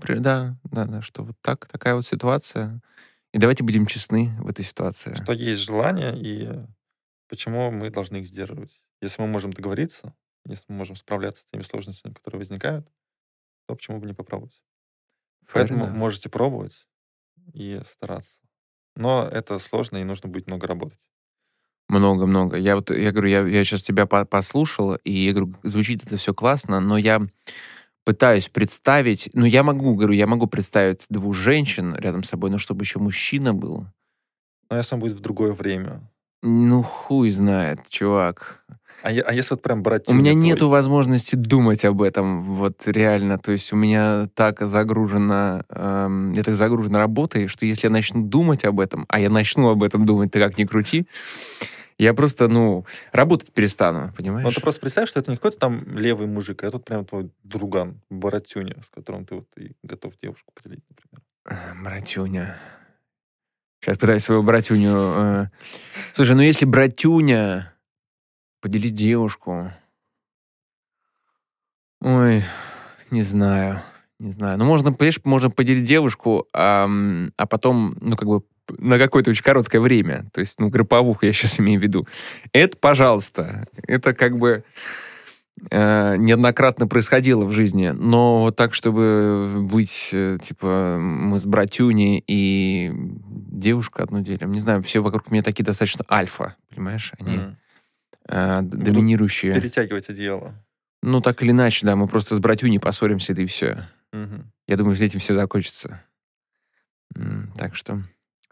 при, 0.00 0.18
да, 0.18 0.56
да, 0.64 0.84
да, 0.84 1.02
что 1.02 1.24
вот 1.24 1.36
так, 1.40 1.66
такая 1.66 1.94
вот 1.94 2.06
ситуация. 2.06 2.80
И 3.32 3.38
давайте 3.38 3.64
будем 3.64 3.86
честны 3.86 4.30
в 4.40 4.48
этой 4.48 4.64
ситуации. 4.64 5.14
Что 5.14 5.32
есть 5.32 5.62
желание, 5.62 6.12
и 6.14 6.50
почему 7.28 7.70
мы 7.70 7.90
должны 7.90 8.18
их 8.18 8.26
сдерживать. 8.26 8.80
Если 9.00 9.22
мы 9.22 9.28
можем 9.28 9.52
договориться, 9.52 10.14
если 10.46 10.66
мы 10.68 10.76
можем 10.76 10.96
справляться 10.96 11.42
с 11.42 11.46
теми 11.46 11.62
сложностями, 11.62 12.12
которые 12.12 12.40
возникают, 12.40 12.86
то 13.66 13.74
почему 13.74 13.98
бы 13.98 14.06
не 14.06 14.12
попробовать? 14.12 14.62
Fair 15.44 15.54
Поэтому 15.54 15.86
enough. 15.86 15.92
можете 15.92 16.28
пробовать 16.28 16.86
и 17.52 17.80
стараться. 17.84 18.40
Но 18.96 19.26
это 19.26 19.58
сложно, 19.58 19.96
и 19.98 20.04
нужно 20.04 20.28
будет 20.28 20.46
много 20.46 20.66
работать. 20.66 21.00
Много-много. 21.88 22.56
Я 22.56 22.76
вот, 22.76 22.90
я 22.90 23.12
говорю, 23.12 23.28
я, 23.28 23.46
я 23.46 23.64
сейчас 23.64 23.82
тебя 23.82 24.06
по 24.06 24.24
послушал, 24.24 24.94
и 25.04 25.12
я 25.12 25.32
говорю, 25.32 25.54
звучит 25.62 26.04
это 26.04 26.16
все 26.16 26.32
классно, 26.32 26.80
но 26.80 26.96
я 26.96 27.20
пытаюсь 28.04 28.48
представить, 28.48 29.30
ну, 29.34 29.44
я 29.44 29.62
могу, 29.62 29.94
говорю, 29.94 30.12
я 30.12 30.26
могу 30.26 30.46
представить 30.46 31.06
двух 31.08 31.34
женщин 31.34 31.94
рядом 31.96 32.22
с 32.22 32.28
собой, 32.28 32.50
но 32.50 32.58
чтобы 32.58 32.82
еще 32.82 32.98
мужчина 32.98 33.54
был. 33.54 33.86
Но 34.70 34.76
если 34.76 34.94
он 34.94 35.00
будет 35.00 35.12
в 35.12 35.20
другое 35.20 35.52
время. 35.52 36.00
Ну, 36.42 36.82
хуй 36.82 37.30
знает, 37.30 37.88
чувак. 37.88 38.64
А, 39.02 39.08
а 39.08 39.32
если 39.32 39.54
вот 39.54 39.62
прям 39.62 39.82
брать... 39.82 40.08
У 40.08 40.12
меня 40.12 40.32
твой... 40.32 40.44
нету 40.44 40.68
возможности 40.68 41.34
думать 41.34 41.84
об 41.84 42.02
этом, 42.02 42.42
вот 42.42 42.82
реально. 42.86 43.38
То 43.38 43.52
есть 43.52 43.72
у 43.72 43.76
меня 43.76 44.28
так 44.34 44.60
загружено, 44.60 45.64
эм, 45.68 46.32
я 46.32 46.42
так 46.42 46.54
загружена 46.54 46.98
работой, 46.98 47.48
что 47.48 47.66
если 47.66 47.88
я 47.88 47.90
начну 47.90 48.22
думать 48.22 48.64
об 48.64 48.78
этом, 48.80 49.04
а 49.08 49.18
я 49.18 49.28
начну 49.28 49.70
об 49.70 49.82
этом 49.82 50.06
думать, 50.06 50.30
ты 50.30 50.38
как 50.38 50.56
ни 50.56 50.64
крути, 50.64 51.06
я 51.98 52.14
просто, 52.14 52.48
ну, 52.48 52.84
работать 53.12 53.52
перестану, 53.52 54.12
понимаешь? 54.16 54.44
Ну, 54.44 54.52
ты 54.52 54.60
просто 54.60 54.80
представь, 54.80 55.08
что 55.08 55.20
это 55.20 55.30
не 55.30 55.36
какой-то 55.36 55.58
там 55.58 55.80
левый 55.96 56.26
мужик, 56.26 56.62
а 56.64 56.68
это 56.68 56.78
прям 56.78 57.04
твой 57.04 57.30
друган, 57.42 58.00
Баратюня, 58.10 58.76
с 58.84 58.88
которым 58.88 59.24
ты 59.24 59.36
вот 59.36 59.46
и 59.56 59.72
готов 59.82 60.14
девушку 60.20 60.52
поделить, 60.54 60.84
например. 60.88 61.82
Братюня. 61.82 62.56
Сейчас 63.82 63.98
пытаюсь 63.98 64.22
свою 64.22 64.44
братюню... 64.44 64.92
Э... 64.94 65.46
Слушай, 66.12 66.36
ну 66.36 66.42
если 66.42 66.64
братюня 66.64 67.74
поделить 68.60 68.94
девушку... 68.94 69.72
Ой, 72.00 72.44
не 73.10 73.22
знаю, 73.22 73.80
не 74.20 74.30
знаю. 74.32 74.58
Ну, 74.58 74.64
можно, 74.64 74.92
понимаешь, 74.92 75.20
можно 75.24 75.50
поделить 75.50 75.84
девушку, 75.84 76.46
а, 76.52 76.88
а 77.36 77.46
потом, 77.46 77.96
ну, 78.00 78.16
как 78.16 78.28
бы 78.28 78.42
на 78.68 78.98
какое-то 78.98 79.30
очень 79.30 79.44
короткое 79.44 79.80
время. 79.80 80.26
То 80.32 80.40
есть, 80.40 80.58
ну, 80.58 80.68
групповуху 80.68 81.26
я 81.26 81.32
сейчас 81.32 81.58
имею 81.60 81.78
в 81.78 81.82
виду. 81.82 82.06
Это, 82.52 82.76
пожалуйста, 82.76 83.66
это 83.86 84.14
как 84.14 84.36
бы... 84.38 84.64
э, 85.70 86.16
неоднократно 86.16 86.86
происходило 86.86 87.44
в 87.44 87.52
жизни, 87.52 87.88
но 87.88 88.40
вот 88.40 88.56
так, 88.56 88.74
чтобы 88.74 89.66
быть, 89.70 90.10
э, 90.12 90.38
типа, 90.40 90.96
мы 90.98 91.38
с 91.38 91.46
братюней 91.46 92.22
и 92.26 92.92
девушка 92.94 94.02
одно 94.02 94.20
делим. 94.20 94.52
Не 94.52 94.60
знаю, 94.60 94.82
все 94.82 95.00
вокруг 95.00 95.30
меня 95.30 95.42
такие 95.42 95.64
достаточно 95.64 96.04
альфа, 96.10 96.56
понимаешь? 96.70 97.12
Они 97.18 97.38
Мгм. 97.38 97.56
э, 98.28 98.60
доминирующие. 98.62 99.54
Перетягивать 99.54 100.08
одеяло. 100.08 100.54
Ну, 101.02 101.20
так 101.20 101.42
или 101.42 101.50
иначе, 101.50 101.84
да, 101.84 101.96
мы 101.96 102.06
просто 102.06 102.36
с 102.36 102.38
братюней 102.38 102.78
поссоримся, 102.78 103.34
да 103.34 103.42
и 103.42 103.46
все. 103.46 103.88
Мгм. 104.12 104.52
Я 104.68 104.76
думаю, 104.76 104.96
с 104.96 105.00
этим 105.00 105.18
все 105.20 105.34
закончится. 105.34 106.02
Так 107.56 107.74
что 107.74 108.02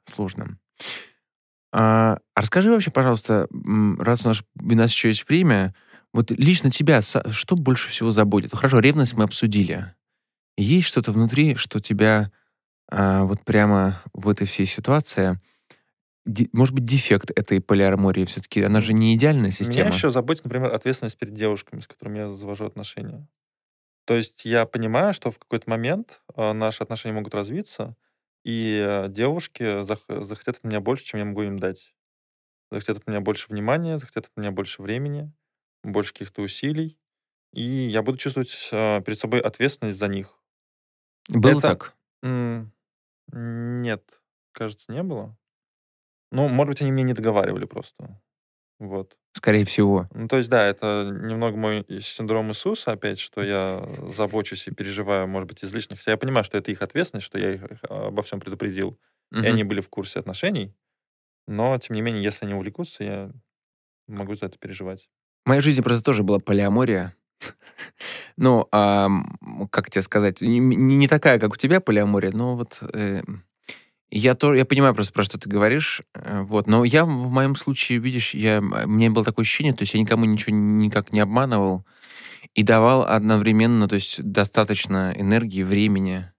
сложно. 0.05 0.59
А, 1.73 2.19
а 2.35 2.41
расскажи 2.41 2.71
вообще, 2.71 2.91
пожалуйста, 2.91 3.47
раз 3.99 4.25
у 4.25 4.29
нас, 4.29 4.43
у 4.61 4.75
нас 4.75 4.91
еще 4.91 5.09
есть 5.09 5.29
время, 5.29 5.75
вот 6.13 6.31
лично 6.31 6.71
тебя 6.71 7.01
что 7.03 7.57
больше 7.57 7.91
всего 7.91 8.11
заботит? 8.11 8.53
Ну, 8.53 8.59
Хорошо, 8.59 8.81
ревность 8.81 9.15
мы 9.15 9.25
обсудили. 9.25 9.95
Есть 10.57 10.89
что-то 10.89 11.13
внутри, 11.13 11.55
что 11.55 11.81
тебя 11.81 12.33
а, 12.91 13.25
вот 13.25 13.45
прямо 13.45 14.03
в 14.13 14.29
этой 14.29 14.47
всей 14.47 14.67
ситуации, 14.67 15.41
де- 16.27 16.49
может 16.53 16.75
быть, 16.75 16.85
дефект 16.85 17.31
этой 17.31 17.61
полиармории 17.61 18.25
все-таки, 18.25 18.63
она 18.63 18.81
же 18.81 18.93
не 18.93 19.15
идеальная 19.15 19.51
система. 19.51 19.87
Меня 19.87 19.97
еще 19.97 20.11
заботит, 20.11 20.45
например, 20.45 20.73
ответственность 20.73 21.19
перед 21.19 21.35
девушками, 21.35 21.81
с 21.81 21.87
которыми 21.87 22.19
я 22.19 22.35
завожу 22.35 22.67
отношения. 22.67 23.29
То 24.07 24.17
есть 24.17 24.45
я 24.45 24.67
понимаю, 24.67 25.15
что 25.15 25.31
в 25.31 25.39
какой-то 25.39 25.71
момент 25.71 26.23
э, 26.35 26.53
наши 26.53 26.83
отношения 26.83 27.15
могут 27.15 27.35
развиться, 27.35 27.97
и 28.45 28.83
э, 28.85 29.09
девушки 29.09 29.63
зах- 29.85 30.25
захотят 30.25 30.57
от 30.59 30.65
меня 30.65 30.81
больше, 30.81 31.05
чем 31.05 31.21
я 31.21 31.27
могу 31.27 31.43
им 31.43 31.59
дать. 31.59 31.95
Захотят 32.71 32.99
от 32.99 33.07
меня 33.07 33.21
больше 33.21 33.47
внимания, 33.49 33.99
захотят 33.99 34.27
от 34.27 34.37
меня 34.37 34.51
больше 34.51 34.83
времени, 34.83 35.33
больше 35.85 36.13
каких-то 36.13 36.43
усилий. 36.43 36.99
И 37.53 37.63
я 37.63 38.03
буду 38.03 38.19
чувствовать 38.19 38.69
э, 38.73 39.01
перед 39.03 39.19
собой 39.19 39.41
ответственность 39.41 39.99
за 39.99 40.09
них. 40.09 40.29
Было 41.31 41.59
это- 41.59 41.61
так? 41.69 41.95
М, 42.25 42.73
Нет, 43.33 44.21
кажется, 44.53 44.93
не 44.93 45.03
было. 45.03 45.37
Ну, 46.33 46.49
может 46.49 46.71
быть, 46.71 46.83
они 46.83 46.93
мне 46.93 47.03
не 47.05 47.15
договаривали 47.15 47.65
просто. 47.67 48.21
Вот. 48.81 49.17
Скорее 49.35 49.65
всего. 49.67 50.09
Ну, 50.15 50.29
то 50.29 50.39
есть, 50.39 50.51
да, 50.51 50.67
это 50.67 51.11
немного 51.13 51.57
мой 51.57 51.87
синдром 52.03 52.51
Иисуса, 52.51 52.93
опять, 52.93 53.21
что 53.21 53.43
я 53.43 53.83
забочусь 54.09 54.69
и 54.69 54.73
переживаю, 54.73 55.29
может 55.29 55.49
быть, 55.49 55.65
излишне. 55.65 55.97
Хотя 55.97 56.13
я 56.13 56.17
понимаю, 56.19 56.45
что 56.45 56.59
это 56.59 56.71
их 56.73 56.83
ответственность, 56.83 57.27
что 57.27 57.39
я 57.39 57.55
их 57.55 57.63
э, 57.65 57.77
обо 57.89 58.23
всем 58.23 58.41
предупредил, 58.41 58.99
и 59.33 59.37
Мгм. 59.37 59.47
они 59.47 59.65
были 59.65 59.81
в 59.81 59.89
курсе 59.91 60.21
отношений. 60.21 60.75
Но, 61.49 61.79
тем 61.79 61.97
не 61.97 62.03
менее, 62.03 62.23
если 62.25 62.47
они 62.47 62.55
увлекутся, 62.55 63.05
я 63.05 63.33
могу 64.09 64.37
за 64.37 64.47
это 64.47 64.59
переживать. 64.59 65.11
В 65.45 65.49
моей 65.49 65.61
жизни 65.63 65.83
просто 65.83 66.03
тоже 66.05 66.23
была 66.23 66.39
полиамория. 66.39 67.15
Ну, 68.37 68.69
ам, 68.73 69.37
как 69.71 69.91
тебе 69.91 70.01
сказать, 70.03 70.41
не, 70.41 70.59
не- 70.61 71.09
такая, 71.09 71.39
как 71.39 71.53
у 71.53 71.57
тебя 71.57 71.81
полиамория, 71.81 72.31
но 72.33 72.57
вот 72.57 72.79
э, 72.95 73.23
я, 74.11 74.35
то, 74.35 74.55
я 74.55 74.65
понимаю 74.65 74.95
просто, 74.95 75.13
про 75.13 75.25
что 75.25 75.39
ты 75.39 75.49
говоришь, 75.51 76.03
э, 76.15 76.41
вот, 76.43 76.67
но 76.67 76.85
я 76.85 77.05
в 77.05 77.31
моем 77.31 77.55
случае, 77.55 77.99
видишь, 77.99 78.33
я, 78.33 78.61
мне 78.63 79.11
было 79.11 79.25
такое 79.25 79.43
ощущение, 79.45 79.75
то 79.75 79.83
есть 79.83 79.93
я 79.93 80.01
никому 80.01 80.25
ничего 80.25 80.57
никак 80.57 81.13
не 81.13 81.21
обманывал 81.21 81.85
и 82.55 82.63
давал 82.63 83.03
одновременно, 83.03 83.89
то 83.89 83.97
есть 83.97 84.23
достаточно 84.23 85.13
энергии, 85.15 85.63
времени, 85.63 86.33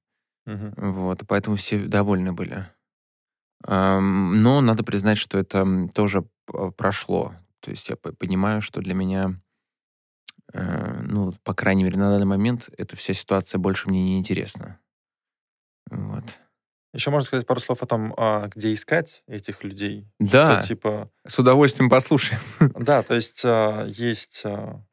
Мгм. 0.45 0.73
вот, 0.77 1.21
поэтому 1.27 1.55
все 1.57 1.77
довольны 1.79 2.33
были. 2.33 2.67
Но 3.67 4.61
надо 4.61 4.83
признать, 4.83 5.19
что 5.19 5.37
это 5.37 5.87
тоже 5.93 6.23
п- 6.47 6.71
прошло. 6.71 7.35
То 7.61 7.71
есть 7.71 7.89
я 7.89 7.95
понимаю, 7.95 8.61
что 8.61 8.81
для 8.81 8.93
меня, 8.93 9.39
э, 10.53 11.01
ну, 11.03 11.33
по 11.43 11.53
крайней 11.53 11.83
мере, 11.83 11.97
на 11.97 12.09
данный 12.09 12.25
момент 12.25 12.69
эта 12.77 12.95
вся 12.95 13.13
ситуация 13.13 13.59
больше 13.59 13.89
мне 13.89 14.03
не 14.03 14.19
интересна. 14.19 14.79
Вот. 15.89 16.23
Еще 16.93 17.09
можно 17.09 17.25
сказать 17.25 17.47
пару 17.47 17.59
слов 17.59 17.81
о 17.81 17.85
том, 17.85 18.13
а, 18.17 18.47
где 18.47 18.73
искать 18.73 19.23
этих 19.25 19.63
людей. 19.63 20.09
Да, 20.19 20.59
Что, 20.59 20.67
типа, 20.67 21.11
с 21.25 21.39
удовольствием 21.39 21.89
послушаем. 21.89 22.41
Да, 22.75 23.01
то 23.01 23.15
есть 23.15 23.43
а, 23.45 23.85
есть 23.85 24.41
а, 24.43 24.83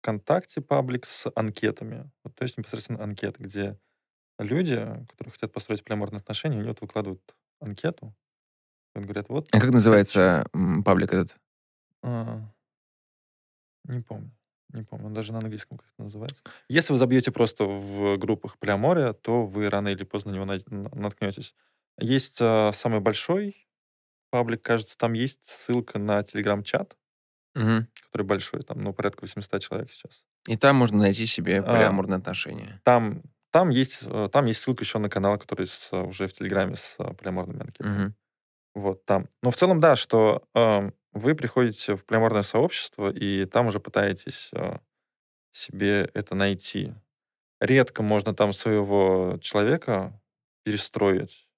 ВКонтакте 0.00 0.62
паблик 0.62 1.04
с 1.04 1.30
анкетами. 1.34 2.10
Вот, 2.22 2.34
то 2.34 2.44
есть 2.44 2.56
непосредственно 2.56 3.02
анкеты, 3.02 3.42
где 3.42 3.78
люди, 4.38 4.76
которые 5.10 5.32
хотят 5.32 5.52
построить 5.52 5.84
полиаморные 5.84 6.20
отношения, 6.20 6.58
они 6.58 6.68
вот 6.68 6.80
выкладывают 6.80 7.22
анкету. 7.60 8.14
И 8.94 9.00
говорят, 9.00 9.28
вот... 9.28 9.48
А 9.50 9.60
как 9.60 9.70
называется 9.70 10.46
паблик 10.84 11.12
этот? 11.12 11.36
А, 12.04 12.40
не 13.84 14.00
помню. 14.00 14.30
Не 14.72 14.82
помню, 14.82 15.06
он 15.06 15.14
даже 15.14 15.32
на 15.32 15.38
английском 15.38 15.78
как 15.78 15.86
это 15.94 16.02
называется. 16.02 16.42
Если 16.68 16.92
вы 16.92 16.98
забьете 16.98 17.30
просто 17.30 17.64
в 17.64 18.16
группах 18.16 18.58
полиамория, 18.58 19.12
то 19.12 19.44
вы 19.46 19.68
рано 19.70 19.88
или 19.88 20.04
поздно 20.04 20.32
на 20.32 20.36
него 20.36 20.44
на- 20.46 20.88
наткнетесь. 21.00 21.54
Есть 21.98 22.38
а, 22.40 22.72
самый 22.72 23.00
большой 23.00 23.68
паблик, 24.30 24.62
кажется, 24.62 24.96
там 24.98 25.12
есть 25.12 25.38
ссылка 25.44 25.98
на 25.98 26.22
телеграм-чат, 26.24 26.96
Мгм. 27.54 27.86
который 28.06 28.22
большой, 28.26 28.62
там, 28.62 28.82
ну, 28.82 28.92
порядка 28.92 29.20
800 29.22 29.62
человек 29.62 29.92
сейчас. 29.92 30.24
И 30.48 30.56
там 30.56 30.74
можно 30.76 30.98
найти 30.98 31.24
себе 31.26 31.60
А. 31.60 31.62
полиаморные 31.62 32.18
отношения. 32.18 32.80
Там, 32.84 33.22
там, 33.52 33.68
есть, 33.68 34.02
э, 34.04 34.28
там 34.32 34.46
есть 34.46 34.60
ссылка 34.60 34.82
еще 34.82 34.98
на 34.98 35.08
канал, 35.08 35.38
который 35.38 35.66
с, 35.66 35.88
э, 35.92 36.00
уже 36.02 36.26
в 36.26 36.32
Телеграме 36.32 36.74
с 36.74 36.96
э, 36.98 37.14
полиаморными 37.14 37.60
анкетами. 37.60 37.88
Мгм. 37.96 38.14
Вот 38.74 39.04
там. 39.04 39.28
Но 39.42 39.50
в 39.52 39.56
целом, 39.56 39.78
да, 39.78 39.94
что 39.94 40.42
э, 40.54 40.90
вы 41.14 41.34
приходите 41.34 41.96
в 41.96 42.04
полиаморное 42.04 42.42
сообщество, 42.42 43.10
и 43.12 43.46
там 43.46 43.66
уже 43.68 43.80
пытаетесь 43.80 44.50
э, 44.52 44.78
себе 45.52 46.10
это 46.14 46.34
найти. 46.34 46.94
Редко 47.60 48.02
можно 48.02 48.34
там 48.34 48.52
своего 48.52 49.38
человека 49.40 50.20
перестроить 50.64 51.48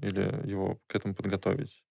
или 0.00 0.48
его 0.48 0.78
к 0.86 0.94
этому 0.94 1.14
подготовить. 1.14 1.82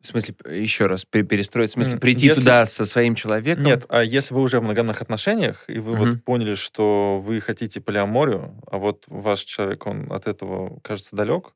В 0.00 0.06
смысле, 0.06 0.36
еще 0.50 0.86
раз, 0.86 1.04
пе- 1.06 1.22
перестроить, 1.22 1.70
в 1.70 1.72
смысле, 1.72 1.98
прийти 1.98 2.26
если- 2.26 2.40
туда 2.40 2.66
со 2.66 2.84
своим 2.84 3.14
человеком? 3.14 3.64
Нет, 3.64 3.86
а 3.88 4.02
если 4.04 4.34
вы 4.34 4.42
уже 4.42 4.60
в 4.60 4.62
многомных 4.62 5.00
отношениях, 5.00 5.64
и 5.68 5.78
вы 5.78 5.94
Мгм. 5.96 6.14
вот 6.14 6.24
поняли, 6.24 6.54
что 6.54 7.18
вы 7.18 7.40
хотите 7.40 7.80
полиаморию, 7.80 8.60
а 8.70 8.76
вот 8.78 9.04
ваш 9.08 9.40
человек, 9.44 9.86
он 9.86 10.12
от 10.12 10.26
этого, 10.26 10.78
кажется, 10.80 11.16
далек, 11.16 11.54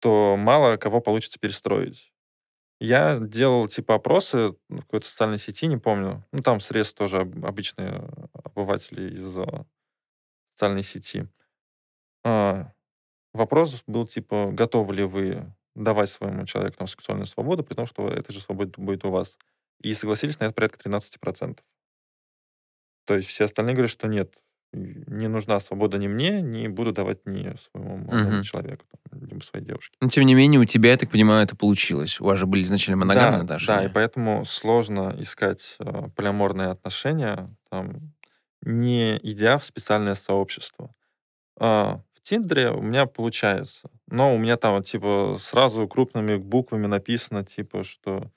то 0.00 0.36
мало 0.36 0.76
кого 0.76 1.00
получится 1.00 1.38
перестроить. 1.38 2.12
Я 2.80 3.18
делал 3.20 3.68
типа 3.68 3.94
опросы 3.94 4.54
в 4.68 4.80
какой-то 4.80 5.06
социальной 5.06 5.38
сети, 5.38 5.66
не 5.66 5.78
помню. 5.78 6.24
Ну, 6.32 6.42
там 6.42 6.60
средств 6.60 6.96
тоже 6.98 7.20
об- 7.20 7.44
обычные 7.44 8.08
обыватели 8.34 9.14
из 9.14 9.36
а, 9.38 9.64
социальной 10.50 10.82
сети. 10.82 11.28
А, 12.24 12.72
вопрос 13.34 13.82
был 13.86 14.06
типа, 14.06 14.50
готовы 14.52 14.94
ли 14.94 15.04
вы 15.04 15.54
давать 15.74 16.10
своему 16.10 16.46
человеку 16.46 16.78
там, 16.78 16.88
сексуальную 16.88 17.26
свободу, 17.26 17.64
при 17.64 17.74
том, 17.74 17.86
что 17.86 18.08
эта 18.08 18.32
же 18.32 18.40
свобода 18.40 18.72
будет 18.78 19.04
у 19.04 19.10
вас. 19.10 19.36
И 19.82 19.94
согласились 19.94 20.40
на 20.40 20.44
это 20.44 20.54
порядка 20.54 20.78
13%. 20.78 21.64
То 23.06 23.14
есть 23.16 23.28
все 23.28 23.44
остальные 23.44 23.74
говорят, 23.74 23.90
что 23.90 24.08
нет, 24.08 24.34
не 24.72 25.28
нужна 25.28 25.60
свобода 25.60 25.98
ни 25.98 26.08
мне, 26.08 26.40
не 26.42 26.68
буду 26.68 26.92
давать 26.92 27.26
ни 27.26 27.54
своему 27.56 27.96
молодому 27.96 28.30
Мгм. 28.30 28.42
человеку, 28.42 28.84
там, 29.10 29.24
либо 29.24 29.42
своей 29.42 29.64
девушке. 29.64 29.96
Но, 30.00 30.08
тем 30.08 30.24
не 30.24 30.34
менее, 30.34 30.60
у 30.60 30.64
тебя, 30.64 30.90
я 30.90 30.96
так 30.96 31.10
понимаю, 31.10 31.44
это 31.44 31.56
получилось. 31.56 32.20
У 32.20 32.24
вас 32.24 32.38
же 32.38 32.46
были 32.46 32.62
изначально 32.62 32.96
моногамные 32.98 33.38
да, 33.38 33.44
отношения. 33.44 33.78
Да, 33.80 33.84
и 33.86 33.92
поэтому 33.92 34.44
сложно 34.44 35.14
искать 35.18 35.76
э, 35.78 36.08
полиаморные 36.14 36.68
отношения, 36.68 37.54
там, 37.70 38.12
не 38.62 39.18
идя 39.22 39.58
в 39.58 39.64
специальное 39.64 40.14
сообщество. 40.14 40.94
А, 41.58 42.00
в 42.14 42.20
Тиндере 42.20 42.70
у 42.70 42.82
меня 42.82 43.06
получается, 43.06 43.88
но 44.08 44.34
у 44.34 44.38
меня 44.38 44.56
там 44.56 44.82
типа 44.82 45.36
сразу 45.40 45.86
крупными 45.88 46.36
буквами 46.36 46.86
написано, 46.86 47.44
типа, 47.44 47.84
что 47.84 48.30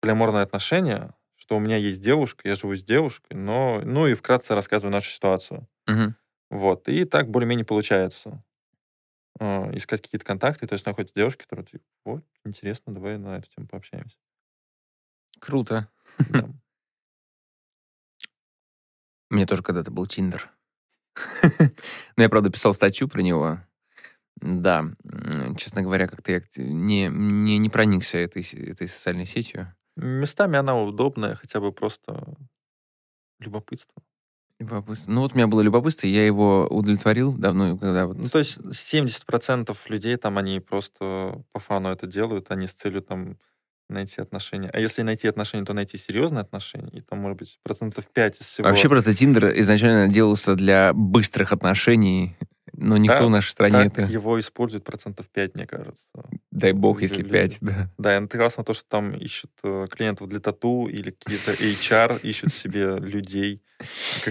полиаморные 0.00 0.42
отношения, 0.42 1.14
что 1.48 1.56
у 1.56 1.60
меня 1.60 1.78
есть 1.78 2.02
девушка, 2.02 2.46
я 2.46 2.56
живу 2.56 2.76
с 2.76 2.82
девушкой, 2.82 3.32
но, 3.32 3.80
ну 3.82 4.06
и 4.06 4.12
вкратце 4.12 4.54
рассказываю 4.54 4.92
нашу 4.92 5.10
ситуацию. 5.10 5.66
Мгм. 5.86 6.14
Вот, 6.50 6.86
и 6.88 7.06
так 7.06 7.30
более-менее 7.30 7.64
получается 7.64 8.44
э, 9.40 9.74
искать 9.74 10.02
какие-то 10.02 10.26
контакты, 10.26 10.66
то 10.66 10.74
есть 10.74 10.84
находятся 10.84 11.14
девушки, 11.14 11.44
которые, 11.44 11.64
типа, 11.64 11.84
вот, 12.04 12.24
интересно, 12.44 12.92
давай 12.92 13.16
на 13.16 13.38
эту 13.38 13.48
тему 13.48 13.66
пообщаемся. 13.66 14.18
Круто. 15.40 15.88
Да. 16.18 16.50
У 19.30 19.34
меня 19.34 19.46
тоже 19.46 19.62
когда-то 19.62 19.90
был 19.90 20.04
Тиндер. 20.04 20.50
Но 22.16 22.24
я, 22.24 22.28
правда, 22.28 22.50
писал 22.50 22.74
статью 22.74 23.08
про 23.08 23.22
него. 23.22 23.58
Да, 24.36 24.84
честно 25.56 25.80
говоря, 25.80 26.08
как-то 26.08 26.30
я 26.30 26.42
не, 26.56 27.08
не, 27.08 27.56
не 27.56 27.70
проникся 27.70 28.18
этой, 28.18 28.42
этой 28.42 28.86
социальной 28.86 29.24
сетью. 29.24 29.74
Местами 29.98 30.56
она 30.56 30.80
удобная, 30.80 31.34
хотя 31.34 31.60
бы 31.60 31.72
просто 31.72 32.36
любопытство. 33.40 34.02
Любопытство. 34.60 35.10
Ну 35.10 35.20
вот 35.22 35.32
у 35.32 35.36
меня 35.36 35.46
было 35.46 35.60
любопытство, 35.60 36.06
я 36.06 36.24
его 36.24 36.66
удовлетворил 36.66 37.32
давно, 37.32 37.76
когда 37.76 38.06
вот... 38.06 38.16
Ну, 38.16 38.28
то 38.28 38.38
есть 38.38 38.58
70% 38.58 39.76
людей 39.88 40.16
там, 40.16 40.38
они 40.38 40.60
просто 40.60 41.42
по 41.52 41.60
фану 41.60 41.90
это 41.90 42.06
делают, 42.06 42.50
они 42.50 42.66
с 42.66 42.72
целью 42.72 43.02
там 43.02 43.38
найти 43.88 44.20
отношения. 44.20 44.70
А 44.72 44.80
если 44.80 45.02
найти 45.02 45.28
отношения, 45.28 45.64
то 45.64 45.72
найти 45.72 45.96
серьезные 45.96 46.42
отношения. 46.42 46.90
И 46.92 47.00
там, 47.00 47.20
может 47.20 47.38
быть, 47.38 47.58
процентов 47.62 48.06
5 48.06 48.40
из 48.40 48.46
всего. 48.46 48.68
Вообще 48.68 48.88
просто 48.88 49.14
Тиндер 49.14 49.52
изначально 49.60 50.12
делался 50.12 50.54
для 50.54 50.92
быстрых 50.92 51.52
отношений, 51.52 52.36
но 52.80 52.96
никто 52.96 53.18
Да, 53.18 53.26
в 53.26 53.30
нашей 53.30 53.50
стране 53.50 53.86
это... 53.86 54.02
его 54.02 54.38
используют 54.38 54.84
процентов 54.84 55.26
5, 55.28 55.56
мне 55.56 55.66
кажется. 55.66 56.06
Дай 56.52 56.72
бог, 56.72 57.02
если 57.02 57.22
люди. 57.22 57.32
пять, 57.32 57.58
да. 57.60 57.90
Да, 57.98 58.16
и 58.16 58.26
прекрасно 58.26 58.62
то, 58.62 58.72
что 58.72 58.84
там 58.88 59.14
ищут 59.14 59.50
э, 59.64 59.86
клиентов 59.90 60.28
для 60.28 60.38
тату 60.38 60.86
или 60.86 61.10
какие-то 61.10 61.52
HR 61.52 62.20
ищут 62.22 62.54
себе 62.54 62.96
людей. 62.98 63.62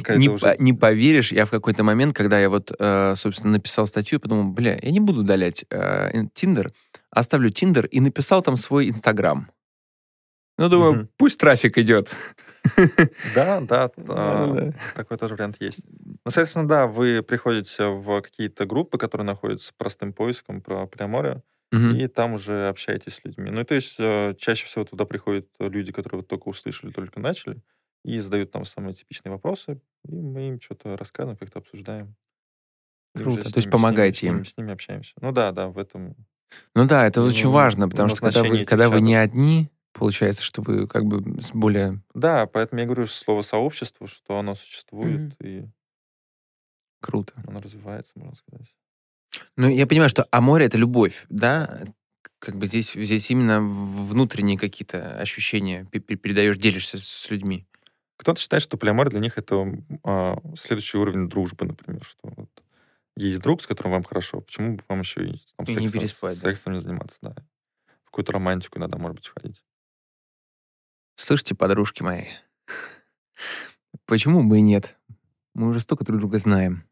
Не, 0.10 0.30
уже... 0.30 0.46
по- 0.46 0.62
не 0.62 0.74
поверишь, 0.74 1.32
я 1.32 1.46
в 1.46 1.50
какой-то 1.52 1.84
момент, 1.84 2.16
когда 2.16 2.40
я 2.40 2.50
вот, 2.50 2.72
э, 2.78 3.16
собственно, 3.16 3.54
написал 3.54 3.86
статью, 3.86 4.20
подумал, 4.20 4.46
бля, 4.52 4.78
я 4.82 4.92
не 4.92 5.00
буду 5.00 5.22
удалять 5.22 5.66
э, 5.70 6.12
ин- 6.18 6.30
Тиндер, 6.34 6.72
оставлю 7.10 7.50
Тиндер 7.50 7.86
и 7.86 8.00
написал 8.00 8.42
там 8.42 8.56
свой 8.58 8.90
Инстаграм. 8.90 9.50
Ну, 10.58 10.70
думаю, 10.70 10.94
Мгм. 10.94 11.10
пусть 11.18 11.40
трафик 11.40 11.78
идет. 11.78 12.10
Да, 13.36 13.62
да, 13.62 13.92
а, 14.10 14.72
такой 14.96 15.18
тоже 15.18 15.36
вариант 15.36 15.58
есть. 15.60 15.82
Ну, 15.88 16.32
соответственно, 16.32 16.68
да, 16.68 16.88
вы 16.88 17.22
приходите 17.22 17.88
в 17.88 18.22
какие-то 18.22 18.66
группы, 18.66 18.98
которые 18.98 19.26
находятся 19.26 19.74
простым 19.78 20.14
поиском 20.14 20.62
про 20.62 20.88
Приаморе, 20.88 21.44
Мгм. 21.72 21.96
и 21.96 22.08
там 22.08 22.34
уже 22.34 22.70
общаетесь 22.70 23.16
с 23.16 23.24
людьми. 23.26 23.52
Ну, 23.52 23.62
и 23.62 23.64
то 23.66 23.76
есть 23.76 23.96
э, 24.00 24.34
чаще 24.38 24.66
всего 24.66 24.86
туда 24.86 25.06
приходят 25.06 25.48
люди, 25.60 25.92
которые 25.92 26.20
вот 26.22 26.28
только 26.28 26.48
услышали, 26.48 26.92
только 26.92 27.20
начали, 27.20 27.62
и 28.06 28.20
задают 28.20 28.52
там 28.52 28.66
самые 28.66 28.94
типичные 28.96 29.32
вопросы, 29.34 29.82
и 30.08 30.16
мы 30.16 30.48
им 30.50 30.62
что-то 30.62 30.96
рассказываем, 30.98 31.38
как-то 31.38 31.60
обсуждаем. 31.60 32.16
Круто. 33.16 33.52
То 33.52 33.58
есть 33.58 33.68
с 33.68 33.72
помогаете 33.72 34.28
ними, 34.28 34.38
им. 34.40 34.46
С 34.46 34.48
ними, 34.48 34.54
с 34.54 34.58
ними 34.58 34.74
общаемся. 34.74 35.14
Ну 35.22 35.32
да, 35.32 35.52
да, 35.52 35.68
в 35.68 35.78
этом. 35.78 36.16
Ну 36.76 36.86
да, 36.88 37.06
это 37.06 37.22
Ну, 37.22 37.28
очень 37.28 37.50
важно, 37.50 37.90
потому 37.90 38.10
ну, 38.10 38.16
что 38.16 38.22
когда 38.22 38.44
вы, 38.44 38.64
когда 38.64 38.90
вы 38.90 39.02
не 39.02 39.16
одни, 39.16 39.70
получается, 39.98 40.44
что 40.44 40.62
вы 40.62 40.88
как 40.88 41.06
бы 41.06 41.42
с 41.42 41.52
более... 41.52 42.02
Да, 42.14 42.46
поэтому 42.46 42.80
я 42.80 42.86
говорю 42.86 43.08
слово 43.08 43.42
сообщество, 43.42 44.08
что 44.08 44.38
оно 44.40 44.56
существует, 44.56 45.20
Мгм. 45.20 45.36
и 45.42 45.66
Круто. 47.02 47.34
оно 47.48 47.62
развивается, 47.62 48.12
можно 48.16 48.36
сказать. 48.36 48.74
Ну, 49.56 49.70
я 49.70 49.86
понимаю, 49.88 50.10
что 50.10 50.28
а 50.32 50.42
море— 50.42 50.66
это 50.68 50.78
любовь, 50.78 51.26
да? 51.30 51.84
Как 52.40 52.56
бы 52.56 52.68
здесь, 52.68 52.94
здесь 52.94 53.30
именно 53.32 53.62
внутренние 53.62 54.58
какие-то 54.58 55.18
ощущения 55.20 55.86
пе- 55.92 56.00
пе- 56.00 56.16
передаешь, 56.16 56.58
делишься 56.58 56.98
с 57.00 57.30
людьми. 57.30 57.68
Кто-то 58.18 58.40
считает, 58.40 58.64
что 58.64 58.78
полиамор 58.78 59.10
для 59.10 59.20
них 59.20 59.38
это 59.38 59.66
а, 60.04 60.38
следующий 60.58 60.98
уровень 60.98 61.30
дружбы, 61.30 61.66
например, 61.66 62.04
что 62.04 62.20
вот 62.36 62.50
есть 63.16 63.40
друг, 63.42 63.62
с 63.62 63.68
которым 63.68 63.92
вам 63.94 64.04
хорошо, 64.04 64.42
почему 64.42 64.76
бы 64.76 64.84
вам 64.88 65.02
еще 65.02 65.26
и, 65.26 65.42
там, 65.56 65.66
И 65.66 65.72
не 65.76 65.82
сексом, 65.82 66.00
переспать, 66.00 66.40
да. 66.42 66.50
сексом 66.50 66.74
не 66.74 66.80
заниматься, 66.80 67.18
да. 67.22 67.36
В 68.04 68.12
какую-то 68.12 68.34
романтику 68.34 68.80
иногда, 68.80 68.98
может 68.98 69.18
быть, 69.18 69.30
уходить. 69.30 69.64
Слышите, 71.18 71.56
подружки 71.56 72.04
мои? 72.04 72.26
Почему 74.06 74.48
бы 74.48 74.60
и 74.60 74.62
нет? 74.62 74.96
Мы 75.56 75.70
уже 75.70 75.80
столько 75.82 76.06
друг 76.06 76.20
друга 76.20 76.38
знаем. 76.38 76.84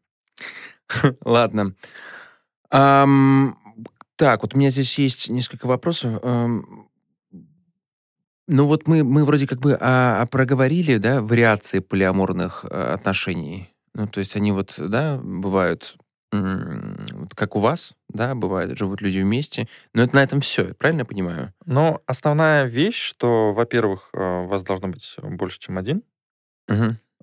Ладно. 1.24 1.74
Ам, 2.70 3.58
так, 4.16 4.42
вот 4.42 4.54
у 4.54 4.58
меня 4.58 4.70
здесь 4.70 4.98
есть 4.98 5.30
несколько 5.30 5.66
вопросов. 5.66 6.20
Ам, 6.24 6.88
ну 8.48 8.66
вот 8.66 8.88
мы, 8.88 9.04
мы 9.04 9.24
вроде 9.24 9.46
как 9.46 9.60
бы 9.60 9.78
а, 9.80 10.22
а 10.22 10.26
проговорили, 10.26 10.96
да, 10.96 11.22
вариации 11.22 11.78
полиаморных 11.78 12.64
а, 12.68 12.94
отношений. 12.94 13.70
Ну, 13.94 14.08
то 14.08 14.18
есть 14.18 14.34
они 14.34 14.50
вот, 14.50 14.74
да, 14.76 15.18
бывают 15.22 15.96
как 17.34 17.56
у 17.56 17.60
вас, 17.60 17.94
да, 18.08 18.34
бывает, 18.34 18.76
живут 18.76 19.00
люди 19.00 19.18
вместе. 19.20 19.68
Но 19.92 20.02
это 20.02 20.16
на 20.16 20.22
этом 20.22 20.40
все, 20.40 20.74
правильно 20.74 21.00
я 21.00 21.04
понимаю? 21.04 21.52
Но 21.64 22.02
основная 22.06 22.64
вещь, 22.64 23.00
что, 23.00 23.52
во-первых, 23.52 24.10
э, 24.12 24.18
у 24.18 24.46
вас 24.46 24.62
должно 24.62 24.88
быть 24.88 25.16
больше, 25.22 25.58
чем 25.58 25.78
один. 25.78 26.02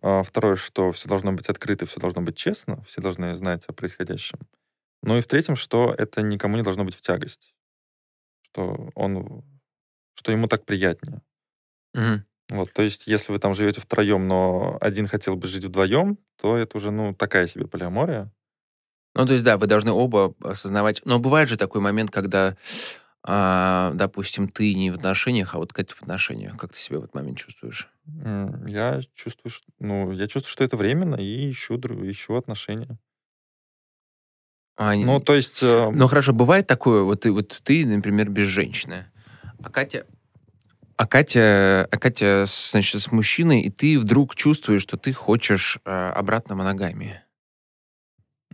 А 0.02 0.22
Второе, 0.24 0.58
что 0.58 0.92
все 0.92 1.08
должно 1.08 1.32
быть 1.32 1.48
открыто, 1.48 1.86
все 1.86 2.00
должно 2.00 2.22
быть 2.22 2.36
честно, 2.36 2.84
все 2.84 3.02
должны 3.02 3.36
знать 3.38 3.64
о 3.68 3.74
происходящем. 3.74 4.40
Ну 5.02 5.18
и 5.18 5.22
в-третьем, 5.22 5.56
что 5.56 5.94
это 5.98 6.22
никому 6.22 6.58
не 6.58 6.64
должно 6.64 6.84
быть 6.84 6.96
в 6.96 7.02
тягость. 7.02 7.54
Что 8.42 8.90
он, 8.96 9.44
что 10.16 10.32
ему 10.32 10.48
так 10.48 10.66
приятнее. 10.66 11.22
Мгм. 11.94 12.26
Вот, 12.50 12.74
то 12.74 12.82
есть, 12.82 13.08
если 13.08 13.32
вы 13.32 13.40
там 13.40 13.54
живете 13.54 13.82
втроем, 13.82 14.28
но 14.28 14.78
один 14.82 15.08
хотел 15.08 15.36
бы 15.36 15.48
жить 15.48 15.64
вдвоем, 15.64 16.18
то 16.36 16.58
это 16.58 16.78
уже, 16.78 16.92
ну, 16.92 17.14
такая 17.14 17.48
себе 17.48 17.68
полиамория. 17.68 18.32
Ну, 19.16 19.26
то 19.26 19.34
есть, 19.34 19.46
да, 19.46 19.58
вы 19.58 19.68
должны 19.68 19.92
оба 19.92 20.34
осознавать. 20.42 21.02
Но 21.06 21.20
бывает 21.20 21.50
же 21.50 21.58
такой 21.58 21.82
момент, 21.82 22.10
когда, 22.10 22.58
а, 23.24 23.92
допустим, 23.94 24.50
ты 24.50 24.74
не 24.74 24.92
в 24.92 24.96
отношениях, 24.96 25.54
а 25.54 25.60
вот 25.60 25.72
Катя 25.72 25.96
в 25.96 26.02
отношениях. 26.02 26.58
Как 26.58 26.74
ты 26.74 26.80
себя 26.80 27.00
в 27.00 27.04
этот 27.04 27.16
момент 27.16 27.38
чувствуешь? 27.38 27.90
Я 28.68 29.02
чувствую, 29.16 29.52
что, 29.52 29.66
ну, 29.80 30.12
я 30.12 30.28
чувствую, 30.28 30.52
что 30.52 30.64
это 30.64 30.78
временно, 30.78 31.16
и 31.16 31.52
ищу, 31.52 31.78
ищу 31.78 32.36
отношения. 32.36 32.98
А, 34.76 34.96
Ну, 34.96 35.20
то 35.20 35.36
есть, 35.36 35.62
э, 35.62 35.90
Ну, 35.92 36.08
хорошо, 36.08 36.34
бывает 36.34 36.66
такое, 36.68 37.04
вот 37.04 37.22
ты, 37.22 37.32
вот 37.32 37.62
ты, 37.64 37.86
например, 37.86 38.30
без 38.30 38.48
женщины, 38.48 39.06
а 39.62 39.70
Катя... 39.70 40.06
А 40.96 41.08
Катя, 41.08 41.88
а 41.92 41.98
Катя 41.98 42.46
значит, 42.46 43.02
с 43.02 43.12
мужчиной, 43.12 43.62
и 43.62 43.72
ты 43.72 44.00
вдруг 44.00 44.36
чувствуешь, 44.36 44.84
что 44.84 44.96
ты 44.96 45.12
хочешь 45.12 45.80
э, 45.86 46.10
обратно 46.10 46.56
моногамии. 46.56 47.20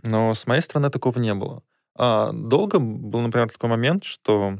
Но 0.02 0.34
с 0.34 0.46
моей 0.46 0.62
стороны 0.62 0.90
такого 0.90 1.18
не 1.18 1.34
было. 1.34 1.62
А, 1.96 2.32
долго 2.32 2.78
был, 2.78 3.20
например, 3.20 3.50
такой 3.50 3.70
момент, 3.70 4.04
что 4.04 4.58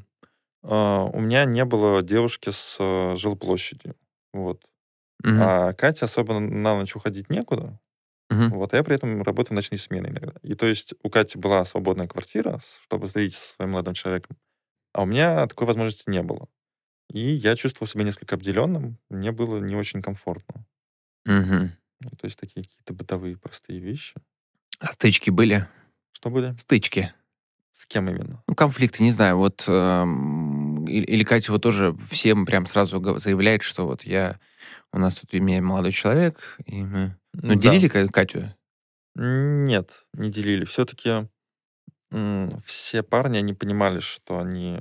а, 0.65 1.05
у 1.05 1.21
меня 1.21 1.45
не 1.47 1.65
было 1.65 2.03
девушки 2.03 2.51
с 2.51 2.77
э, 2.81 3.17
жилплощадью. 3.17 3.97
Вот. 4.33 4.63
Мгм. 5.25 5.41
А 5.43 5.73
Катя 5.75 6.07
особо 6.07 6.41
на 6.41 6.79
ночь 6.79 6.97
уходить 6.97 7.31
некуда. 7.31 7.79
Мгм. 8.31 8.51
Вот, 8.51 8.75
а 8.75 8.77
я 8.79 8.85
при 8.85 8.97
этом 8.97 9.23
работаю 9.23 9.55
в 9.55 9.57
ночные 9.57 9.79
смены 9.79 10.09
иногда. 10.09 10.35
И 10.43 10.55
то 10.55 10.67
есть 10.67 10.95
у 11.03 11.11
Кати 11.11 11.39
была 11.39 11.65
свободная 11.65 12.09
квартира, 12.09 12.61
чтобы 12.85 13.07
заявить 13.09 13.35
со 13.35 13.55
своим 13.55 13.73
молодым 13.73 13.95
человеком, 13.95 14.37
а 14.95 15.03
у 15.03 15.07
меня 15.07 15.47
такой 15.49 15.67
возможности 15.69 16.11
не 16.11 16.23
было. 16.23 16.49
И 17.11 17.21
я 17.21 17.57
чувствовал 17.57 17.89
себя 17.89 18.05
несколько 18.05 18.37
обделенным, 18.37 18.99
мне 19.11 19.33
было 19.33 19.59
не 19.61 19.77
очень 19.77 20.03
комфортно. 20.03 20.67
Мгм. 21.27 21.71
Ну, 22.01 22.11
То 22.11 22.27
есть 22.27 22.39
такие 22.39 22.65
какие-то 22.65 22.93
бытовые 22.95 23.37
простые 23.37 23.79
вещи. 23.81 24.15
А 24.81 24.87
стычки 24.93 25.31
были? 25.31 25.69
Что 26.13 26.31
были? 26.31 26.55
Стычки. 26.57 27.13
С 27.73 27.87
кем 27.87 28.09
именно? 28.09 28.43
Ну, 28.47 28.55
конфликты, 28.55 29.03
не 29.03 29.11
знаю, 29.11 29.37
вот... 29.37 29.65
эм, 29.69 30.85
или, 30.87 31.25
Катя 31.25 31.53
вот 31.53 31.63
тоже 31.63 31.97
всем 32.11 32.45
прям 32.45 32.67
сразу 32.67 33.19
заявляет, 33.19 33.63
что 33.63 33.87
вот 33.87 34.03
я... 34.03 34.39
У 34.93 34.99
нас 34.99 35.17
тут 35.17 35.33
меня 35.33 35.63
молодой 35.63 35.93
человек, 35.93 36.59
и 36.67 36.83
мы... 36.83 37.17
Ну, 37.33 37.55
Да. 37.55 37.55
делили 37.55 37.89
Ка- 37.89 38.09
Катю? 38.09 38.55
Нет, 39.15 40.05
не 40.15 40.31
делили. 40.31 40.65
Все-таки 40.65 41.29
все 42.67 43.03
парни, 43.03 43.39
они 43.39 43.55
понимали, 43.55 44.01
что 44.01 44.41
они 44.41 44.81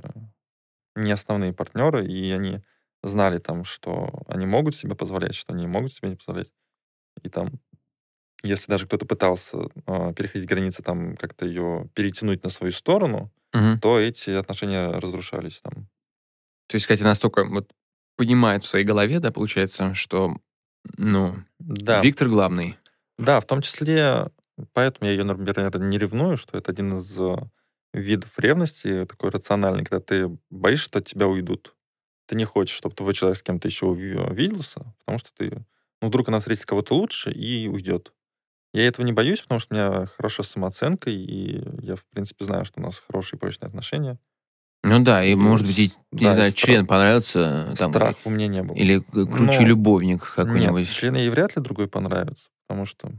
не 0.96 1.12
основные 1.12 1.52
партнеры, 1.52 2.06
и 2.06 2.30
они 2.32 2.60
знали 3.02 3.38
там, 3.38 3.64
что 3.64 4.22
они 4.26 4.46
могут 4.46 4.74
себе 4.74 4.94
позволять, 4.94 5.34
что 5.34 5.52
они 5.52 5.62
не 5.62 5.68
могут 5.68 5.92
себе 5.92 6.10
не 6.10 6.16
позволять. 6.16 6.50
И 7.22 7.28
там, 7.28 7.52
если 8.42 8.70
даже 8.70 8.86
кто-то 8.86 9.06
пытался 9.06 9.58
а, 9.86 10.12
переходить 10.12 10.48
границы, 10.48 10.82
там 10.82 11.16
как-то 11.16 11.46
ее 11.46 11.88
перетянуть 11.94 12.42
на 12.42 12.48
свою 12.50 12.72
сторону, 12.72 13.30
Мгм. 13.52 13.80
то 13.80 13.98
эти 13.98 14.30
отношения 14.30 14.88
разрушались 14.90 15.60
там. 15.62 15.88
То 16.68 16.76
есть 16.76 16.86
Катя 16.86 17.04
настолько 17.04 17.44
вот 17.44 17.70
понимает 18.16 18.62
в 18.62 18.68
своей 18.68 18.84
голове, 18.84 19.18
да, 19.20 19.32
получается, 19.32 19.94
что, 19.94 20.36
ну, 20.96 21.36
Да, 21.58 22.00
Виктор 22.00 22.28
главный. 22.28 22.76
да, 23.18 23.40
в 23.40 23.46
том 23.46 23.62
числе, 23.62 24.30
поэтому 24.72 25.06
я 25.10 25.12
ее, 25.16 25.24
например, 25.24 25.78
не 25.80 25.98
ревную, 25.98 26.36
что 26.36 26.58
это 26.58 26.70
один 26.72 26.98
из 26.98 27.18
э, 27.18 27.36
видов 27.92 28.38
ревности, 28.38 29.06
такой 29.06 29.30
рациональный, 29.30 29.84
когда 29.84 30.00
ты 30.00 30.38
боишься, 30.50 30.84
что 30.86 30.98
от 31.00 31.06
тебя 31.06 31.26
уйдут. 31.26 31.74
Ты 32.26 32.36
не 32.36 32.44
хочешь, 32.44 32.76
чтобы 32.76 32.94
твой 32.94 33.14
человек 33.14 33.38
с 33.38 33.42
кем-то 33.42 33.68
еще 33.68 33.92
виделся, 33.94 34.94
потому 35.00 35.18
что 35.18 35.30
ты, 35.36 35.64
ну, 36.00 36.08
вдруг 36.08 36.28
она 36.28 36.38
встретит 36.38 36.66
кого-то 36.66 36.94
лучше 36.94 37.32
и 37.32 37.68
уйдет. 37.68 38.12
Я 38.72 38.86
этого 38.86 39.04
не 39.04 39.12
боюсь, 39.12 39.40
потому 39.42 39.58
что 39.58 39.74
у 39.74 39.78
меня 39.78 40.06
хорошая 40.16 40.46
самооценка, 40.46 41.10
и 41.10 41.62
я, 41.82 41.96
в 41.96 42.04
принципе, 42.12 42.44
знаю, 42.44 42.64
что 42.64 42.80
у 42.80 42.82
нас 42.84 43.02
хорошие 43.04 43.38
прочные 43.38 43.66
отношения. 43.68 44.18
Ну 44.82 45.00
да, 45.00 45.22
и, 45.24 45.32
И 45.32 45.34
может 45.34 45.66
быть, 45.66 45.78
и, 45.78 45.90
не 46.12 46.22
да, 46.24 46.30
и 46.30 46.34
знаю, 46.34 46.50
страх- 46.52 46.54
член 46.66 46.86
понравится, 46.86 47.74
там, 47.76 47.90
Страх 47.92 48.16
у 48.24 48.30
меня 48.30 48.46
не 48.46 48.62
было. 48.62 48.74
или 48.76 48.98
круче 49.00 49.60
Ну, 49.60 49.66
любовник 49.66 50.20
Нет, 50.20 50.30
какой-нибудь. 50.34 50.90
члены 50.90 51.16
ей 51.18 51.30
вряд 51.30 51.54
ли 51.56 51.62
другой 51.62 51.88
понравится, 51.88 52.48
потому 52.66 52.86
что... 52.86 53.12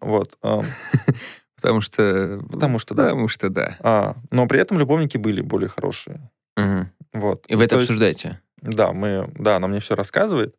Вот. 0.00 0.36
Потому 1.56 1.80
что... 1.80 2.40
Потому 2.50 2.78
что, 2.80 2.94
да. 2.94 3.04
Потому 3.04 3.28
что 3.28 3.48
да. 3.48 3.76
А, 3.80 4.16
но 4.32 4.48
при 4.48 4.58
этом 4.58 4.80
любовники 4.80 5.16
были 5.16 5.40
более 5.42 5.68
хорошие. 5.68 6.28
Вот. 7.12 7.44
И 7.46 7.54
вы 7.54 7.64
это 7.64 7.76
То 7.76 7.80
есть, 7.80 7.90
обсуждаете? 7.90 8.40
Да, 8.62 8.92
мы, 8.92 9.30
да, 9.36 9.56
она 9.56 9.68
мне 9.68 9.78
все 9.78 9.94
рассказывает. 9.94 10.56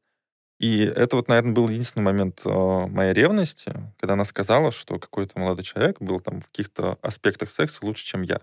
И 0.59 0.79
это 0.79 1.17
вот, 1.17 1.27
наверное, 1.27 1.53
был 1.53 1.67
единственный 1.67 2.03
момент 2.03 2.41
э, 2.45 2.49
моей 2.87 3.13
ревности, 3.13 3.73
когда 3.99 4.13
она 4.13 4.25
сказала, 4.25 4.71
что 4.71 4.99
какой-то 4.99 5.37
молодой 5.39 5.63
человек 5.65 5.97
был 5.99 6.19
там 6.21 6.41
в 6.41 6.47
каких-то 6.47 6.97
аспектах 7.01 7.49
секса 7.51 7.79
лучше, 7.85 8.05
чем 8.05 8.21
я. 8.21 8.41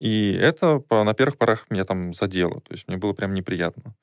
И 0.00 0.32
это 0.32 0.80
по, 0.80 1.04
на 1.04 1.14
первых 1.14 1.38
порах 1.38 1.66
меня 1.70 1.84
там 1.84 2.14
задело. 2.14 2.60
То 2.62 2.72
есть 2.72 2.88
мне 2.88 2.96
было 2.96 3.12
прям 3.12 3.34
неприятно. 3.34 3.94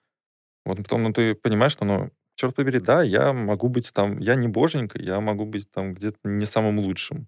Вот 0.66 0.78
потом, 0.78 1.04
ну, 1.04 1.14
ты 1.14 1.36
понимаешь, 1.36 1.74
что, 1.74 1.86
ну, 1.86 2.12
черт 2.36 2.56
побери, 2.56 2.80
да, 2.80 3.04
я 3.04 3.34
могу 3.34 3.70
быть 3.70 3.92
там, 3.94 4.20
я 4.20 4.36
не 4.36 4.48
боженька, 4.48 5.02
я 5.02 5.20
могу 5.22 5.46
быть 5.46 5.70
там 5.72 5.94
где-то 5.94 6.20
не 6.24 6.46
самым 6.46 6.80
лучшим. 6.80 7.28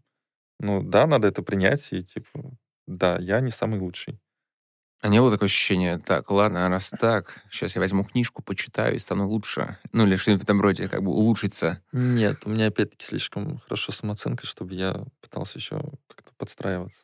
Ну, 0.60 0.84
да, 0.84 1.08
надо 1.08 1.28
это 1.28 1.44
принять, 1.44 1.94
и 1.94 2.04
типа, 2.04 2.54
да, 2.88 3.18
я 3.20 3.42
не 3.42 3.52
самый 3.52 3.80
лучший. 3.80 4.20
А 5.04 5.10
не 5.10 5.20
было 5.20 5.32
такое 5.32 5.48
ощущение, 5.48 5.98
так, 5.98 6.32
ладно, 6.32 6.70
раз 6.70 6.90
так, 6.98 7.44
сейчас 7.52 7.76
я 7.76 7.82
возьму 7.82 8.06
книжку, 8.06 8.42
почитаю 8.42 8.96
и 8.96 9.00
стану 9.00 9.28
лучше? 9.28 9.78
Ну, 9.92 10.08
или 10.08 10.16
что-нибудь 10.16 10.44
в 10.44 10.46
этом 10.46 10.62
роде, 10.62 10.88
как 10.88 11.04
бы 11.04 11.12
улучшиться? 11.12 11.82
Нет, 11.92 12.44
у 12.46 12.50
меня 12.50 12.68
опять-таки 12.68 13.04
слишком 13.04 13.58
хорошо 13.58 13.92
самооценка, 13.92 14.48
чтобы 14.48 14.76
я 14.76 15.04
пытался 15.20 15.60
еще 15.60 15.82
как-то 16.08 16.32
подстраиваться. 16.38 17.04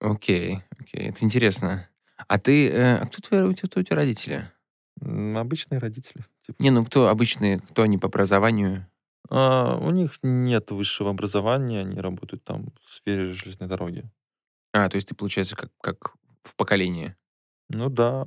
Окей, 0.00 0.60
окей, 0.78 1.08
это 1.08 1.24
интересно. 1.24 1.88
А 2.26 2.38
ты, 2.38 2.68
э, 2.68 2.98
а 2.98 3.06
кто, 3.06 3.22
твои, 3.22 3.54
кто 3.54 3.80
у 3.80 3.82
тебя 3.82 3.96
родители? 3.96 4.52
Обычные 5.00 5.78
родители. 5.78 6.26
Типа. 6.46 6.62
Не, 6.62 6.68
ну 6.68 6.84
кто 6.84 7.08
обычные, 7.08 7.60
кто 7.60 7.84
они 7.84 7.96
по 7.96 8.08
образованию? 8.08 8.86
А, 9.30 9.78
у 9.78 9.90
них 9.92 10.18
нет 10.22 10.70
высшего 10.72 11.08
образования, 11.08 11.80
они 11.80 11.98
работают 12.00 12.44
там 12.44 12.66
в 12.84 12.92
сфере 12.92 13.32
железной 13.32 13.66
дороги. 13.66 14.04
А, 14.74 14.90
то 14.90 14.96
есть 14.96 15.08
ты, 15.08 15.14
получается, 15.14 15.56
как, 15.56 15.70
как 15.80 16.17
в 16.42 16.56
поколении? 16.56 17.16
Ну 17.68 17.88
да. 17.88 18.26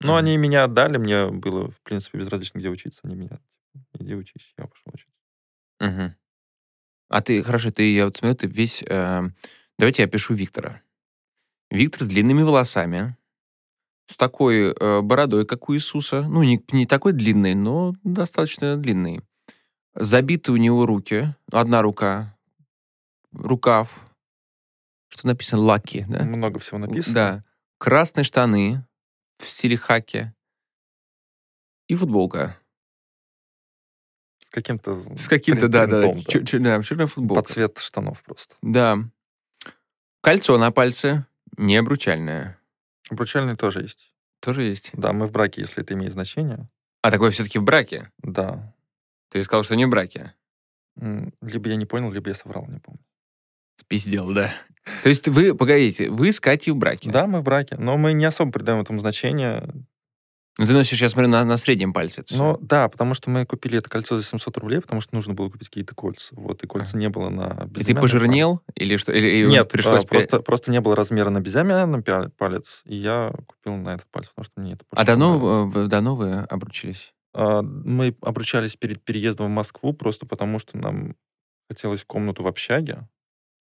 Ну, 0.00 0.16
они 0.16 0.36
меня 0.36 0.64
отдали, 0.64 0.98
мне 0.98 1.30
было, 1.30 1.70
в 1.70 1.80
принципе, 1.80 2.18
безразлично, 2.18 2.58
где 2.58 2.68
учиться. 2.68 3.00
Они 3.04 3.14
меня, 3.14 3.40
иди 3.98 4.14
учись, 4.14 4.52
я 4.58 4.66
пошел 4.66 4.92
учиться. 4.92 5.14
Угу. 5.80 6.14
А 7.08 7.22
ты, 7.22 7.42
хорошо, 7.42 7.70
ты, 7.70 7.94
я 7.94 8.06
вот 8.06 8.16
смотрю, 8.16 8.36
ты 8.36 8.46
весь... 8.46 8.82
Э, 8.82 9.22
давайте 9.78 10.02
я 10.02 10.08
пишу 10.08 10.34
Виктора. 10.34 10.82
Виктор 11.70 12.02
с 12.02 12.06
длинными 12.06 12.42
волосами, 12.42 13.16
с 14.06 14.16
такой 14.16 14.72
э, 14.72 15.00
бородой, 15.00 15.46
как 15.46 15.68
у 15.68 15.74
Иисуса. 15.74 16.22
Ну, 16.22 16.42
не, 16.42 16.62
не 16.72 16.86
такой 16.86 17.12
длинный, 17.12 17.54
но 17.54 17.94
достаточно 18.04 18.76
длинный. 18.76 19.22
Забиты 19.94 20.52
у 20.52 20.56
него 20.56 20.86
руки. 20.86 21.34
Одна 21.50 21.82
рука. 21.82 22.36
Рукав. 23.32 24.00
Что 25.14 25.28
написано? 25.28 25.62
Лаки, 25.62 26.04
да? 26.08 26.24
Много 26.24 26.58
всего 26.58 26.78
написано. 26.78 27.14
Да. 27.14 27.44
Красные 27.78 28.24
штаны 28.24 28.84
в 29.38 29.48
стиле 29.48 29.76
хаки. 29.76 30.32
И 31.86 31.94
футболка. 31.94 32.58
С 34.44 34.50
каким-то... 34.50 35.00
С 35.16 35.28
каким-то, 35.28 35.68
да, 35.68 35.86
да. 35.86 36.00
да. 36.02 36.14
Да, 36.14 36.82
черная 36.82 37.06
футболка. 37.06 37.42
Под 37.42 37.48
цвет 37.48 37.78
штанов 37.78 38.22
просто. 38.22 38.56
Да. 38.62 38.98
Кольцо 40.20 40.58
на 40.58 40.72
пальце. 40.72 41.26
Не 41.56 41.76
обручальное. 41.76 42.58
Обручальный 43.10 43.56
тоже 43.56 43.82
есть. 43.82 44.12
Тоже 44.40 44.62
есть? 44.62 44.90
Да, 44.94 45.12
мы 45.12 45.26
в 45.26 45.30
браке, 45.30 45.60
если 45.60 45.82
это 45.82 45.94
имеет 45.94 46.12
значение. 46.12 46.68
А 47.02 47.10
такое 47.10 47.30
все-таки 47.30 47.58
в 47.58 47.62
браке? 47.62 48.10
Да. 48.18 48.74
Ты 49.28 49.42
сказал, 49.42 49.62
что 49.62 49.76
не 49.76 49.84
в 49.84 49.90
браке? 49.90 50.34
Либо 50.96 51.68
я 51.68 51.76
не 51.76 51.86
понял, 51.86 52.10
либо 52.10 52.30
я 52.30 52.34
соврал, 52.34 52.66
не 52.66 52.78
помню. 52.78 53.03
Спиздел, 53.76 54.32
да. 54.32 54.54
То 55.02 55.08
есть 55.08 55.28
вы, 55.28 55.54
погодите, 55.54 56.10
вы 56.10 56.30
с 56.30 56.40
Катей 56.40 56.72
в 56.72 56.76
браке? 56.76 57.10
Да, 57.10 57.26
мы 57.26 57.40
в 57.40 57.42
браке, 57.42 57.76
но 57.78 57.96
мы 57.96 58.12
не 58.12 58.24
особо 58.24 58.52
придаем 58.52 58.80
этому 58.80 59.00
значение. 59.00 59.66
Ну, 60.56 60.66
ты 60.66 60.72
носишь, 60.72 60.98
сейчас 60.98 61.12
смотрю, 61.12 61.30
на, 61.30 61.44
на 61.44 61.56
среднем 61.56 61.92
пальце 61.92 62.20
это 62.20 62.36
Ну, 62.36 62.56
да, 62.60 62.88
потому 62.88 63.14
что 63.14 63.28
мы 63.28 63.44
купили 63.44 63.78
это 63.78 63.90
кольцо 63.90 64.16
за 64.16 64.22
700 64.22 64.56
рублей, 64.58 64.80
потому 64.80 65.00
что 65.00 65.12
нужно 65.16 65.34
было 65.34 65.50
купить 65.50 65.68
какие-то 65.68 65.96
кольца. 65.96 66.28
Вот, 66.36 66.62
и 66.62 66.66
кольца 66.68 66.96
а. 66.96 67.00
не 67.00 67.08
было 67.08 67.28
на 67.28 67.68
И 67.76 67.82
ты 67.82 67.94
пожирнел? 67.94 68.58
Палец. 68.58 68.72
Или 68.76 68.96
что? 68.96 69.12
Или, 69.12 69.48
Нет, 69.48 69.68
пришлось... 69.68 70.04
А, 70.04 70.06
просто, 70.06 70.40
просто 70.40 70.70
не 70.70 70.80
было 70.80 70.94
размера 70.94 71.30
на 71.30 71.40
безымянный 71.40 72.02
палец, 72.02 72.82
и 72.84 72.94
я 72.94 73.32
купил 73.46 73.74
на 73.74 73.94
этот 73.94 74.06
палец, 74.12 74.28
потому 74.28 74.44
что 74.44 74.60
мне 74.60 74.74
это... 74.74 74.84
А 74.90 75.04
давно, 75.04 75.68
давно 75.88 76.14
вы 76.14 76.34
обручились? 76.34 77.14
А, 77.32 77.62
мы 77.62 78.14
обручались 78.20 78.76
перед 78.76 79.02
переездом 79.02 79.46
в 79.46 79.50
Москву 79.50 79.92
просто 79.92 80.24
потому, 80.24 80.60
что 80.60 80.78
нам 80.78 81.16
хотелось 81.68 82.04
комнату 82.04 82.44
в 82.44 82.46
общаге. 82.46 83.08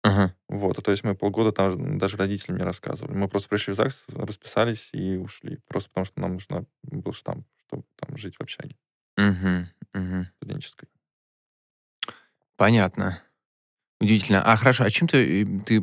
Ага. 0.04 0.36
Вот, 0.49 0.84
то 0.84 0.91
есть 0.91 1.04
мы 1.04 1.16
полгода 1.16 1.54
там 1.54 1.97
даже 1.97 2.18
родителям 2.18 2.58
не 2.58 2.64
рассказывали. 2.64 3.16
Мы 3.16 3.30
просто 3.30 3.47
пришли 3.47 3.74
в 3.74 3.78
ЗАГС, 3.78 4.04
расписались 4.10 4.89
и 4.91 5.16
ушли. 5.16 5.60
Просто 5.68 5.89
потому 5.89 6.06
что 6.06 6.20
нам 6.20 6.34
нужно 6.34 6.66
был 6.84 7.14
штамп, 7.14 7.47
чтобы 7.66 7.84
там 7.95 8.18
жить 8.18 8.36
в 8.36 8.41
общаге. 8.41 8.76
Угу, 9.18 10.01
угу. 10.01 10.26
Студенческой. 10.38 10.89
Понятно. 12.58 13.22
Удивительно. 14.01 14.43
А 14.43 14.58
хорошо, 14.58 14.84
а 14.84 14.89
чем 14.89 15.08
ты, 15.08 15.43
э, 15.43 15.45
ты 15.66 15.82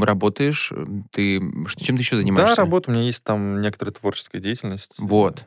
работаешь? 0.00 0.72
Ты 1.10 1.40
чем 1.78 1.96
ты 1.96 2.02
еще 2.02 2.16
занимаешься? 2.16 2.56
Да, 2.56 2.62
работа. 2.62 2.90
У 2.90 2.94
меня 2.94 3.02
есть 3.02 3.24
там 3.24 3.60
некоторая 3.60 3.92
творческая 3.92 4.40
деятельность. 4.40 4.94
Вот. 4.98 5.46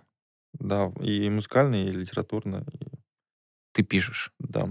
Да, 0.53 0.91
и 0.99 1.29
музыкальная, 1.29 1.85
и 1.85 1.91
литературная. 1.91 2.65
И... 2.73 2.87
Ты 3.71 3.83
пишешь? 3.83 4.33
Да. 4.39 4.69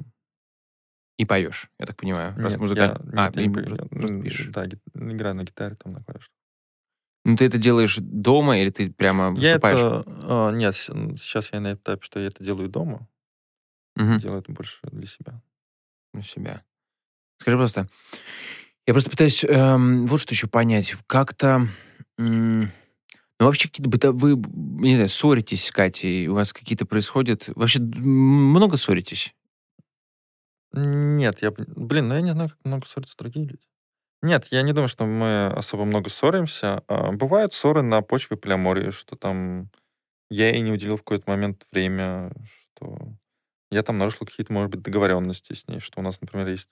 И 1.19 1.25
поешь, 1.25 1.69
я 1.81 1.87
так 1.87 1.97
понимаю. 1.97 2.31
Нет, 2.37 2.45
раз 2.45 2.57
музыкаль... 2.57 2.91
я, 2.91 3.27
а, 3.27 3.33
ты 3.33 3.51
просто, 3.51 3.87
просто 3.87 4.23
пишешь. 4.23 4.49
Да, 4.53 4.66
играю 4.66 5.35
на 5.35 5.43
гитаре, 5.43 5.75
там 5.75 5.93
на 5.93 6.03
клавишах. 6.05 6.31
Ну, 7.25 7.37
ты 7.37 7.45
это 7.45 7.59
делаешь 7.59 7.99
дома 8.01 8.59
или 8.59 8.71
ты 8.71 8.91
прямо 8.93 9.31
выступаешь? 9.31 9.81
Я 9.81 10.01
это, 10.01 10.05
а, 10.07 10.51
нет, 10.53 10.77
сейчас 10.77 11.53
я 11.53 11.61
на 11.61 11.75
этапе, 11.75 12.03
что 12.03 12.21
я 12.21 12.29
это 12.29 12.45
делаю 12.45 12.69
дома. 12.69 13.09
Угу. 13.97 14.19
Делаю 14.21 14.41
это 14.41 14.53
больше 14.53 14.79
для 14.93 15.09
себя. 15.09 15.43
Для 16.14 16.23
себя. 16.23 16.62
Скажи 17.39 17.57
просто, 17.57 17.89
я 18.87 18.95
просто 18.95 19.11
пытаюсь 19.11 19.45
эм, 19.45 20.07
вот 20.07 20.21
что 20.21 20.35
еще 20.35 20.47
понять. 20.47 20.95
Как-то... 21.09 21.69
М- 22.16 22.71
ну, 23.41 23.47
вообще 23.47 23.69
какие-то 23.69 23.91
бытовые, 23.91 24.37
не 24.37 24.95
знаю, 24.95 25.09
ссоритесь 25.09 25.66
с 25.66 25.71
Катей, 25.73 26.29
у 26.29 26.35
вас 26.35 26.53
какие-то 26.53 26.87
происходят... 26.87 27.49
Вообще 27.55 27.81
много 27.81 28.77
ссоритесь? 28.77 29.35
Нет, 30.79 31.43
я... 31.43 31.51
Блин, 31.51 32.09
ну 32.09 32.14
я 32.14 32.20
не 32.20 32.33
знаю, 32.33 32.51
как 32.51 32.59
много 32.64 32.87
ссорятся 32.87 33.16
другие 33.18 33.47
люди. 33.47 33.62
Нет, 34.22 34.49
я 34.51 34.62
не 34.62 34.72
думаю, 34.72 34.89
что 34.89 35.07
мы 35.07 35.47
особо 35.47 35.85
много 35.85 36.11
ссоримся. 36.11 36.83
А, 36.89 37.12
бывают 37.12 37.53
ссоры 37.53 37.83
на 37.83 38.03
почве 38.03 38.37
полиамории, 38.37 38.91
что 38.91 39.16
там 39.16 39.70
я 40.31 40.51
ей 40.51 40.61
не 40.61 40.72
уделил 40.72 40.97
в 40.97 41.03
какой-то 41.03 41.31
момент 41.31 41.66
время, 41.72 42.33
что 42.72 42.99
я 43.70 43.83
там 43.83 43.99
нарушил 43.99 44.26
какие-то, 44.26 44.53
может 44.53 44.70
быть, 44.70 44.83
договоренности 44.83 45.53
с 45.53 45.68
ней, 45.68 45.79
что 45.79 46.01
у 46.01 46.03
нас, 46.03 46.20
например, 46.20 46.49
есть 46.49 46.68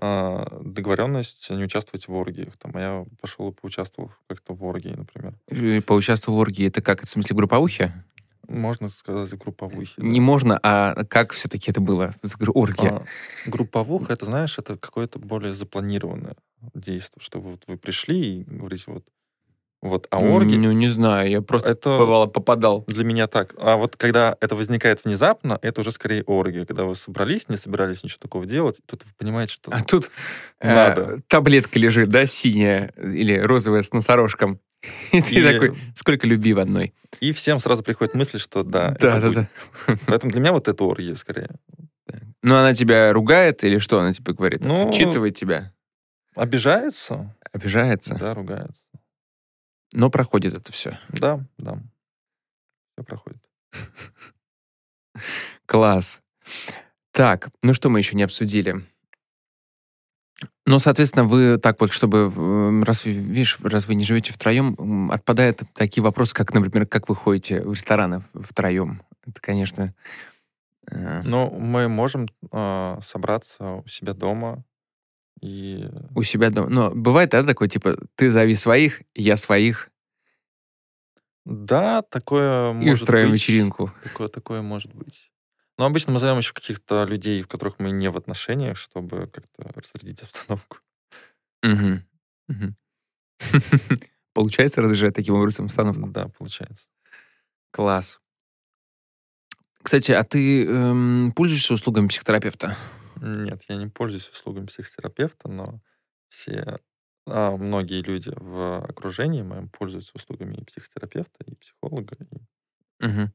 а, 0.00 0.60
договоренность 0.62 1.48
не 1.50 1.64
участвовать 1.64 2.08
в 2.08 2.14
оргиях. 2.14 2.56
Там, 2.58 2.72
а 2.74 2.80
я 2.80 3.06
пошел 3.20 3.50
и 3.50 3.54
поучаствовал 3.54 4.12
как-то 4.28 4.54
в 4.54 4.64
оргии, 4.64 4.94
например. 4.94 5.34
Поучаствовал 5.82 6.38
в 6.38 6.40
оргии, 6.40 6.68
это 6.68 6.82
как? 6.82 6.98
Это 6.98 7.06
в 7.06 7.10
смысле 7.10 7.36
групповухи? 7.36 7.92
Можно 8.48 8.88
сказать 8.88 9.36
групповухи. 9.38 9.94
Не 9.98 10.18
да. 10.18 10.24
можно, 10.24 10.60
а 10.62 11.04
как 11.04 11.32
все-таки 11.32 11.70
это 11.70 11.80
было 11.80 12.14
в 12.22 12.56
оргии? 12.56 12.88
А, 12.88 13.04
групповуха, 13.46 14.12
это, 14.12 14.26
знаешь, 14.26 14.58
это 14.58 14.76
какое-то 14.76 15.18
более 15.18 15.52
запланированное 15.52 16.36
действие, 16.74 17.22
что 17.22 17.40
вот 17.40 17.62
вы 17.66 17.76
пришли 17.76 18.40
и 18.40 18.44
говорите, 18.44 18.84
вот 18.88 19.04
вот, 19.82 20.06
а 20.10 20.20
орги... 20.20 20.54
Ну, 20.54 20.70
не 20.70 20.86
знаю, 20.86 21.28
я 21.28 21.42
просто 21.42 21.72
это 21.72 21.98
бывало 21.98 22.26
попадал. 22.26 22.84
Для 22.86 23.04
меня 23.04 23.26
так. 23.26 23.52
А 23.58 23.76
вот 23.76 23.96
когда 23.96 24.36
это 24.40 24.54
возникает 24.54 25.04
внезапно, 25.04 25.58
это 25.60 25.80
уже 25.80 25.90
скорее 25.90 26.22
орги. 26.22 26.64
Когда 26.64 26.84
вы 26.84 26.94
собрались, 26.94 27.48
не 27.48 27.56
собирались 27.56 28.04
ничего 28.04 28.20
такого 28.20 28.46
делать, 28.46 28.78
тут 28.86 29.02
вы 29.04 29.10
понимаете, 29.18 29.54
что 29.54 29.72
А 29.72 29.82
тут 29.82 30.12
надо. 30.60 31.02
Э, 31.02 31.18
таблетка 31.26 31.80
лежит, 31.80 32.10
да, 32.10 32.26
синяя 32.26 32.92
или 32.96 33.36
розовая 33.36 33.82
с 33.82 33.92
носорожком. 33.92 34.60
И 35.12 35.22
ты 35.22 35.52
такой, 35.52 35.78
сколько 35.94 36.26
любви 36.26 36.54
в 36.54 36.58
одной. 36.58 36.92
И 37.20 37.32
всем 37.32 37.58
сразу 37.58 37.82
приходит 37.82 38.14
мысль, 38.14 38.38
что 38.38 38.62
да. 38.62 38.96
Да, 39.00 39.20
да, 39.20 39.30
да. 39.30 39.48
Поэтому 40.06 40.32
для 40.32 40.40
меня 40.40 40.52
вот 40.52 40.68
это 40.68 40.84
оргия 40.84 41.14
скорее. 41.14 41.50
Ну, 42.42 42.56
она 42.56 42.74
тебя 42.74 43.12
ругает 43.12 43.62
или 43.62 43.78
что 43.78 44.00
она 44.00 44.12
тебе 44.12 44.32
говорит? 44.32 44.64
Ну, 44.64 44.88
Отчитывает 44.88 45.36
тебя? 45.36 45.72
Обижается. 46.34 47.34
Обижается? 47.52 48.16
Да, 48.16 48.34
ругается. 48.34 48.82
Но 49.92 50.10
проходит 50.10 50.54
это 50.54 50.72
все. 50.72 50.98
Да, 51.10 51.44
да. 51.58 51.78
Все 52.92 53.04
проходит. 53.04 53.42
Класс. 55.66 56.20
Так, 57.12 57.50
ну 57.62 57.74
что 57.74 57.90
мы 57.90 57.98
еще 57.98 58.16
не 58.16 58.22
обсудили? 58.22 58.82
Ну, 60.64 60.78
соответственно, 60.78 61.24
вы 61.24 61.58
так 61.58 61.80
вот, 61.80 61.92
чтобы, 61.92 62.84
раз, 62.84 63.04
видишь, 63.04 63.58
раз 63.62 63.88
вы 63.88 63.96
не 63.96 64.04
живете 64.04 64.32
втроем, 64.32 65.10
отпадают 65.10 65.62
такие 65.74 66.04
вопросы, 66.04 66.34
как, 66.34 66.54
например, 66.54 66.86
как 66.86 67.08
вы 67.08 67.16
ходите 67.16 67.62
в 67.62 67.72
рестораны 67.72 68.22
втроем. 68.34 69.02
Это, 69.26 69.40
конечно... 69.40 69.94
Э... 70.90 71.22
Ну, 71.22 71.50
мы 71.50 71.88
можем 71.88 72.28
э, 72.52 72.98
собраться 73.02 73.82
у 73.84 73.88
себя 73.88 74.14
дома, 74.14 74.64
и... 75.40 75.88
У 76.14 76.22
себя 76.22 76.50
дома. 76.50 76.68
Но 76.68 76.90
бывает, 76.92 77.30
да, 77.30 77.42
такой, 77.42 77.68
типа, 77.68 77.96
ты 78.14 78.30
зови 78.30 78.54
своих, 78.54 79.02
я 79.14 79.36
своих. 79.36 79.90
Да, 81.44 82.02
такое 82.02 82.70
и 82.70 82.74
может 82.74 82.88
И 82.88 82.92
устроим 82.92 83.32
вечеринку. 83.32 83.92
Такое, 84.04 84.28
такое 84.28 84.62
может 84.62 84.94
быть. 84.94 85.31
Но 85.82 85.86
обычно 85.86 86.12
мы 86.12 86.20
зовем 86.20 86.38
еще 86.38 86.54
каких-то 86.54 87.02
людей, 87.02 87.42
в 87.42 87.48
которых 87.48 87.80
мы 87.80 87.90
не 87.90 88.08
в 88.08 88.16
отношениях, 88.16 88.76
чтобы 88.76 89.26
как-то 89.26 89.68
разрядить 89.74 90.22
обстановку. 90.22 90.78
Получается 94.32 94.80
разрешать 94.80 95.16
таким 95.16 95.34
образом 95.34 95.64
обстановку? 95.64 96.06
Да, 96.06 96.28
получается. 96.28 96.86
Класс. 97.72 98.20
Кстати, 99.82 100.12
а 100.12 100.22
ты 100.22 100.64
эм, 100.68 101.32
пользуешься 101.34 101.74
услугами 101.74 102.06
психотерапевта? 102.06 102.76
Нет, 103.20 103.64
я 103.68 103.74
не 103.74 103.88
пользуюсь 103.88 104.28
услугами 104.28 104.66
психотерапевта, 104.66 105.48
но 105.48 105.80
все 106.28 106.78
а, 107.26 107.56
многие 107.56 108.02
люди 108.02 108.32
в 108.36 108.84
окружении 108.84 109.42
моем 109.42 109.68
пользуются 109.68 110.12
услугами 110.14 110.54
и 110.54 110.64
психотерапевта, 110.64 111.42
и 111.44 111.56
психолога, 111.56 112.16
и 112.20 113.04
угу. 113.04 113.32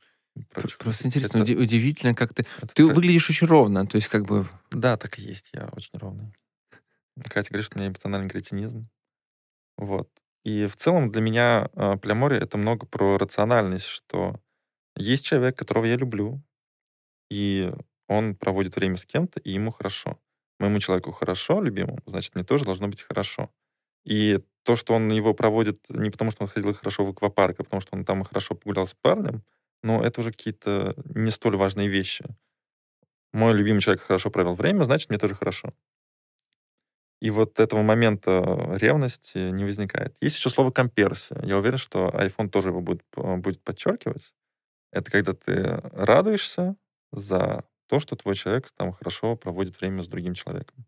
Прочих. 0.50 0.78
Просто 0.78 1.08
интересно, 1.08 1.44
это, 1.44 1.54
удивительно, 1.54 2.14
как 2.14 2.34
ты... 2.34 2.44
Ты 2.74 2.88
тр... 2.88 2.94
выглядишь 2.94 3.30
очень 3.30 3.48
ровно, 3.48 3.86
то 3.86 3.96
есть 3.96 4.08
как 4.08 4.26
бы... 4.26 4.48
Да, 4.72 4.98
так 4.98 5.20
и 5.20 5.22
есть, 5.22 5.50
я 5.54 5.70
очень 5.74 5.98
ровный. 5.98 6.34
Катя 7.24 7.50
говорит, 7.50 7.66
что 7.66 7.78
у 7.78 7.80
меня 7.80 7.90
эмоциональный 7.90 8.30
кретинизм. 8.30 8.90
Вот. 9.78 10.10
И 10.44 10.68
в 10.68 10.76
целом 10.76 11.12
для 11.12 11.22
меня 11.22 11.70
э, 11.74 11.98
полиамория— 11.98 12.40
это 12.42 12.58
много 12.58 12.86
про 12.86 13.18
рациональность, 13.18 13.88
что 13.88 14.40
есть 14.96 15.26
человек, 15.26 15.58
которого 15.58 15.86
я 15.86 15.96
люблю, 15.96 16.42
и 17.30 17.72
он 18.08 18.36
проводит 18.36 18.76
время 18.76 18.98
с 18.98 19.06
кем-то, 19.06 19.40
и 19.40 19.52
ему 19.52 19.72
хорошо. 19.72 20.20
Моему 20.60 20.80
человеку 20.80 21.12
хорошо, 21.12 21.62
любимому, 21.62 22.00
значит, 22.06 22.36
мне 22.36 22.44
тоже 22.44 22.66
должно 22.66 22.88
быть 22.88 23.02
хорошо. 23.02 23.52
И 24.06 24.40
то, 24.64 24.76
что 24.76 24.94
он 24.94 25.12
его 25.12 25.34
проводит 25.34 25.86
не 25.90 26.10
потому, 26.10 26.32
что 26.32 26.44
он 26.44 26.50
ходил 26.50 26.74
хорошо 26.74 27.06
в 27.06 27.10
аквапарк, 27.10 27.60
а 27.60 27.64
потому 27.64 27.82
что 27.82 27.96
он 27.96 28.06
там 28.06 28.24
хорошо 28.24 28.56
погулял 28.56 28.88
с 28.88 28.94
парнем, 28.94 29.44
но 29.84 30.04
это 30.04 30.22
уже 30.22 30.32
какие-то 30.32 30.96
не 31.16 31.32
столь 31.32 31.58
важные 31.58 31.88
вещи. 31.88 32.26
Мой 33.34 33.54
любимый 33.54 33.82
человек 33.82 34.04
хорошо 34.04 34.30
провел 34.32 34.54
время, 34.56 34.84
значит, 34.84 35.10
мне 35.10 35.20
тоже 35.20 35.36
хорошо. 35.36 35.74
И 37.20 37.32
вот 37.32 37.60
этого 37.60 37.82
момента 37.82 38.76
ревности 38.76 39.50
не 39.50 39.64
возникает. 39.66 40.16
Есть 40.22 40.38
еще 40.38 40.50
слово 40.50 40.70
комперсия. 40.72 41.40
Я 41.44 41.58
уверен, 41.58 41.78
что 41.78 42.10
iPhone 42.10 42.50
тоже 42.50 42.70
его 42.70 42.82
будет, 42.82 43.04
будет 43.16 43.64
подчеркивать. 43.64 44.34
Это 44.92 45.12
когда 45.12 45.34
ты 45.34 45.64
радуешься 45.94 46.76
за 47.12 47.64
то, 47.88 48.00
что 48.00 48.16
твой 48.16 48.36
человек 48.36 48.72
там 48.72 48.94
хорошо 48.94 49.36
проводит 49.36 49.80
время 49.80 50.04
с 50.04 50.08
другим 50.08 50.34
человеком. 50.36 50.86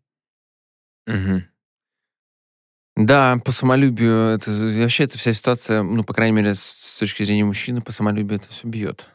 Угу. 1.06 1.42
Да, 3.06 3.38
по 3.44 3.52
самолюбию, 3.52 4.28
это, 4.28 4.50
вообще 4.50 5.04
эта 5.04 5.16
вся 5.18 5.32
ситуация, 5.32 5.82
ну, 5.82 6.04
по 6.04 6.12
крайней 6.12 6.36
мере, 6.36 6.54
с, 6.54 6.98
точки 6.98 7.22
зрения 7.22 7.44
мужчины, 7.44 7.80
по 7.80 7.92
самолюбию 7.92 8.38
это 8.38 8.48
все 8.48 8.68
бьет. 8.68 9.08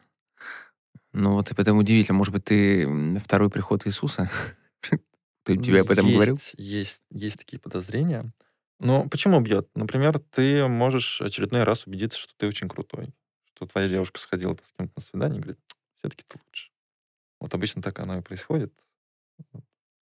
Ну 1.14 1.32
вот 1.32 1.52
и 1.52 1.56
поэтому 1.56 1.80
удивительно. 1.80 2.18
Может 2.18 2.34
быть, 2.34 2.46
ты 2.46 3.20
второй 3.20 3.50
приход 3.50 3.86
Иисуса? 3.88 4.30
Ты 5.44 5.58
тебе 5.58 5.82
об 5.82 5.92
этом 5.92 6.06
есть, 6.08 6.16
говорил? 6.16 6.40
Есть, 6.58 7.04
есть 7.12 7.38
такие 7.38 7.60
подозрения. 7.60 8.34
Но 8.80 9.08
почему 9.08 9.40
бьет? 9.42 9.70
Например, 9.76 10.18
ты 10.18 10.68
можешь 10.68 11.22
очередной 11.22 11.64
раз 11.64 11.86
убедиться, 11.86 12.18
что 12.18 12.34
ты 12.36 12.48
очень 12.48 12.68
крутой 12.68 13.14
что 13.56 13.66
твоя 13.66 13.88
девушка 13.88 14.20
сходила 14.20 14.56
с 14.62 14.72
кем-то 14.78 14.94
на 14.96 15.02
свидание 15.02 15.40
и 15.40 15.42
говорит, 15.42 15.60
все-таки 15.98 16.24
ты 16.28 16.40
лучше. 16.46 16.70
Вот 17.40 17.54
обычно 17.54 17.82
так 17.82 18.00
оно 18.00 18.18
и 18.18 18.22
происходит. 18.22 18.74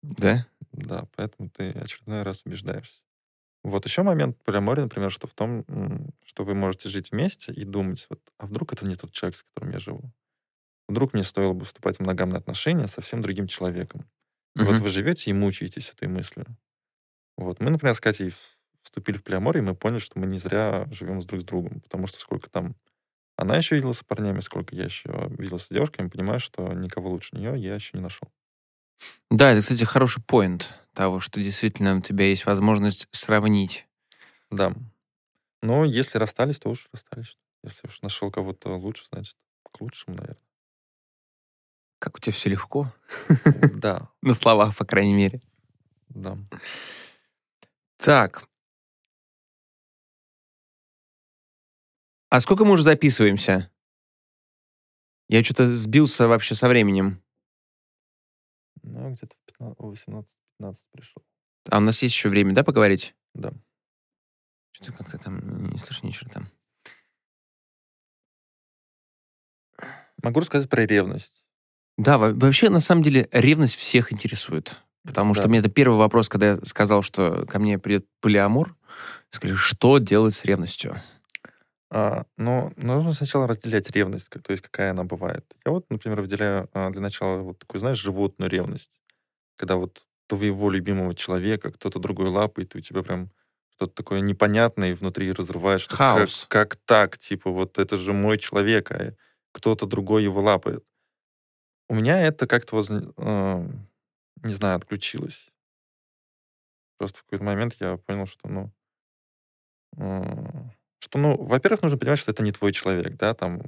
Да? 0.03 0.47
Да, 0.73 1.07
поэтому 1.17 1.51
ты 1.51 1.71
очередной 1.73 2.23
раз 2.23 2.43
убеждаешься. 2.45 3.03
Вот 3.63 3.85
еще 3.85 4.03
момент 4.03 4.43
про 4.43 4.61
море, 4.61 4.83
например, 4.83 5.11
что 5.11 5.27
в 5.27 5.35
том, 5.35 5.65
что 6.25 6.45
вы 6.45 6.55
можете 6.55 6.89
жить 6.89 7.13
вместе 7.13 7.53
и 7.53 7.65
думать, 7.65 8.07
вот, 8.09 8.21
а 8.39 8.47
вдруг 8.47 8.73
это 8.73 8.87
не 8.87 8.95
тот 8.95 9.13
человек, 9.13 9.37
с 9.37 9.43
которым 9.43 9.75
я 9.75 9.79
живу? 9.79 10.03
Вдруг 10.89 11.13
мне 11.13 11.23
стоило 11.23 11.53
бы 11.53 11.65
вступать 11.65 11.99
в 11.99 12.01
моногамные 12.01 12.39
отношения 12.39 12.87
с 12.87 12.93
совсем 12.93 13.23
другим 13.23 13.47
человеком. 13.47 14.09
И 14.57 14.63
вот 14.63 14.77
вы 14.81 14.89
живете 14.89 15.31
и 15.31 15.35
мучаетесь 15.35 15.91
этой 15.91 16.09
мыслью. 16.09 16.47
Вот. 17.37 17.61
Мы, 17.61 17.71
например, 17.71 17.95
с 17.95 18.01
Катей 18.01 18.35
вступили 18.83 19.19
в 19.19 19.23
полиаморие, 19.23 19.63
и 19.63 19.67
мы 19.67 19.75
поняли, 19.75 20.01
что 20.01 20.19
мы 20.19 20.27
не 20.27 20.39
зря 20.39 20.87
живем 20.91 21.23
с 21.23 21.27
друг 21.27 21.43
с 21.43 21.45
другом, 21.45 21.81
потому 21.81 22.07
что 22.07 22.19
сколько 22.19 22.51
там 22.51 22.75
она 23.37 23.57
еще 23.57 23.75
виделась 23.75 23.99
с 23.99 24.05
парнями, 24.05 24.41
сколько 24.41 24.77
я 24.77 24.85
еще 24.85 25.29
виделся 25.39 25.67
с 25.67 25.69
девушками, 25.71 26.09
понимаю, 26.09 26.41
что 26.41 26.73
никого 26.75 27.09
лучше 27.11 27.37
нее 27.37 27.55
я 27.57 27.75
еще 27.75 27.93
не 27.95 28.03
нашел. 28.03 28.29
Да, 29.31 29.53
это, 29.53 29.63
кстати, 29.63 29.85
хороший 29.85 30.23
поинт 30.23 30.75
того, 31.01 31.19
что 31.19 31.43
действительно 31.43 31.97
у 31.97 32.03
тебя 32.03 32.27
есть 32.27 32.45
возможность 32.45 33.09
сравнить. 33.11 33.89
Да. 34.51 34.75
Но 35.63 35.87
если 35.87 36.19
расстались, 36.19 36.59
то 36.59 36.69
уж 36.69 36.91
расстались. 36.93 37.39
Если 37.63 37.89
уж 37.89 38.03
нашел 38.03 38.31
кого-то 38.31 38.77
лучше, 38.77 39.07
значит, 39.11 39.35
к 39.63 39.81
лучшему, 39.81 40.19
наверное. 40.19 40.45
Как 42.01 42.19
у 42.19 42.21
тебя 42.21 42.35
все 42.35 42.51
легко. 42.51 42.93
Да. 43.73 44.11
На 44.21 44.35
словах, 44.35 44.77
по 44.77 44.85
крайней 44.85 45.15
мере. 45.15 45.41
Да. 46.11 46.37
Так. 47.97 48.47
А 52.29 52.41
сколько 52.41 52.67
мы 52.67 52.73
уже 52.73 52.83
записываемся? 52.83 53.71
Я 55.29 55.43
что-то 55.43 55.75
сбился 55.75 56.29
вообще 56.29 56.55
со 56.55 56.69
временем. 56.69 57.23
Ну, 58.83 59.15
где-то 59.15 59.35
18 59.79 60.27
15 60.61 60.85
пришел. 60.93 61.23
А 61.71 61.79
у 61.79 61.81
нас 61.81 62.01
есть 62.03 62.15
еще 62.15 62.29
время, 62.29 62.55
да, 62.55 62.63
поговорить? 62.63 63.15
Да. 63.35 63.53
Что-то 64.73 64.93
как-то 64.93 65.19
там 65.19 65.71
не 65.71 65.79
слышно 65.79 66.07
ничего 66.07 66.31
там. 66.31 66.51
Могу 70.23 70.41
рассказать 70.41 70.69
про 70.69 70.85
ревность. 70.85 71.45
Да, 71.97 72.19
вообще, 72.19 72.69
на 72.69 72.81
самом 72.81 73.03
деле, 73.03 73.29
ревность 73.33 73.77
всех 73.77 74.13
интересует. 74.13 74.81
Потому 75.03 75.33
да. 75.35 75.41
что 75.41 75.49
мне 75.49 75.61
это 75.61 75.71
первый 75.71 75.97
вопрос, 75.97 76.29
когда 76.29 76.53
я 76.53 76.57
сказал, 76.65 77.03
что 77.03 77.47
ко 77.47 77.59
мне 77.59 77.79
придет 77.79 78.07
полиамор. 78.21 78.77
Сказали, 79.31 79.57
что 79.57 79.99
делать 79.99 80.35
с 80.35 80.45
ревностью? 80.45 81.01
А, 81.91 82.25
ну, 82.37 82.73
нужно 82.77 83.13
сначала 83.13 83.47
разделять 83.47 83.91
ревность, 83.91 84.29
то 84.29 84.51
есть 84.51 84.63
какая 84.63 84.91
она 84.91 85.05
бывает. 85.05 85.45
Я 85.65 85.73
вот, 85.73 85.89
например, 85.91 86.21
выделяю 86.21 86.69
а, 86.73 86.91
для 86.91 87.01
начала 87.01 87.39
вот 87.41 87.59
такую, 87.61 87.81
знаешь, 87.81 87.99
животную 87.99 88.51
ревность. 88.51 88.91
Когда 89.57 89.77
вот 89.77 90.05
твоего 90.31 90.71
любимого 90.71 91.15
человека 91.15 91.73
кто-то 91.73 91.99
другой 91.99 92.29
лапает, 92.29 92.75
и 92.75 92.79
у 92.79 92.81
тебя 92.81 93.03
прям 93.03 93.31
что-то 93.75 93.93
такое 93.95 94.21
непонятное 94.21 94.91
и 94.91 94.95
внутри 94.95 95.33
разрывает. 95.33 95.81
Что 95.81 95.97
Хаос. 95.97 96.47
Как, 96.49 96.71
как 96.71 96.81
так? 96.85 97.19
Типа, 97.19 97.51
вот 97.51 97.79
это 97.79 97.97
же 97.97 98.13
мой 98.13 98.39
человек, 98.39 98.93
а 98.93 99.17
кто-то 99.53 99.87
другой 99.87 100.23
его 100.23 100.41
лапает. 100.41 100.85
У 101.89 101.95
меня 101.95 102.21
это 102.21 102.47
как-то, 102.47 102.77
воз... 102.77 102.89
э, 102.91 103.69
не 104.45 104.53
знаю, 104.53 104.77
отключилось. 104.77 105.49
Просто 106.99 107.19
в 107.19 107.23
какой-то 107.25 107.45
момент 107.45 107.75
я 107.81 107.97
понял, 107.97 108.27
что, 108.27 108.49
ну, 108.49 108.73
э, 109.97 110.71
что, 111.01 111.19
ну, 111.19 111.37
во-первых, 111.43 111.83
нужно 111.83 111.99
понимать, 111.99 112.21
что 112.21 112.31
это 112.31 112.45
не 112.45 112.53
твой 112.53 112.73
человек, 112.73 113.17
да, 113.17 113.35
там 113.35 113.63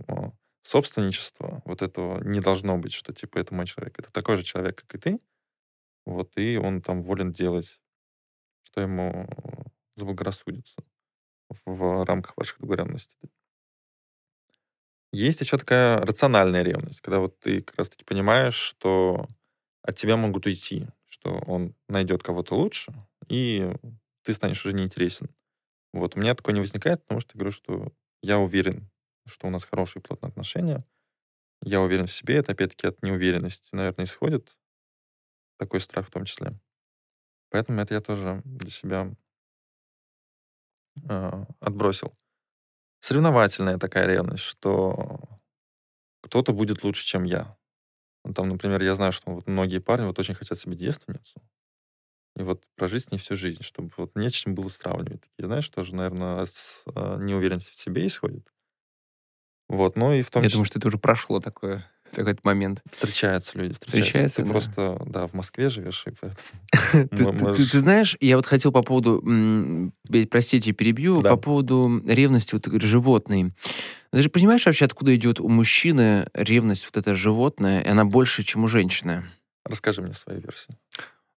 собственничество, 0.62 1.60
вот 1.64 1.82
этого 1.82 2.22
не 2.22 2.38
должно 2.38 2.78
быть, 2.78 2.92
что, 2.92 3.12
типа, 3.12 3.38
это 3.38 3.52
мой 3.52 3.66
человек. 3.66 3.98
Это 3.98 4.12
такой 4.12 4.36
же 4.36 4.44
человек, 4.44 4.76
как 4.80 4.94
и 4.94 4.98
ты, 4.98 5.20
вот, 6.06 6.32
и 6.36 6.56
он 6.56 6.82
там 6.82 7.02
волен 7.02 7.32
делать, 7.32 7.80
что 8.64 8.82
ему 8.82 9.28
заблагорассудится 9.96 10.76
в 11.66 12.04
рамках 12.06 12.36
ваших 12.36 12.60
договоренностей. 12.60 13.18
Есть 15.12 15.40
еще 15.40 15.58
такая 15.58 16.00
рациональная 16.00 16.62
ревность, 16.62 17.00
когда 17.00 17.18
вот 17.18 17.38
ты 17.38 17.60
как 17.62 17.76
раз-таки 17.76 18.04
понимаешь, 18.04 18.54
что 18.54 19.26
от 19.82 19.96
тебя 19.96 20.16
могут 20.16 20.46
уйти, 20.46 20.86
что 21.08 21.42
он 21.46 21.74
найдет 21.88 22.22
кого-то 22.22 22.54
лучше, 22.56 22.92
и 23.28 23.72
ты 24.24 24.32
станешь 24.32 24.64
уже 24.64 24.74
неинтересен. 24.74 25.28
Вот, 25.92 26.16
у 26.16 26.20
меня 26.20 26.34
такое 26.34 26.54
не 26.54 26.60
возникает, 26.60 27.02
потому 27.02 27.20
что 27.20 27.32
я 27.34 27.38
говорю, 27.40 27.52
что 27.52 27.92
я 28.22 28.38
уверен, 28.38 28.90
что 29.26 29.48
у 29.48 29.50
нас 29.50 29.64
хорошие 29.64 30.02
плотные 30.02 30.30
отношения. 30.30 30.84
Я 31.62 31.82
уверен 31.82 32.06
в 32.06 32.12
себе. 32.12 32.36
Это, 32.36 32.52
опять-таки, 32.52 32.88
от 32.88 33.02
неуверенности, 33.02 33.70
наверное, 33.74 34.06
исходит. 34.06 34.56
Такой 35.62 35.78
страх 35.78 36.08
в 36.08 36.10
том 36.10 36.24
числе. 36.24 36.58
Поэтому 37.48 37.80
это 37.80 37.94
я 37.94 38.00
тоже 38.00 38.42
для 38.44 38.68
себя 38.68 39.14
э, 41.08 41.44
отбросил. 41.60 42.12
Соревновательная 43.00 43.78
такая 43.78 44.08
ревность, 44.08 44.42
что 44.42 45.20
кто-то 46.20 46.52
будет 46.52 46.82
лучше, 46.82 47.04
чем 47.06 47.22
я. 47.22 47.56
Ну, 48.24 48.34
там, 48.34 48.48
например, 48.48 48.82
я 48.82 48.96
знаю, 48.96 49.12
что 49.12 49.30
вот 49.30 49.46
многие 49.46 49.78
парни 49.78 50.04
вот 50.04 50.18
очень 50.18 50.34
хотят 50.34 50.58
себе 50.58 50.74
девственницу 50.74 51.40
и 52.36 52.42
вот 52.42 52.64
прожить 52.74 53.04
с 53.04 53.10
ней 53.12 53.18
всю 53.18 53.36
жизнь, 53.36 53.62
чтобы 53.62 53.92
вот 53.96 54.16
не 54.16 54.28
с 54.28 54.32
чем 54.32 54.56
было 54.56 54.68
сравнивать. 54.68 55.20
Такие, 55.20 55.46
знаешь, 55.46 55.68
тоже, 55.68 55.94
наверное, 55.94 56.44
с 56.44 56.82
э, 56.86 57.18
неуверенности 57.20 57.70
в 57.70 57.78
себе 57.78 58.04
исходит. 58.04 58.52
Вот, 59.68 59.94
ну 59.94 60.12
и 60.12 60.22
в 60.22 60.30
том 60.32 60.42
Я 60.42 60.48
числе... 60.48 60.56
думаю, 60.56 60.64
что 60.66 60.78
это 60.80 60.88
уже 60.88 60.98
прошло 60.98 61.38
такое, 61.38 61.88
такой 62.14 62.36
момент. 62.42 62.82
Встречаются 62.90 63.58
люди, 63.58 63.74
встречаются. 63.74 64.36
Ты 64.36 64.44
да. 64.44 64.50
просто, 64.50 65.02
да, 65.06 65.26
в 65.26 65.34
Москве 65.34 65.70
живешь, 65.70 66.04
и 66.06 66.10
поэтому... 66.10 67.54
ты, 67.54 67.80
знаешь, 67.80 68.16
я 68.20 68.36
вот 68.36 68.46
хотел 68.46 68.72
по 68.72 68.82
поводу, 68.82 69.22
простите, 70.30 70.72
перебью, 70.72 71.22
по 71.22 71.36
поводу 71.36 72.02
ревности, 72.06 72.54
вот 72.54 72.62
ты 72.62 72.70
говоришь, 72.70 72.88
животной. 72.88 73.52
Ты 74.12 74.22
же 74.22 74.28
понимаешь 74.28 74.66
вообще, 74.66 74.84
откуда 74.84 75.14
идет 75.14 75.40
у 75.40 75.48
мужчины 75.48 76.28
ревность 76.34 76.84
вот 76.84 76.96
эта 76.96 77.14
животная, 77.14 77.82
и 77.82 77.88
она 77.88 78.04
больше, 78.04 78.42
чем 78.42 78.64
у 78.64 78.68
женщины? 78.68 79.24
Расскажи 79.64 80.02
мне 80.02 80.12
свою 80.12 80.40
версию. 80.40 80.76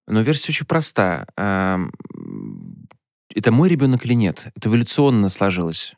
Но 0.07 0.21
версия 0.21 0.51
очень 0.51 0.65
проста. 0.65 1.25
это 1.35 1.91
мой 3.51 3.69
ребенок 3.69 4.05
или 4.05 4.13
нет. 4.13 4.47
Это 4.55 4.69
эволюционно 4.69 5.29
сложилось. 5.29 5.95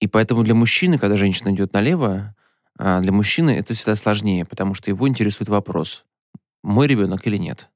И 0.00 0.06
поэтому 0.06 0.44
для 0.44 0.54
мужчины, 0.54 0.98
когда 0.98 1.16
женщина 1.16 1.50
идет 1.50 1.72
налево, 1.72 2.34
а, 2.78 3.00
для 3.00 3.12
мужчины 3.12 3.50
это 3.50 3.74
всегда 3.74 3.96
сложнее, 3.96 4.44
потому 4.44 4.74
что 4.74 4.90
его 4.90 5.08
интересует 5.08 5.48
вопрос, 5.48 6.04
мой 6.62 6.86
ребенок 6.86 7.26
или 7.26 7.36
нет. 7.36 7.68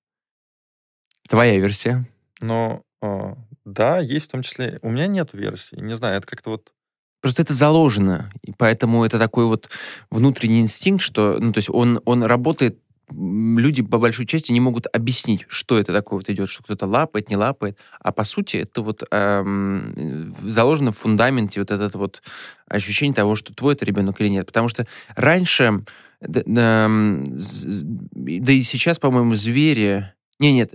Твоя 1.28 1.58
версия? 1.58 2.08
Но 2.40 2.82
э, 3.02 3.34
да, 3.64 3.98
есть 3.98 4.26
в 4.26 4.30
том 4.30 4.42
числе. 4.42 4.78
У 4.82 4.90
меня 4.90 5.06
нет 5.06 5.30
версии. 5.34 5.76
Не 5.76 5.94
знаю, 5.94 6.18
это 6.18 6.26
как-то 6.26 6.50
вот 6.50 6.72
Просто 7.20 7.42
это 7.42 7.52
заложено, 7.52 8.30
и 8.42 8.52
поэтому 8.52 9.04
это 9.04 9.18
такой 9.18 9.46
вот 9.46 9.68
внутренний 10.08 10.60
инстинкт, 10.60 11.02
что, 11.02 11.38
ну, 11.40 11.52
то 11.52 11.58
есть 11.58 11.68
он, 11.68 12.00
он 12.04 12.22
работает 12.22 12.78
люди 13.10 13.82
по 13.82 13.98
большой 13.98 14.26
части 14.26 14.52
не 14.52 14.60
могут 14.60 14.86
объяснить, 14.92 15.44
что 15.48 15.78
это 15.78 15.92
такое 15.92 16.18
вот 16.18 16.28
идет, 16.28 16.48
что 16.48 16.62
кто-то 16.62 16.86
лапает, 16.86 17.28
не 17.30 17.36
лапает. 17.36 17.78
А 18.00 18.12
по 18.12 18.24
сути 18.24 18.58
это 18.58 18.82
вот 18.82 19.04
эм, 19.10 20.34
заложено 20.42 20.92
в 20.92 20.98
фундаменте 20.98 21.60
вот 21.60 21.70
это 21.70 21.96
вот 21.98 22.22
ощущение 22.66 23.14
того, 23.14 23.34
что 23.34 23.54
твой 23.54 23.74
это 23.74 23.84
ребенок 23.84 24.20
или 24.20 24.28
нет. 24.28 24.46
Потому 24.46 24.68
что 24.68 24.86
раньше, 25.16 25.84
да, 26.20 26.42
да, 26.44 26.88
да 26.88 28.52
и 28.52 28.62
сейчас, 28.62 28.98
по-моему, 28.98 29.34
звери... 29.34 30.12
Не, 30.40 30.52
нет, 30.52 30.74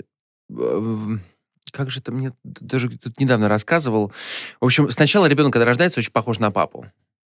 как 1.71 1.89
же 1.89 1.99
это 1.99 2.11
мне 2.11 2.33
даже 2.43 2.89
тут 2.97 3.19
недавно 3.19 3.49
рассказывал. 3.49 4.11
В 4.61 4.65
общем, 4.65 4.89
сначала 4.91 5.25
ребенок, 5.25 5.53
когда 5.53 5.65
рождается, 5.65 5.99
очень 5.99 6.11
похож 6.11 6.39
на 6.39 6.51
папу. 6.51 6.85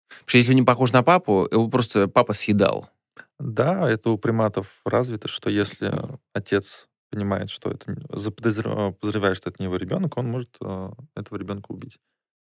Потому 0.08 0.28
что 0.28 0.38
если 0.38 0.52
он 0.52 0.56
не 0.56 0.62
похож 0.62 0.92
на 0.92 1.02
папу, 1.02 1.48
его 1.50 1.68
просто 1.68 2.06
папа 2.08 2.32
съедал. 2.32 2.90
Да, 3.38 3.88
это 3.88 4.10
у 4.10 4.18
приматов 4.18 4.80
развито, 4.84 5.28
что 5.28 5.50
если 5.50 5.92
отец 6.32 6.88
понимает, 7.10 7.50
что 7.50 7.70
это 7.70 7.92
подозревает, 8.10 9.36
что 9.36 9.50
это 9.50 9.56
не 9.60 9.66
его 9.66 9.76
ребенок, 9.76 10.16
он 10.16 10.26
может 10.26 10.50
э, 10.60 10.90
этого 11.14 11.38
ребенка 11.38 11.72
убить. 11.72 11.98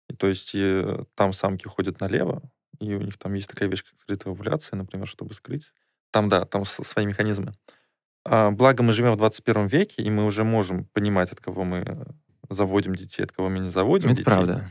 И 0.09 0.15
то 0.15 0.27
есть 0.27 0.51
и 0.55 0.85
там 1.15 1.33
самки 1.33 1.67
ходят 1.67 2.01
налево, 2.01 2.43
и 2.81 2.95
у 2.95 3.01
них 3.01 3.19
там 3.19 3.35
есть 3.35 3.49
такая 3.49 3.69
вещь, 3.69 3.83
как 3.83 3.99
скрытая 3.99 4.33
овуляция, 4.33 4.77
например, 4.77 5.07
чтобы 5.07 5.35
скрыть. 5.35 5.73
Там, 6.11 6.29
да, 6.29 6.45
там 6.45 6.65
свои 6.65 7.07
механизмы. 7.07 7.55
А, 8.25 8.51
благо 8.51 8.83
мы 8.83 8.93
живем 8.93 9.13
в 9.13 9.17
21 9.17 9.67
веке, 9.67 10.03
и 10.03 10.11
мы 10.11 10.25
уже 10.25 10.45
можем 10.45 10.85
понимать, 10.87 11.33
от 11.33 11.41
кого 11.41 11.65
мы 11.65 12.07
заводим 12.51 12.95
детей, 12.95 13.25
от 13.25 13.33
кого 13.33 13.49
мы 13.49 13.59
не 13.59 13.71
заводим 13.71 14.11
это 14.11 14.19
детей. 14.19 14.25
правда. 14.25 14.71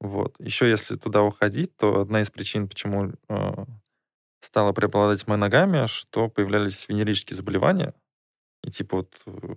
Вот. 0.00 0.36
Еще 0.38 0.70
если 0.70 0.96
туда 0.96 1.22
уходить, 1.22 1.76
то 1.76 2.00
одна 2.00 2.20
из 2.20 2.30
причин, 2.30 2.68
почему 2.68 3.12
э, 3.28 3.64
стало 4.40 4.72
преобладать 4.72 5.26
моногамия, 5.26 5.86
что 5.86 6.28
появлялись 6.28 6.88
венерические 6.88 7.36
заболевания. 7.36 7.94
И 8.62 8.70
типа 8.70 8.98
вот... 8.98 9.14
Э, 9.26 9.54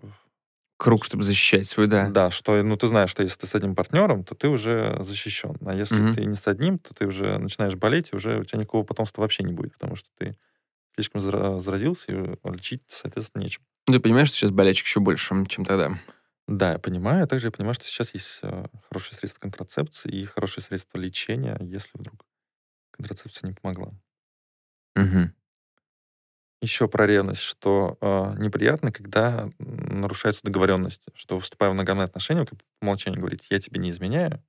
Круг, 0.77 1.05
чтобы 1.05 1.23
защищать 1.23 1.67
свой, 1.67 1.86
да. 1.86 2.09
Да, 2.09 2.32
что, 2.32 2.63
ну, 2.63 2.75
ты 2.75 2.88
знаешь, 2.88 3.11
что 3.11 3.21
если 3.21 3.38
ты 3.38 3.45
с 3.45 3.53
одним 3.53 3.75
партнером, 3.75 4.23
то 4.23 4.34
ты 4.34 4.47
уже 4.47 4.97
защищен. 5.01 5.55
А 5.63 5.75
если 5.75 6.01
mm-hmm. 6.01 6.13
ты 6.15 6.25
не 6.25 6.34
с 6.34 6.47
одним, 6.47 6.79
то 6.79 6.95
ты 6.95 7.05
уже 7.05 7.38
начинаешь 7.38 7.75
болеть, 7.75 8.09
и 8.11 8.15
уже 8.15 8.39
у 8.39 8.43
тебя 8.43 8.57
никакого 8.57 8.84
потомства 8.84 9.21
вообще 9.21 9.43
не 9.43 9.53
будет, 9.53 9.73
потому 9.73 9.95
что 9.95 10.09
ты 10.17 10.36
слишком 10.95 11.21
заразился, 11.21 12.11
и 12.11 12.49
лечить, 12.51 12.82
соответственно, 12.88 13.43
нечем. 13.43 13.61
Ну, 13.88 13.93
ты 13.93 13.99
понимаешь, 13.99 14.29
что 14.29 14.38
сейчас 14.38 14.49
болячек 14.49 14.88
еще 14.88 14.99
больше, 14.99 15.45
чем 15.47 15.65
тогда? 15.65 15.99
Да, 16.47 16.73
я 16.73 16.79
понимаю. 16.79 17.23
А 17.23 17.27
также 17.27 17.47
я 17.47 17.51
понимаю, 17.51 17.75
что 17.75 17.86
сейчас 17.86 18.13
есть 18.13 18.39
э, 18.41 18.65
хорошие 18.89 19.17
средства 19.17 19.41
контрацепции 19.41 20.09
и 20.09 20.25
хорошие 20.25 20.63
средства 20.63 20.97
лечения, 20.97 21.57
если 21.61 21.91
вдруг 21.97 22.25
контрацепция 22.91 23.49
не 23.49 23.53
помогла. 23.53 23.93
Угу. 24.95 25.31
Еще 26.61 26.87
про 26.87 27.07
ревность, 27.07 27.41
что 27.41 27.97
э, 28.01 28.35
неприятно, 28.37 28.91
когда 28.91 29.47
нарушаются 29.57 30.43
договоренности, 30.43 31.11
что 31.15 31.39
вступая 31.39 31.69
в 31.71 31.73
моногамные 31.73 32.05
отношения, 32.05 32.45
как 32.45 32.59
по 32.59 32.65
умолчанию 32.83 33.19
говорить, 33.19 33.47
я 33.49 33.59
тебе 33.59 33.79
не 33.81 33.89
изменяю, 33.89 34.43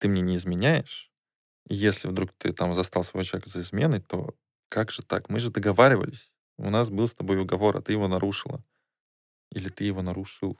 ты 0.00 0.08
мне 0.08 0.22
не 0.22 0.36
изменяешь. 0.36 1.12
И 1.68 1.74
если 1.76 2.08
вдруг 2.08 2.32
ты 2.38 2.52
там 2.52 2.74
застал 2.74 3.04
своего 3.04 3.24
человека 3.24 3.50
за 3.50 3.60
изменой, 3.60 4.00
то 4.00 4.34
как 4.70 4.90
же 4.90 5.02
так? 5.02 5.28
Мы 5.30 5.40
же 5.40 5.50
договаривались. 5.50 6.32
У 6.58 6.70
нас 6.70 6.90
был 6.90 7.08
с 7.08 7.14
тобой 7.14 7.40
уговор, 7.40 7.76
а 7.76 7.82
ты 7.82 7.92
его 7.92 8.08
нарушила. 8.08 8.64
Или 9.52 9.68
ты 9.68 9.84
его 9.84 10.02
нарушил. 10.02 10.58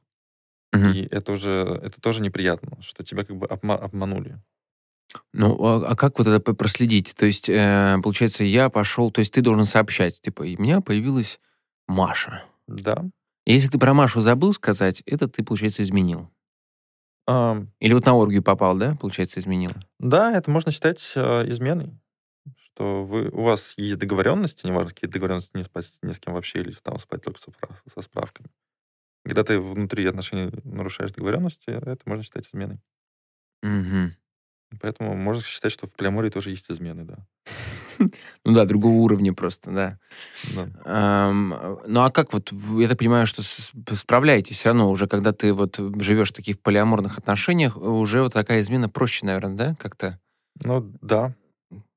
Угу. 0.74 0.86
И 0.86 1.08
это 1.10 1.32
уже 1.32 1.80
это 1.82 2.00
тоже 2.00 2.22
неприятно, 2.22 2.80
что 2.82 3.04
тебя 3.04 3.24
как 3.24 3.36
бы 3.36 3.46
обма- 3.46 3.78
обманули. 3.78 4.40
Ну, 5.32 5.58
а, 5.64 5.90
а 5.90 5.96
как 5.96 6.18
вот 6.18 6.28
это 6.28 6.54
проследить? 6.54 7.14
То 7.16 7.26
есть, 7.26 7.48
э, 7.48 7.98
получается, 8.02 8.44
я 8.44 8.68
пошел, 8.70 9.10
то 9.10 9.20
есть 9.20 9.32
ты 9.32 9.40
должен 9.40 9.64
сообщать, 9.64 10.20
типа, 10.20 10.42
у 10.42 10.62
меня 10.62 10.80
появилась 10.80 11.40
Маша. 11.88 12.44
Да. 12.66 13.04
И 13.44 13.54
если 13.54 13.68
ты 13.68 13.78
про 13.78 13.94
Машу 13.94 14.20
забыл 14.20 14.52
сказать, 14.52 15.02
это 15.06 15.28
ты, 15.28 15.42
получается, 15.44 15.82
изменил. 15.82 16.30
А, 17.26 17.64
Или 17.80 17.94
вот 17.94 18.06
на 18.06 18.14
оргию 18.14 18.42
попал, 18.42 18.76
да, 18.76 18.96
получается, 18.96 19.40
изменил? 19.40 19.70
да, 19.98 20.36
это 20.36 20.50
можно 20.50 20.72
считать 20.72 21.12
э, 21.14 21.48
изменой. 21.48 21.98
Что 22.56 23.04
вы, 23.04 23.28
у 23.28 23.42
вас 23.42 23.74
есть 23.76 23.98
договоренности, 23.98 24.66
неважно, 24.66 24.90
какие 24.90 25.10
договоренности, 25.10 25.56
не 25.56 25.62
спать 25.62 25.86
ни 26.02 26.12
с 26.12 26.18
кем 26.18 26.34
вообще, 26.34 26.60
или 26.60 26.72
там 26.82 26.98
спать 26.98 27.22
только 27.22 27.38
со, 27.38 27.52
со 27.94 28.02
справками. 28.02 28.48
Когда 29.24 29.44
ты 29.44 29.60
внутри 29.60 30.06
отношений 30.06 30.50
нарушаешь 30.64 31.12
договоренности, 31.12 31.70
это 31.70 32.00
можно 32.06 32.24
считать 32.24 32.48
изменой. 32.48 32.80
Угу. 33.62 34.14
Поэтому 34.80 35.14
можно 35.14 35.42
считать, 35.42 35.72
что 35.72 35.86
в 35.86 35.94
полиамории 35.94 36.30
тоже 36.30 36.50
есть 36.50 36.70
измены, 36.70 37.04
да. 37.04 37.18
Ну 38.44 38.54
да, 38.54 38.64
другого 38.64 38.94
уровня 38.94 39.32
просто, 39.32 39.70
да. 39.70 39.98
Да. 40.54 41.28
Эм, 41.30 41.54
ну 41.86 42.00
а 42.00 42.10
как 42.10 42.32
вот, 42.32 42.52
я 42.78 42.88
так 42.88 42.98
понимаю, 42.98 43.26
что 43.26 43.42
справляетесь 43.42 44.56
все 44.56 44.70
равно 44.70 44.90
уже, 44.90 45.06
когда 45.06 45.32
ты 45.32 45.52
вот 45.52 45.78
живешь 46.00 46.32
таких 46.32 46.56
в 46.56 46.60
полиаморных 46.60 47.18
отношениях, 47.18 47.76
уже 47.76 48.22
вот 48.22 48.32
такая 48.32 48.60
измена 48.60 48.88
проще, 48.88 49.26
наверное, 49.26 49.56
да, 49.56 49.76
как-то? 49.78 50.18
Ну, 50.64 50.92
да. 51.00 51.34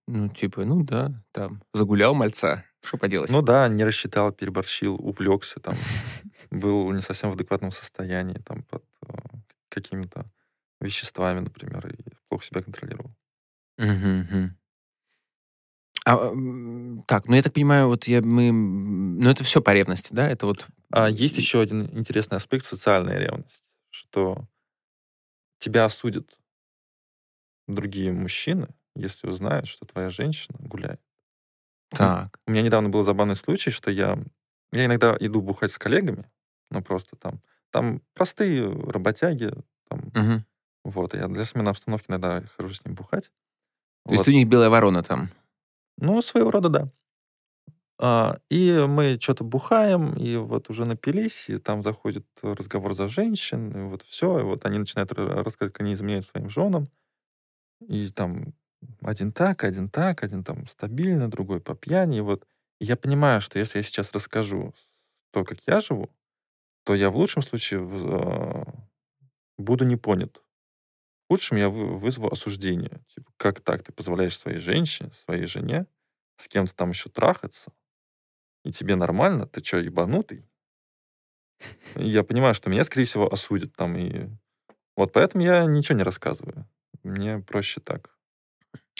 Ну, 0.07 0.30
типа, 0.30 0.65
ну 0.65 0.84
да, 0.84 1.11
там, 1.32 1.63
загулял 1.73 2.13
мальца, 2.13 2.63
что 2.84 2.97
поделать? 2.97 3.32
Ну 3.32 3.41
да, 3.41 3.67
не 3.67 3.84
рассчитал, 3.84 4.32
переборщил, 4.32 4.95
увлекся, 4.95 5.59
там, 5.59 5.73
был 6.51 6.91
не 6.91 7.01
совсем 7.01 7.32
в 7.32 7.34
адекватном 7.34 7.71
состоянии, 7.71 8.39
там, 8.45 8.61
под 8.63 8.84
э, 9.07 9.13
какими-то 9.69 10.26
веществами, 10.86 11.39
например, 11.39 11.88
и 11.88 11.97
плохо 12.29 12.45
себя 12.45 12.61
контролировал. 12.61 13.11
А, 16.05 16.17
так, 17.07 17.27
ну 17.27 17.36
я 17.36 17.41
так 17.41 17.53
понимаю, 17.53 17.88
вот 17.88 18.05
я, 18.05 18.21
мы, 18.21 18.51
ну 18.51 19.27
это 19.29 19.43
все 19.43 19.59
по 19.61 19.73
ревности, 19.73 20.13
да? 20.13 20.29
Это 20.29 20.45
вот... 20.45 20.67
А 20.91 21.09
есть 21.09 21.38
еще 21.38 21.61
один 21.61 21.89
интересный 21.97 22.38
аспект 22.38 22.63
социальная 22.65 23.17
ревность, 23.17 23.75
что 23.89 24.47
тебя 25.57 25.86
осудят 25.86 26.38
другие 27.67 28.11
мужчины, 28.11 28.67
если 28.95 29.27
узнают, 29.27 29.67
что 29.67 29.86
твоя 29.86 30.09
женщина 30.09 30.57
гуляет. 30.59 31.01
Так. 31.89 32.39
У 32.45 32.51
меня 32.51 32.61
недавно 32.61 32.89
был 32.89 33.01
забавный 33.01 33.36
случай, 33.36 33.71
что 33.71 33.89
я, 33.89 34.19
я 34.71 34.86
иногда 34.86 35.15
иду 35.19 35.41
бухать 35.41 35.71
с 35.71 35.79
коллегами, 35.79 36.29
ну 36.69 36.83
просто 36.83 37.15
там, 37.15 37.41
там 37.71 38.01
простые 38.13 38.69
работяги, 38.89 39.51
там, 39.89 40.11
Мгм. 40.13 40.45
Вот, 40.86 41.15
я 41.15 41.27
для 41.27 41.45
смены 41.45 41.69
обстановки 41.69 42.05
иногда 42.09 42.43
хожу 42.57 42.73
с 42.73 42.86
ним 42.86 42.95
бухать. 42.95 43.31
То 44.07 44.13
есть 44.15 44.27
Вот. 44.27 44.29
у 44.29 44.31
них 44.31 44.47
белая 44.47 44.69
ворона 44.69 45.03
там. 45.03 45.31
Ну, 45.97 46.21
своего 46.21 46.51
рода, 46.51 46.69
да. 46.69 46.91
А, 47.97 48.39
и 48.49 48.86
мы 48.88 49.17
что-то 49.21 49.43
бухаем, 49.45 50.13
и 50.15 50.36
вот 50.36 50.69
уже 50.69 50.86
напились, 50.86 51.49
и 51.49 51.57
там 51.59 51.81
заходит 51.81 52.25
разговор 52.41 52.93
за 52.93 53.07
женщин, 53.07 53.71
и 53.71 53.89
вот 53.89 54.01
все, 54.03 54.39
и 54.39 54.43
вот 54.43 54.65
они 54.65 54.79
начинают 54.79 55.13
ра- 55.13 55.43
рассказывать, 55.43 55.73
как 55.73 55.81
они 55.81 55.93
изменяют 55.93 56.25
своим 56.25 56.49
женам, 56.49 56.89
и 57.88 58.07
там 58.09 58.53
один 59.01 59.31
так, 59.33 59.63
один 59.63 59.89
так, 59.89 60.23
один 60.23 60.43
там 60.43 60.67
стабильно, 60.67 61.29
другой 61.29 61.61
по 61.61 61.75
пьяни, 61.75 62.19
и 62.19 62.21
вот. 62.21 62.45
И 62.79 62.86
я 62.86 62.97
понимаю, 62.97 63.41
что 63.41 63.59
если 63.59 63.79
я 63.79 63.83
сейчас 63.83 64.11
расскажу 64.13 64.73
то, 65.31 65.45
как 65.45 65.59
я 65.67 65.81
живу, 65.81 66.09
то 66.86 66.95
я 66.95 67.09
в 67.11 67.17
лучшем 67.17 67.43
случае 67.43 67.81
а, 67.83 68.65
буду 69.57 69.86
не 69.86 69.97
понят. 69.97 70.41
Худшем 71.30 71.57
я 71.57 71.69
вы- 71.69 71.97
вызову 71.97 72.32
осуждение. 72.32 73.01
Типа, 73.13 73.32
как 73.38 73.61
так 73.61 73.84
ты 73.84 73.91
позволяешь 73.91 74.38
своей 74.38 74.59
женщине, 74.59 75.11
своей 75.26 75.45
жене 75.45 75.88
с 76.38 76.47
кем-то 76.47 76.76
там 76.76 76.89
еще 76.91 77.09
трахаться, 77.09 77.71
и 78.63 78.71
тебе 78.71 78.95
нормально, 78.95 79.47
ты 79.47 79.63
что, 79.63 79.78
ебанутый? 79.78 80.47
И 81.95 82.07
я 82.09 82.23
понимаю, 82.23 82.53
что 82.53 82.69
меня, 82.69 82.84
скорее 82.84 83.05
всего, 83.05 83.32
осудят 83.32 83.73
там, 83.76 83.95
и 83.95 84.28
вот 84.97 85.13
поэтому 85.13 85.43
я 85.43 85.65
ничего 85.65 85.97
не 85.97 86.03
рассказываю. 86.03 86.67
Мне 87.03 87.39
проще 87.39 87.80
так. 87.80 88.15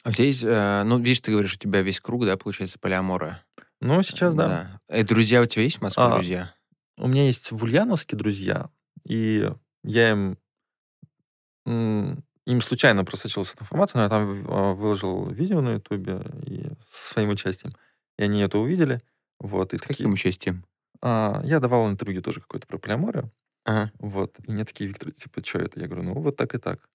А 0.03 0.09
у 0.09 0.11
тебя 0.11 0.26
есть, 0.26 0.43
э, 0.43 0.84
ну, 0.84 0.97
видишь, 0.99 1.21
ты 1.21 1.32
говоришь, 1.32 1.55
у 1.55 1.57
тебя 1.57 1.82
весь 1.82 1.99
круг, 1.99 2.26
да, 2.26 2.38
получается, 2.38 2.80
полиамора. 2.80 3.43
Ну, 3.82 4.01
сейчас, 4.03 4.36
да. 4.36 4.80
Э, 4.88 5.03
друзья 5.03 5.41
у 5.41 5.45
тебя 5.45 5.63
есть 5.63 5.80
в 5.80 5.82
Москве, 5.82 6.03
А, 6.03 6.13
друзья? 6.13 6.55
У 6.97 7.07
меня 7.07 7.26
есть 7.26 7.51
в 7.51 7.63
Ульяновске 7.63 8.15
друзья, 8.15 8.69
и 9.03 9.51
я 9.84 10.11
им... 10.11 10.38
Им 11.66 12.61
случайно 12.61 13.03
просочилась 13.03 13.53
эта 13.53 13.63
информация, 13.63 13.99
но 13.99 14.03
я 14.03 14.09
там 14.09 14.45
а, 14.47 14.74
выложил 14.74 15.28
видео 15.30 15.61
на 15.61 15.74
Ютубе 15.74 16.22
и 16.45 16.70
со 16.89 17.13
своим 17.13 17.30
участием. 17.30 17.76
И 18.18 18.24
они 18.24 18.41
это 18.41 18.59
увидели. 18.59 19.01
Вот, 19.39 19.74
и 19.74 19.78
С 19.78 19.82
такие... 19.82 19.97
каким 19.97 20.13
участием? 20.13 20.63
А, 21.01 21.41
я 21.43 21.59
давал 21.59 21.89
интервью 21.89 22.22
тоже 22.22 22.41
какое-то 22.41 22.68
про 22.68 22.78
полиаморию. 22.78 23.32
Ага. 23.66 23.91
Вот. 23.97 24.38
И 24.43 24.51
мне 24.51 24.63
такие, 24.63 24.88
Виктор, 24.88 25.11
типа, 25.11 25.43
что 25.43 25.59
это? 25.59 25.80
Я 25.80 25.88
говорю, 25.88 26.03
ну, 26.03 26.13
вот 26.13 26.38
так 26.38 26.53
и 26.53 26.59
так. 26.59 26.88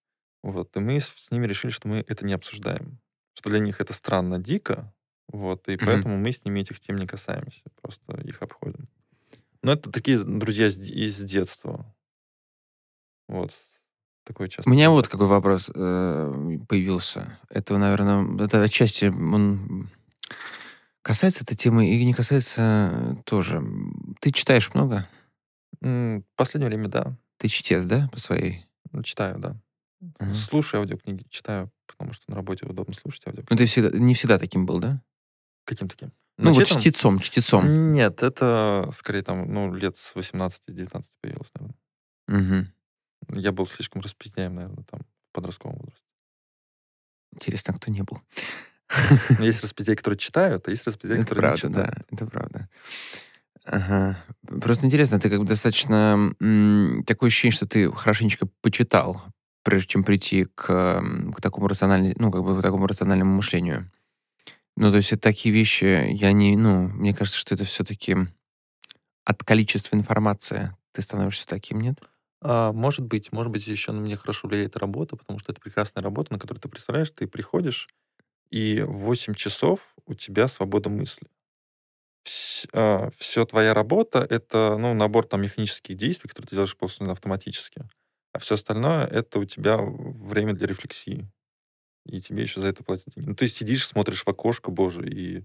Вот. 0.42 0.76
И 0.76 0.80
мы 0.80 1.00
с 1.00 1.30
ними 1.30 1.46
решили, 1.46 1.72
что 1.72 1.88
мы 1.88 2.04
это 2.06 2.24
не 2.24 2.32
обсуждаем. 2.32 3.00
Что 3.34 3.50
для 3.50 3.58
них 3.58 3.80
это 3.80 3.92
странно, 3.92 4.38
дико. 4.38 4.94
Вот. 5.28 5.68
И 5.68 5.72
mm-hmm. 5.72 5.84
поэтому 5.84 6.16
мы 6.16 6.30
с 6.30 6.44
ними 6.44 6.60
этих 6.60 6.78
тем 6.78 6.96
не 6.96 7.08
касаемся. 7.08 7.62
Просто 7.82 8.20
их 8.20 8.40
обходим. 8.40 8.88
Но 9.62 9.72
это 9.72 9.90
такие 9.90 10.18
друзья 10.20 10.68
из 10.68 11.18
детства. 11.18 11.92
Вот. 13.28 13.52
Такое 14.24 14.48
часто. 14.48 14.68
У 14.68 14.72
меня 14.72 14.90
вот 14.90 15.08
какой 15.08 15.26
вопрос 15.26 15.70
э, 15.74 16.58
появился. 16.68 17.38
Это, 17.48 17.78
наверное, 17.78 18.44
это 18.44 18.62
отчасти 18.62 19.06
он 19.06 19.90
касается 21.02 21.42
этой 21.44 21.56
темы 21.56 21.90
и 21.90 22.04
не 22.04 22.12
касается 22.12 23.16
тоже. 23.24 23.62
Ты 24.20 24.32
читаешь 24.32 24.72
много? 24.74 25.08
В 25.80 26.22
последнее 26.36 26.68
время, 26.68 26.88
да. 26.88 27.16
Ты 27.38 27.48
чтец, 27.48 27.84
да, 27.84 28.08
по 28.12 28.20
своей? 28.20 28.66
Читаю, 29.02 29.38
да. 29.38 29.56
Ага. 30.18 30.34
Слушаю 30.34 30.80
аудиокниги, 30.80 31.24
читаю, 31.28 31.70
потому 31.86 32.12
что 32.12 32.24
на 32.28 32.36
работе 32.36 32.66
удобно 32.66 32.94
слушать 32.94 33.26
аудиокниги. 33.26 33.50
Ну, 33.50 33.56
ты 33.56 33.66
всегда, 33.66 33.98
не 33.98 34.14
всегда 34.14 34.38
таким 34.38 34.66
был, 34.66 34.78
да? 34.78 35.02
Каким 35.64 35.88
таким? 35.88 36.12
Ну, 36.38 36.52
вот 36.52 36.66
чтецом, 36.66 37.18
чтецом. 37.18 37.92
Нет, 37.92 38.22
это 38.22 38.90
скорее 38.96 39.22
там, 39.22 39.52
ну, 39.52 39.74
лет 39.74 39.96
с 39.98 40.14
18-19 40.14 41.02
появилось, 41.20 41.50
наверное. 41.54 42.62
Угу. 42.62 42.68
Я 43.32 43.52
был 43.52 43.66
слишком 43.66 44.02
распиздяем, 44.02 44.54
наверное, 44.54 44.84
там, 44.84 45.00
в 45.00 45.32
подростковом 45.32 45.76
возрасте. 45.78 46.04
Интересно, 47.32 47.74
кто 47.74 47.90
не 47.90 48.02
был. 48.02 48.20
Есть 49.38 49.62
распиздяи, 49.62 49.94
которые 49.94 50.18
читают, 50.18 50.66
а 50.66 50.70
есть 50.70 50.86
распиздяи, 50.86 51.20
которые 51.20 51.42
правда, 51.42 51.68
не 51.68 51.72
читают. 51.74 51.94
Да, 51.94 52.04
это 52.10 52.26
правда. 52.26 52.68
Ага. 53.64 54.24
Просто 54.60 54.86
интересно, 54.86 55.20
ты 55.20 55.30
как 55.30 55.40
бы 55.40 55.46
достаточно... 55.46 56.34
М, 56.40 57.04
такое 57.06 57.28
ощущение, 57.28 57.54
что 57.54 57.66
ты 57.66 57.92
хорошенечко 57.92 58.48
почитал, 58.62 59.22
прежде 59.62 59.88
чем 59.88 60.02
прийти 60.04 60.46
к, 60.54 61.02
к 61.36 61.40
такому 61.40 61.68
рациональному, 61.68 62.14
ну, 62.16 62.30
как 62.32 62.42
бы 62.42 62.58
к 62.58 62.62
такому 62.62 62.86
рациональному 62.86 63.36
мышлению. 63.36 63.90
Ну, 64.76 64.90
то 64.90 64.96
есть 64.96 65.12
это 65.12 65.22
такие 65.22 65.54
вещи, 65.54 66.08
я 66.12 66.32
не, 66.32 66.56
ну, 66.56 66.88
мне 66.88 67.14
кажется, 67.14 67.38
что 67.38 67.54
это 67.54 67.64
все-таки 67.64 68.16
от 69.24 69.44
количества 69.44 69.94
информации 69.94 70.74
ты 70.92 71.02
становишься 71.02 71.46
таким, 71.46 71.80
нет? 71.80 71.98
А, 72.42 72.72
может 72.72 73.04
быть, 73.04 73.32
может 73.32 73.52
быть, 73.52 73.66
еще 73.66 73.92
на 73.92 74.00
меня 74.00 74.16
хорошо 74.16 74.48
влияет 74.48 74.76
работа, 74.76 75.16
потому 75.16 75.38
что 75.38 75.52
это 75.52 75.60
прекрасная 75.60 76.02
работа, 76.02 76.32
на 76.32 76.38
которую 76.38 76.60
ты 76.60 76.68
представляешь, 76.68 77.10
ты 77.10 77.26
приходишь, 77.26 77.88
и 78.50 78.82
в 78.82 78.92
8 79.06 79.34
часов 79.34 79.94
у 80.06 80.14
тебя 80.14 80.48
свобода 80.48 80.90
мысли. 80.90 81.28
Вс, 82.24 82.66
а, 82.72 83.10
все 83.18 83.46
твоя 83.46 83.74
работа— 83.74 84.26
это 84.30 84.76
ну, 84.78 84.94
набор 84.94 85.26
там 85.26 85.42
механических 85.42 85.96
действий, 85.96 86.28
которые 86.28 86.48
ты 86.48 86.56
делаешь 86.56 86.76
просто 86.76 87.10
автоматически. 87.10 87.82
А 88.32 88.38
все 88.38 88.54
остальное— 88.56 89.06
это 89.08 89.38
у 89.40 89.44
тебя 89.44 89.78
время 89.78 90.54
для 90.54 90.66
рефлексии 90.68 91.28
и 92.06 92.20
тебе 92.20 92.42
еще 92.42 92.60
за 92.62 92.68
это 92.68 92.84
платят 92.84 93.14
деньги. 93.14 93.28
Ну, 93.30 93.36
ты 93.36 93.48
сидишь, 93.48 93.86
смотришь 93.86 94.24
в 94.24 94.28
окошко, 94.28 94.70
боже, 94.70 95.08
и... 95.08 95.44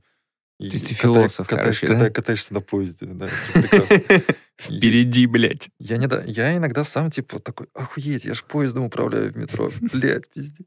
и 0.58 0.70
То 0.70 0.76
есть 0.76 0.88
ты 0.88 0.94
философ, 0.94 1.48
катаешь, 1.48 1.82
короче, 1.82 2.00
да? 2.00 2.10
Катаешься 2.10 2.54
на 2.54 2.62
поезде, 2.62 3.06
да, 3.08 3.28
Впереди, 4.58 5.26
блядь. 5.26 5.70
Я, 5.80 5.98
не, 5.98 6.08
я 6.32 6.56
иногда 6.56 6.86
сам, 6.86 7.12
типа, 7.12 7.40
такой, 7.40 7.68
охуеть, 7.74 8.24
я 8.24 8.34
ж 8.34 8.44
поездом 8.44 8.86
управляю 8.86 9.34
в 9.34 9.36
метро. 9.36 9.70
Блядь, 9.94 10.30
пиздец. 10.30 10.66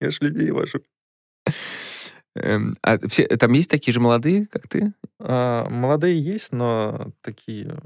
Я 0.00 0.12
ж 0.12 0.20
людей 0.20 0.52
вожу. 0.52 0.80
Эм, 2.36 2.76
а 2.82 2.98
все, 3.08 3.26
там 3.26 3.52
есть 3.52 3.70
такие 3.70 3.92
же 3.92 3.98
молодые, 3.98 4.46
как 4.46 4.68
ты? 4.68 4.92
А, 5.18 5.68
молодые 5.68 6.20
есть, 6.20 6.52
но 6.52 7.12
такие, 7.22 7.76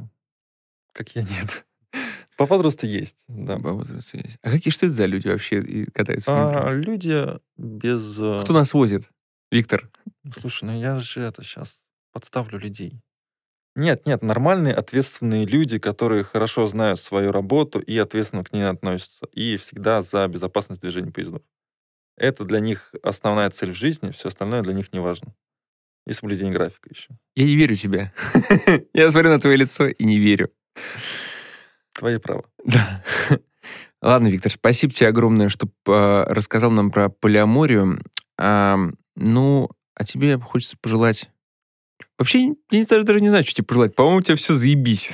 как 0.93 1.15
я, 1.15 1.23
нет. 1.23 1.65
По 2.37 2.47
возрасту 2.47 2.87
есть, 2.87 3.25
да. 3.29 3.59
По 3.59 3.73
возрасту 3.73 4.19
есть. 4.19 4.39
А 4.43 4.51
какие 4.51 4.73
что 4.73 4.87
это 4.87 4.95
за 4.95 5.07
люди 5.07 5.29
вообще 5.29 5.87
катаются 5.93 6.33
а, 6.33 6.73
Люди 6.73 7.39
без... 7.57 8.19
Э, 8.19 8.41
Кто 8.43 8.53
нас 8.53 8.75
возит? 8.75 9.11
Виктор? 9.51 9.91
Слушай, 10.39 10.65
ну 10.65 10.81
я 10.81 10.99
же 10.99 11.21
это 11.21 11.43
сейчас 11.43 11.87
подставлю 12.13 12.59
людей. 12.59 13.01
Нет, 13.77 14.05
нет, 14.07 14.23
нормальные, 14.23 14.75
ответственные 14.75 15.47
люди, 15.47 15.79
которые 15.79 16.25
хорошо 16.25 16.67
знают 16.67 17.01
свою 17.01 17.33
работу 17.33 17.79
и 17.79 17.97
ответственно 17.99 18.45
к 18.45 18.53
ней 18.53 18.63
относятся. 18.63 19.27
И 19.33 19.57
всегда 19.57 20.03
за 20.03 20.27
безопасность 20.29 20.81
движения 20.81 21.13
поездов. 21.13 21.43
Это 22.17 22.45
для 22.45 22.61
них 22.61 22.95
основная 23.03 23.49
цель 23.51 23.73
в 23.73 23.77
жизни, 23.77 24.11
все 24.11 24.29
остальное 24.29 24.63
для 24.63 24.75
них 24.75 24.93
не 24.93 25.01
важно. 25.01 25.35
И 26.07 26.13
соблюдение 26.13 26.53
графика 26.53 26.89
еще. 26.91 27.09
Я 27.37 27.45
не 27.45 27.57
верю 27.57 27.77
тебе. 27.77 28.13
Я 28.95 29.11
смотрю 29.11 29.31
на 29.31 29.41
твое 29.41 29.57
лицо 29.57 29.87
и 29.87 30.05
не 30.05 30.19
верю. 30.19 30.51
Твои 31.93 32.19
права. 32.19 32.45
Да. 32.65 33.05
Ладно, 34.03 34.29
Виктор, 34.29 34.51
спасибо 34.51 34.93
тебе 34.93 35.09
огромное, 35.09 35.49
что 35.49 35.69
э, 35.87 36.25
рассказал 36.29 36.71
нам 36.71 36.91
про 36.91 37.09
полиаморию. 37.09 38.01
Ну, 39.17 39.71
а 39.95 40.05
тебе 40.05 40.39
хочется 40.39 40.77
пожелать... 40.81 41.31
Вообще, 42.19 42.55
я 42.71 42.85
даже, 42.87 43.05
даже 43.05 43.21
не 43.21 43.29
знаю, 43.29 43.45
что 43.45 43.55
тебе 43.55 43.67
пожелать. 43.67 43.95
По-моему, 43.95 44.19
у 44.19 44.23
тебя 44.23 44.37
все 44.37 44.53
заебись. 44.53 45.11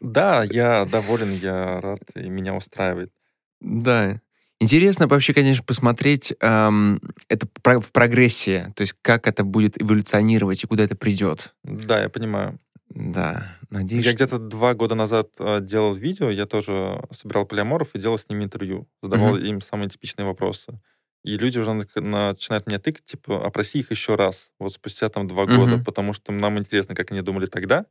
Да, 0.00 0.44
я 0.44 0.84
доволен, 0.84 1.32
я 1.32 1.80
рад, 1.80 2.00
и 2.14 2.28
меня 2.28 2.54
устраивает. 2.54 3.12
Да. 3.60 4.20
Интересно 4.60 5.06
вообще, 5.06 5.34
конечно, 5.34 5.64
посмотреть 5.64 6.34
эм, 6.40 7.00
это 7.28 7.46
в 7.64 7.92
прогрессии, 7.92 8.72
то 8.74 8.80
есть 8.80 8.94
как 9.02 9.28
это 9.28 9.44
будет 9.44 9.80
эволюционировать 9.80 10.64
и 10.64 10.66
куда 10.66 10.82
это 10.82 10.96
придет. 10.96 11.54
Да, 11.62 12.02
я 12.02 12.08
понимаю. 12.08 12.58
Да, 12.90 13.56
надеюсь. 13.70 14.04
Я 14.04 14.12
что... 14.12 14.24
где-то 14.24 14.38
два 14.38 14.74
года 14.74 14.96
назад 14.96 15.28
э, 15.38 15.60
делал 15.60 15.94
видео, 15.94 16.30
я 16.30 16.46
тоже 16.46 17.00
собирал 17.12 17.46
полиаморов 17.46 17.94
и 17.94 18.00
делал 18.00 18.18
с 18.18 18.28
ними 18.28 18.44
интервью, 18.44 18.88
задавал 19.00 19.36
uh-huh. 19.36 19.46
им 19.46 19.60
самые 19.60 19.90
типичные 19.90 20.26
вопросы. 20.26 20.80
И 21.24 21.36
люди 21.36 21.58
уже 21.58 21.72
начинают 21.72 22.66
меня 22.66 22.78
тыкать, 22.78 23.04
типа, 23.04 23.44
опроси 23.44 23.80
их 23.80 23.90
еще 23.90 24.14
раз, 24.14 24.50
вот 24.58 24.72
спустя 24.72 25.08
там 25.08 25.26
два 25.26 25.44
uh-huh. 25.44 25.56
года, 25.56 25.84
потому 25.84 26.12
что 26.12 26.32
нам 26.32 26.58
интересно, 26.58 26.94
как 26.94 27.10
они 27.10 27.22
думали 27.22 27.46
тогда 27.46 27.86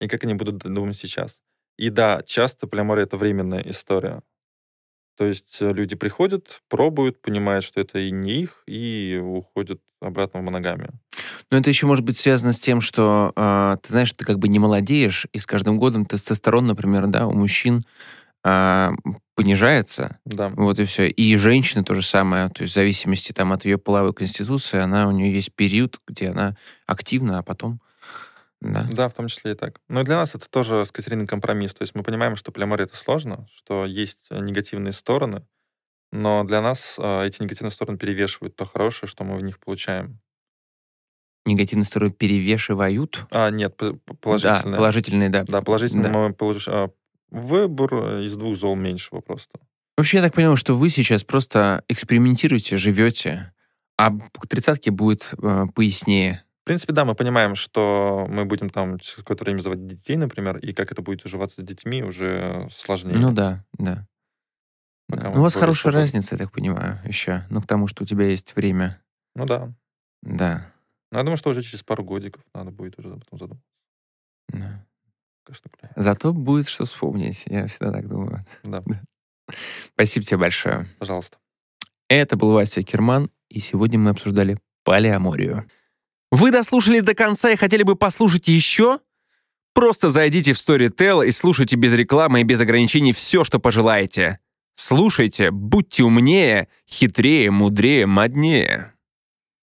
и 0.00 0.08
как 0.08 0.24
они 0.24 0.34
будут 0.34 0.58
думать 0.58 0.96
сейчас. 0.96 1.40
И 1.76 1.90
да, 1.90 2.22
часто 2.26 2.66
полиамория— 2.66 3.04
это 3.04 3.16
временная 3.16 3.62
история. 3.62 4.22
То 5.16 5.26
есть 5.26 5.58
э, 5.60 5.72
люди 5.72 5.96
приходят, 5.96 6.62
пробуют, 6.68 7.20
понимают, 7.20 7.64
что 7.64 7.80
это 7.80 7.98
и 7.98 8.10
не 8.10 8.42
их, 8.42 8.62
и 8.66 9.20
уходят 9.22 9.80
обратно 10.00 10.40
в 10.40 10.42
моногамию. 10.42 10.92
Но 11.50 11.58
это 11.58 11.68
еще 11.68 11.86
может 11.86 12.04
быть 12.04 12.16
связано 12.16 12.52
с 12.52 12.60
тем, 12.60 12.80
что 12.80 13.32
э, 13.36 13.76
ты 13.82 13.90
знаешь, 13.90 14.12
ты 14.12 14.24
как 14.24 14.38
бы 14.38 14.48
не 14.48 14.58
молодеешь, 14.58 15.26
и 15.32 15.38
с 15.38 15.46
каждым 15.46 15.78
годом 15.78 16.06
тестостерон, 16.06 16.66
например, 16.66 17.06
да, 17.06 17.26
у 17.26 17.32
мужчин 17.32 17.84
э, 18.44 18.90
понижается. 19.40 20.18
Да. 20.24 20.48
Вот 20.56 20.78
и 20.78 20.84
все. 20.84 21.08
И 21.08 21.36
женщины 21.36 21.82
то 21.82 21.94
же 21.94 22.02
самое. 22.02 22.50
То 22.50 22.62
есть 22.62 22.72
в 22.72 22.74
зависимости 22.74 23.32
там, 23.32 23.52
от 23.52 23.64
ее 23.64 23.78
половой 23.78 24.12
конституции, 24.12 24.78
она, 24.78 25.08
у 25.08 25.10
нее 25.10 25.32
есть 25.32 25.54
период, 25.54 25.98
где 26.06 26.28
она 26.28 26.56
активна, 26.86 27.38
а 27.38 27.42
потом... 27.42 27.80
Да. 28.60 28.86
да, 28.92 29.08
в 29.08 29.14
том 29.14 29.28
числе 29.28 29.52
и 29.52 29.54
так. 29.54 29.80
Но 29.88 30.04
для 30.04 30.16
нас 30.16 30.34
это 30.34 30.48
тоже 30.50 30.84
с 30.84 30.92
Катериной 30.92 31.26
компромисс. 31.26 31.72
То 31.72 31.82
есть 31.82 31.94
мы 31.94 32.02
понимаем, 32.02 32.36
что 32.36 32.52
полиамория 32.52 32.84
это 32.84 32.94
сложно, 32.94 33.46
что 33.54 33.86
есть 33.86 34.26
негативные 34.30 34.92
стороны, 34.92 35.46
но 36.12 36.44
для 36.44 36.60
нас 36.60 36.96
э, 36.98 37.26
эти 37.26 37.42
негативные 37.42 37.72
стороны 37.72 37.96
перевешивают 37.96 38.56
то 38.56 38.66
хорошее, 38.66 39.08
что 39.08 39.24
мы 39.24 39.36
в 39.36 39.42
них 39.42 39.58
получаем 39.60 40.20
негативные 41.46 41.84
стороны 41.84 42.12
перевешивают. 42.12 43.26
А, 43.30 43.50
нет, 43.50 43.80
положительные. 44.20 44.72
Да, 44.72 44.76
положительные, 44.76 45.28
да. 45.30 45.44
Да, 45.44 45.62
положительные 45.62 46.12
да. 46.12 46.18
мы 46.18 46.34
получим... 46.34 46.72
А, 46.72 46.90
выбор 47.30 48.18
из 48.18 48.36
двух 48.36 48.56
зол 48.56 48.76
меньшего 48.76 49.20
просто. 49.20 49.58
Вообще, 49.96 50.18
я 50.18 50.22
так 50.22 50.34
понимаю, 50.34 50.56
что 50.56 50.74
вы 50.74 50.88
сейчас 50.88 51.24
просто 51.24 51.84
экспериментируете, 51.88 52.76
живете, 52.76 53.52
а 53.98 54.10
к 54.10 54.46
тридцатке 54.48 54.90
будет 54.90 55.34
э, 55.42 55.66
пояснее. 55.74 56.44
В 56.62 56.64
принципе, 56.64 56.92
да, 56.92 57.04
мы 57.04 57.14
понимаем, 57.14 57.54
что 57.54 58.26
мы 58.28 58.44
будем 58.44 58.70
там 58.70 58.98
какое-то 59.16 59.44
время 59.44 59.60
заводить 59.60 59.86
детей, 59.86 60.16
например, 60.16 60.58
и 60.58 60.72
как 60.72 60.92
это 60.92 61.02
будет 61.02 61.24
уживаться 61.24 61.60
с 61.60 61.64
детьми, 61.64 62.02
уже 62.02 62.68
сложнее. 62.72 63.18
Ну 63.18 63.32
да, 63.32 63.64
да. 63.78 64.06
да. 65.08 65.30
Ну, 65.30 65.40
у 65.40 65.42
вас 65.42 65.54
хорошая 65.54 65.92
свободно. 65.92 66.00
разница, 66.00 66.34
я 66.34 66.38
так 66.38 66.52
понимаю, 66.52 67.00
еще. 67.04 67.44
Ну, 67.50 67.60
к 67.60 67.66
тому, 67.66 67.88
что 67.88 68.04
у 68.04 68.06
тебя 68.06 68.26
есть 68.26 68.54
время. 68.56 69.02
Ну 69.34 69.46
да. 69.46 69.72
Да. 70.22 70.66
Ну, 71.10 71.18
я 71.18 71.24
думаю, 71.24 71.36
что 71.36 71.50
уже 71.50 71.62
через 71.62 71.82
пару 71.82 72.04
годиков 72.04 72.42
надо 72.54 72.70
будет 72.70 72.98
уже 72.98 73.10
потом 73.10 73.38
задуматься. 73.38 73.66
Да. 74.48 74.86
Конечно, 75.50 75.70
бля. 75.80 75.90
Зато 75.96 76.32
будет 76.32 76.68
что 76.68 76.84
вспомнить. 76.84 77.42
Я 77.46 77.66
всегда 77.66 77.92
так 77.92 78.08
думаю. 78.08 78.40
Да. 78.62 78.82
Спасибо 79.94 80.24
тебе 80.24 80.36
большое. 80.38 80.86
Пожалуйста. 80.98 81.38
Это 82.08 82.36
был 82.36 82.52
Вася 82.52 82.84
Керман, 82.84 83.30
и 83.48 83.58
сегодня 83.58 83.98
мы 83.98 84.10
обсуждали 84.10 84.58
полиаморию. 84.84 85.68
Вы 86.30 86.52
дослушали 86.52 87.00
до 87.00 87.14
конца 87.14 87.50
и 87.50 87.56
хотели 87.56 87.82
бы 87.82 87.96
послушать 87.96 88.46
еще? 88.46 89.00
Просто 89.74 90.10
зайдите 90.10 90.52
в 90.52 90.56
Storytel 90.56 91.26
и 91.26 91.32
слушайте 91.32 91.74
без 91.74 91.92
рекламы 91.94 92.42
и 92.42 92.44
без 92.44 92.60
ограничений 92.60 93.12
все, 93.12 93.42
что 93.42 93.58
пожелаете. 93.58 94.38
Слушайте, 94.76 95.50
будьте 95.50 96.04
умнее, 96.04 96.68
хитрее, 96.88 97.50
мудрее, 97.50 98.06
моднее. 98.06 98.94